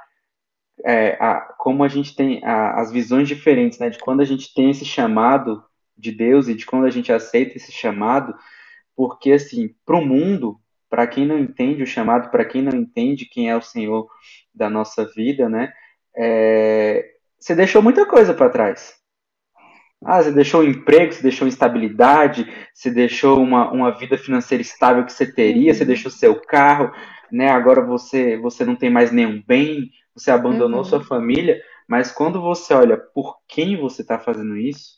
[0.84, 4.52] é, a, como a gente tem a, as visões diferentes, né, de quando a gente
[4.52, 5.62] tem esse chamado
[5.96, 8.34] de Deus e de quando a gente aceita esse chamado,
[8.94, 10.58] porque, assim, para o mundo,
[10.88, 14.08] para quem não entende o chamado, para quem não entende quem é o Senhor
[14.54, 15.72] da nossa vida, né?
[16.16, 18.94] É, você deixou muita coisa para trás.
[20.04, 25.04] Ah, você deixou um emprego, você deixou estabilidade, você deixou uma, uma vida financeira estável
[25.04, 25.78] que você teria, uhum.
[25.78, 26.92] você deixou seu carro,
[27.30, 27.48] né?
[27.50, 30.84] Agora você você não tem mais nenhum bem, você abandonou uhum.
[30.84, 34.96] sua família, mas quando você olha por quem você está fazendo isso,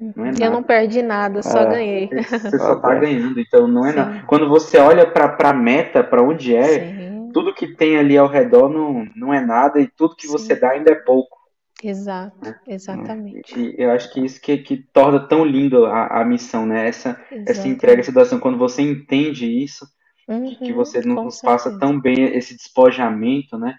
[0.00, 2.08] não é eu não perdi nada, só é, ganhei.
[2.08, 4.24] Você só tá ganhando, então não é nada.
[4.26, 7.30] Quando você olha para a meta, para onde é, Sim.
[7.32, 10.32] tudo que tem ali ao redor não, não é nada e tudo que Sim.
[10.32, 11.38] você dá ainda é pouco.
[11.82, 12.58] Exato, né?
[12.66, 13.58] exatamente.
[13.58, 16.88] E eu acho que isso que, que torna tão lindo a, a missão, né?
[16.88, 19.86] Essa, essa entrega, essa doação, quando você entende isso,
[20.28, 23.74] uhum, que você nos passa tão bem esse despojamento, né?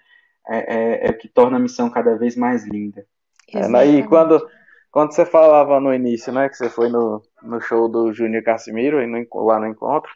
[0.48, 3.04] É, é, é, o que torna a missão cada vez mais linda.
[3.54, 4.44] É, e quando
[4.92, 8.98] quando você falava no início, né, que você foi no, no show do Júnior Casimiro,
[9.34, 10.12] lá no encontro,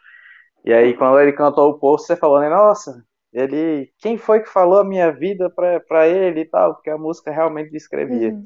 [0.63, 4.47] e aí quando ele cantou o post, você falou, né, nossa, ele, quem foi que
[4.47, 8.29] falou a minha vida para ele e tal, porque a música realmente descrevia.
[8.29, 8.45] Uhum.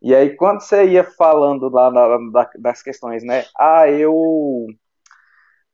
[0.00, 4.66] E aí quando você ia falando lá na, das questões, né, ah, eu...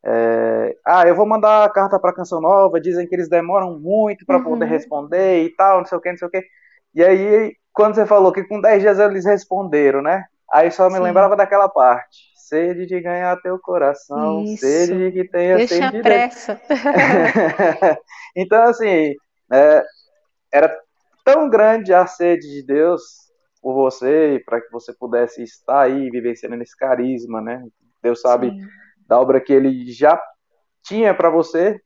[0.02, 4.24] É, ah, eu vou mandar a carta para Canção Nova, dizem que eles demoram muito
[4.24, 4.44] para uhum.
[4.44, 6.42] poder responder e tal, não sei o que, não sei o que.
[6.94, 10.24] E aí quando você falou que com 10 dias eles responderam, né?
[10.52, 11.02] Aí só me Sim.
[11.02, 12.32] lembrava daquela parte.
[12.34, 14.66] Sede de ganhar teu coração, Isso.
[14.66, 16.60] sede de que tenha Deixa sede pressa.
[18.34, 19.14] então, assim,
[19.52, 19.84] é,
[20.52, 20.76] era
[21.24, 23.00] tão grande a sede de Deus
[23.62, 27.62] por você, para que você pudesse estar aí vivenciando esse carisma, né?
[28.02, 28.66] Deus sabe Sim.
[29.06, 30.20] da obra que ele já
[30.82, 31.80] tinha para você,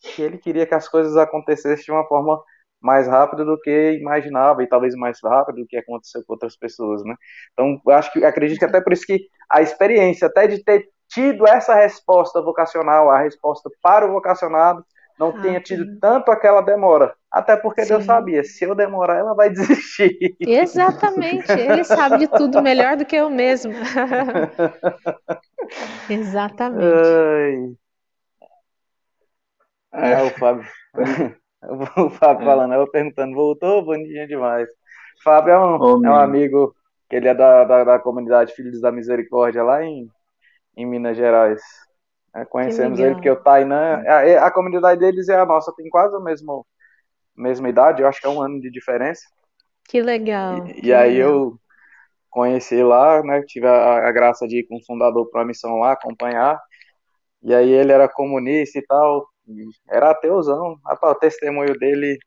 [0.00, 2.42] que ele queria que as coisas acontecessem de uma forma
[2.84, 7.02] mais rápida do que imaginava e talvez mais rápido do que aconteceu com outras pessoas,
[7.02, 7.14] né?
[7.52, 11.48] Então, acho que acredito que até por isso que a experiência até de ter tido
[11.48, 14.84] essa resposta vocacional, a resposta para o vocacionado,
[15.18, 15.98] não ah, tenha tido sim.
[15.98, 17.14] tanto aquela demora.
[17.30, 17.88] Até porque sim.
[17.88, 20.36] Deus sabia, se eu demorar, ela vai desistir.
[20.40, 23.72] Exatamente, ele sabe de tudo melhor do que eu mesmo.
[26.10, 27.78] Exatamente.
[29.90, 30.12] Ai.
[30.12, 30.68] É, o Fábio.
[31.96, 32.46] o Fábio é.
[32.46, 33.84] falando, eu perguntando, voltou?
[33.84, 34.68] Bonitinho demais.
[35.22, 36.74] Fábio é um, oh, é um amigo,
[37.08, 40.08] que ele é da, da, da comunidade Filhos da Misericórdia lá em,
[40.76, 41.62] em Minas Gerais.
[42.34, 46.16] É, conhecemos ele porque o Tainan, a, a, comunidade deles é a nossa, tem quase
[46.16, 46.62] a mesma,
[47.36, 49.22] mesma idade, eu acho que é um ano de diferença.
[49.88, 50.66] Que legal.
[50.66, 51.30] E, que aí legal.
[51.30, 51.60] eu
[52.28, 55.78] conheci lá, né, tive a, a graça de ir com o fundador para a missão
[55.78, 56.60] lá, acompanhar,
[57.40, 59.28] e aí ele era comunista e tal,
[59.88, 60.78] era ateuzão,
[61.10, 62.18] o testemunho dele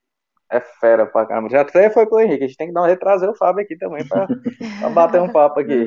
[0.49, 1.49] é fera pra caramba.
[1.49, 2.43] Já até foi pro Henrique.
[2.43, 4.27] A gente tem que dar um retrazer o Fábio aqui também pra,
[4.79, 5.85] pra bater um papo aqui.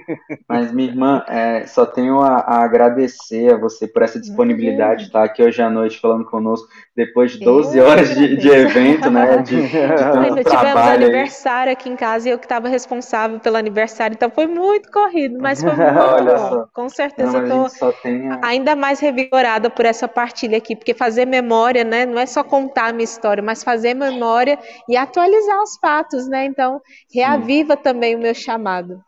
[0.48, 5.06] Mas, minha irmã, é, só tenho a, a, agradecer a você por essa disponibilidade de
[5.08, 6.66] estar aqui hoje à noite falando conosco,
[6.96, 9.38] depois de 12 eu horas de, de, evento, né?
[9.50, 14.14] De, de Ainda tivemos aniversário aqui em casa e eu que estava responsável pelo aniversário,
[14.14, 16.48] então foi muito corrido, mas foi muito Olha bom.
[16.48, 16.68] Só.
[16.72, 18.46] Com certeza Não, eu tô a...
[18.46, 22.04] ainda mais revigorada por essa partilha aqui, porque fazer memória, né?
[22.04, 24.58] Não é só contar a minha história, mas fazer trazer memória
[24.88, 26.44] e atualizar os fatos, né?
[26.44, 26.80] Então,
[27.12, 27.82] reaviva Sim.
[27.82, 29.00] também o meu chamado.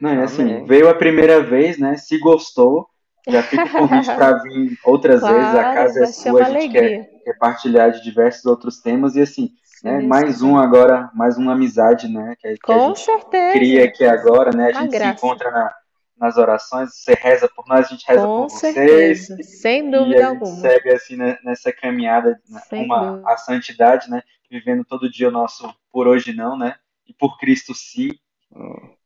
[0.00, 1.96] Não, é assim, veio a primeira vez, né?
[1.96, 2.86] Se gostou,
[3.28, 5.54] já fica o convite para vir outras claro, vezes.
[5.54, 9.50] A casa é sua, a gente quer, quer, partilhar de diversos outros temas e assim,
[9.64, 12.34] Sim, né, mais um agora, mais uma amizade, né?
[12.38, 13.52] Que, que a gente certeza.
[13.52, 14.70] cria aqui agora, né?
[14.74, 15.18] A gente graça.
[15.18, 15.72] se encontra na,
[16.16, 19.26] nas orações, você reza por nós, a gente reza Com por vocês.
[19.26, 19.42] Certeza.
[19.42, 20.50] Sem dúvida e a alguma.
[20.52, 24.22] Gente segue assim né, nessa caminhada, né, uma, a santidade, né?
[24.50, 26.76] Vivendo todo dia o nosso por hoje não, né?
[27.06, 28.10] E por Cristo sim.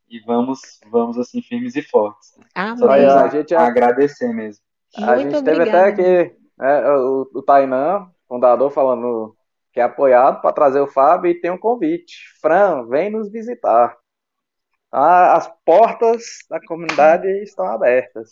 [0.08, 0.60] E vamos,
[0.90, 2.32] vamos assim, firmes e fortes.
[2.54, 2.78] Amém.
[2.78, 3.66] Só a gente a...
[3.66, 4.62] agradecer mesmo.
[4.96, 5.64] Muito a gente obrigada.
[5.64, 9.34] teve até aqui né, o, o Tainan, fundador, falando
[9.72, 12.16] que é apoiado para trazer o Fábio e tem um convite.
[12.40, 13.96] Fran, vem nos visitar
[14.90, 18.30] as portas da comunidade estão abertas.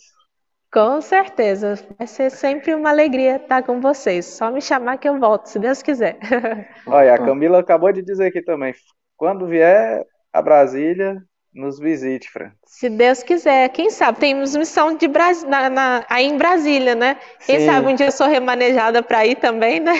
[0.71, 1.75] Com certeza.
[1.97, 4.25] Vai ser sempre uma alegria estar com vocês.
[4.25, 6.17] Só me chamar que eu volto, se Deus quiser.
[6.85, 8.73] Olha, a Camila acabou de dizer aqui também.
[9.15, 11.17] Quando vier a Brasília,
[11.53, 12.51] nos visite, Fran.
[12.65, 13.69] Se Deus quiser.
[13.69, 14.19] Quem sabe?
[14.19, 15.43] Temos missão de Bras...
[15.43, 16.05] Na, na...
[16.09, 17.17] aí em Brasília, né?
[17.45, 17.65] Quem Sim.
[17.65, 19.93] sabe um dia eu sou remanejada para ir também, né?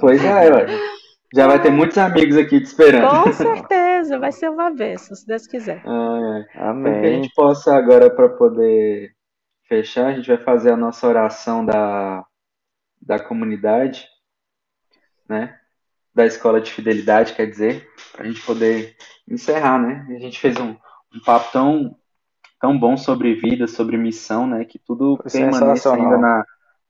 [0.00, 0.66] Pois é, olha.
[1.34, 3.08] Já vai ter muitos amigos aqui te esperando.
[3.08, 5.82] Com certeza, vai ser uma bênção, se Deus quiser.
[5.86, 6.62] Ah, é.
[6.62, 6.92] Amém.
[6.92, 9.14] Para que a gente possa agora, para poder
[9.66, 12.22] fechar, a gente vai fazer a nossa oração da,
[13.00, 14.06] da comunidade,
[15.26, 15.58] né?
[16.14, 18.94] Da escola de fidelidade, quer dizer, para a gente poder
[19.26, 20.06] encerrar, né?
[20.14, 20.76] A gente fez um,
[21.14, 21.96] um papo tão,
[22.60, 24.66] tão bom sobre vida, sobre missão, né?
[24.66, 26.44] Que tudo permanece ainda na,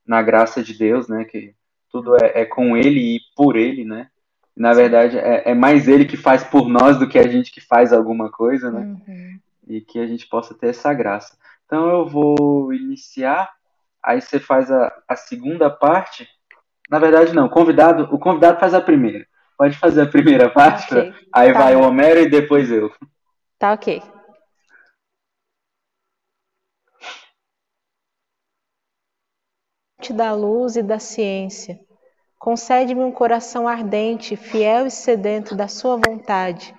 [0.05, 1.23] na graça de Deus, né?
[1.23, 1.55] Que
[1.89, 4.09] tudo é, é com Ele e por Ele, né?
[4.55, 7.59] Na verdade, é, é, mais ele que faz por nós do que a gente que
[7.59, 8.81] faz alguma coisa, né?
[8.81, 9.39] Uhum.
[9.67, 11.35] E que a gente possa ter essa graça.
[11.65, 13.51] Então eu vou iniciar,
[14.01, 16.27] aí você faz a, a segunda parte.
[16.89, 19.25] Na verdade, não, o convidado, o convidado faz a primeira.
[19.57, 21.13] Pode fazer a primeira parte, okay.
[21.33, 22.91] aí tá vai o Homero e depois eu.
[23.57, 24.01] Tá ok.
[30.13, 31.79] da luz e da ciência
[32.43, 36.75] Concede-me um coração ardente, fiel e sedento da Sua vontade,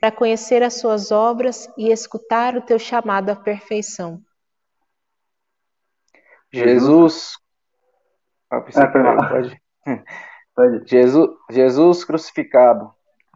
[0.00, 4.20] para conhecer as Suas obras e escutar o Teu chamado à perfeição.
[6.52, 7.36] Jesus.
[8.48, 9.60] Ah, pode.
[10.54, 10.88] pode.
[10.88, 12.94] Jesus, Jesus crucificado,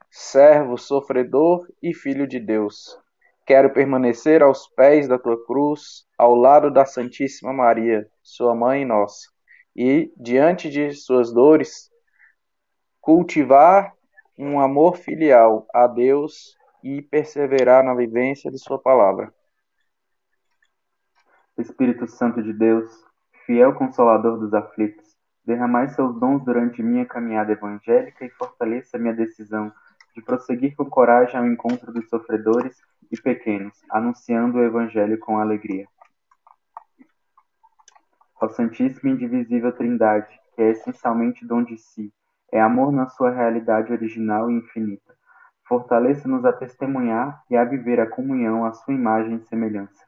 [0.08, 2.96] servo, sofredor e filho de Deus.
[3.44, 9.33] Quero permanecer aos pés da tua cruz, ao lado da Santíssima Maria, sua mãe nossa
[9.74, 11.90] e, diante de suas dores,
[13.00, 13.92] cultivar
[14.38, 19.32] um amor filial a Deus e perseverar na vivência de Sua palavra.
[21.58, 22.90] Espírito Santo de Deus,
[23.46, 29.72] fiel consolador dos aflitos, derramai seus dons durante minha caminhada evangélica e fortaleça minha decisão
[30.14, 32.76] de prosseguir com coragem ao encontro dos sofredores
[33.10, 35.86] e pequenos, anunciando o Evangelho com alegria
[38.44, 42.12] ao Santíssima e Indivisível Trindade, que é essencialmente dom de si,
[42.52, 45.14] é amor na sua realidade original e infinita.
[45.66, 50.04] Fortaleça-nos a testemunhar e a viver a comunhão à sua imagem e semelhança.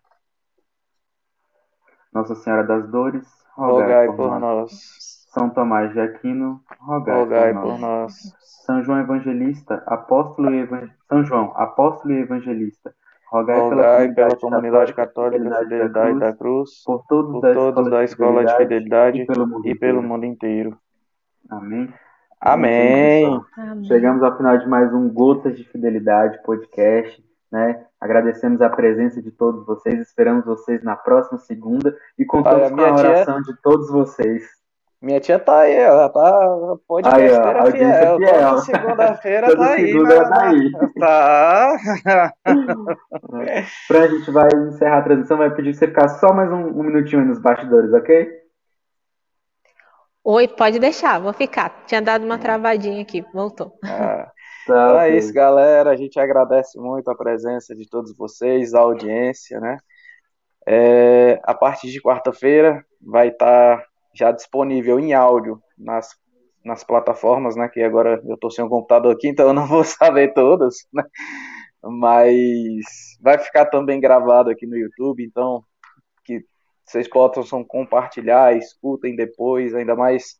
[2.12, 4.70] Nossa Senhora das Dores, rogai, rogai por, por nós.
[4.70, 5.26] nós.
[5.30, 7.72] São Tomás de Aquino, rogai, rogai por, nós.
[7.72, 8.36] por, nós.
[8.64, 10.68] São João Evangelista, apóstolo e
[11.08, 12.94] São João, apóstolo e evangelista,
[13.30, 17.86] rogai, rogai pela, pela comunidade católica, católica Fidelidade da Cruz, por todos, por da, todos
[17.86, 20.78] escola da Escola de Fidelidade, e pelo mundo, e pelo mundo inteiro.
[21.50, 21.92] Amém.
[22.40, 23.42] Amém.
[23.56, 23.84] Amém.
[23.84, 27.24] Chegamos ao final de mais um Gotas de Fidelidade podcast.
[27.50, 27.84] Né?
[28.00, 32.92] Agradecemos a presença de todos vocês, esperamos vocês na próxima segunda e contamos com a
[32.92, 33.54] oração tia...
[33.54, 34.42] de todos vocês.
[35.00, 38.16] Minha tia tá aí, ela tá podcasteira aí, fiel.
[38.16, 38.48] fiel.
[38.48, 39.86] Toda segunda-feira tá aí.
[39.86, 40.72] Segunda tá aí.
[40.98, 41.72] Tá.
[43.88, 47.20] pra gente vai encerrar a transmissão, vai pedir você ficar só mais um, um minutinho
[47.20, 48.46] aí nos bastidores, ok?
[50.24, 51.84] Oi, pode deixar, vou ficar.
[51.86, 53.78] Tinha dado uma travadinha aqui, voltou.
[53.84, 54.32] Ah,
[54.66, 55.90] tá, então é isso, galera.
[55.90, 59.76] A gente agradece muito a presença de todos vocês, a audiência, né?
[60.66, 63.86] É, a partir de quarta-feira vai estar tá
[64.16, 66.08] já disponível em áudio nas,
[66.64, 67.68] nas plataformas, né?
[67.68, 71.04] Que agora eu estou sem um computador aqui, então eu não vou saber todas, né?
[71.82, 72.84] Mas
[73.20, 75.62] vai ficar também gravado aqui no YouTube, então
[76.24, 76.44] que
[76.84, 80.38] vocês possam compartilhar, escutem depois, ainda mais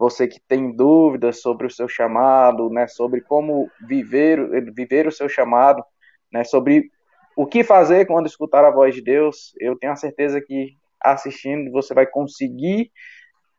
[0.00, 5.28] você que tem dúvidas sobre o seu chamado, né, sobre como viver, viver o seu
[5.28, 5.84] chamado,
[6.32, 6.90] né, sobre
[7.36, 11.70] o que fazer quando escutar a voz de Deus, eu tenho a certeza que assistindo,
[11.70, 12.90] você vai conseguir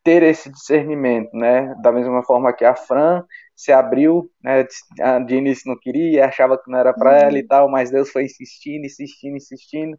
[0.04, 1.74] ter esse discernimento, né?
[1.82, 3.24] Da mesma forma que a Fran
[3.54, 4.66] se abriu, né?
[5.24, 7.48] De início não queria, achava que não era para ela e uhum.
[7.48, 9.98] tal, mas Deus foi insistindo, insistindo, insistindo.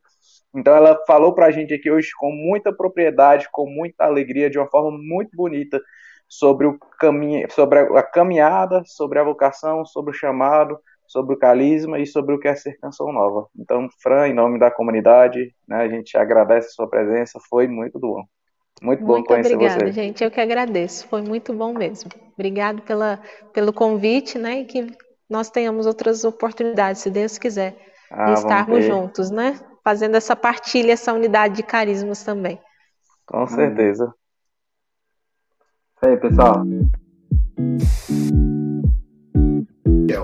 [0.53, 4.59] Então ela falou para a gente aqui hoje com muita propriedade, com muita alegria, de
[4.59, 5.81] uma forma muito bonita
[6.27, 10.79] sobre o caminho, sobre a caminhada, sobre a vocação, sobre o chamado,
[11.13, 13.47] sobre o carisma e sobre o que é ser canção nova.
[13.55, 17.99] Então, Fran, em nome da comunidade, né, a gente agradece a sua presença, foi muito
[17.99, 18.23] bom.
[18.81, 19.91] Muito bom muito conhecer obrigada, você.
[19.91, 20.23] gente.
[20.23, 21.07] Eu que agradeço.
[21.07, 22.09] Foi muito bom mesmo.
[22.33, 23.21] Obrigado pela,
[23.53, 24.61] pelo convite, né?
[24.61, 24.87] E que
[25.29, 27.77] nós tenhamos outras oportunidades, se Deus quiser,
[28.09, 29.59] ah, de estarmos juntos, né?
[29.83, 32.59] Fazendo essa partilha, essa unidade de carismas também.
[33.27, 34.11] Com certeza.
[35.95, 36.63] Isso aí, pessoal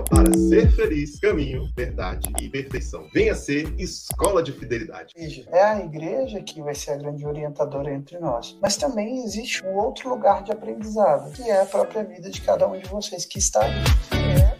[0.03, 3.07] para ser feliz, caminho, verdade e perfeição.
[3.13, 5.13] Venha ser escola de fidelidade.
[5.51, 8.57] É a igreja que vai ser a grande orientadora entre nós.
[8.61, 12.67] Mas também existe um outro lugar de aprendizado, que é a própria vida de cada
[12.67, 13.83] um de vocês que está ali.
[14.13, 14.58] é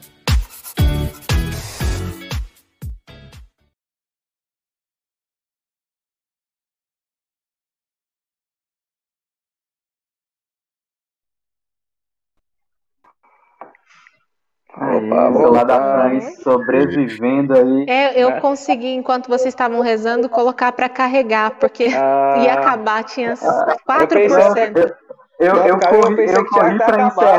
[15.06, 17.86] Opa, do lado da França, sobrevivendo aí.
[17.88, 23.34] É, eu consegui, enquanto vocês estavam rezando, colocar para carregar, porque ah, ia acabar, tinha
[23.34, 24.96] 4%.
[25.40, 27.38] Eu, eu, eu, eu corri, eu corri para encerrar.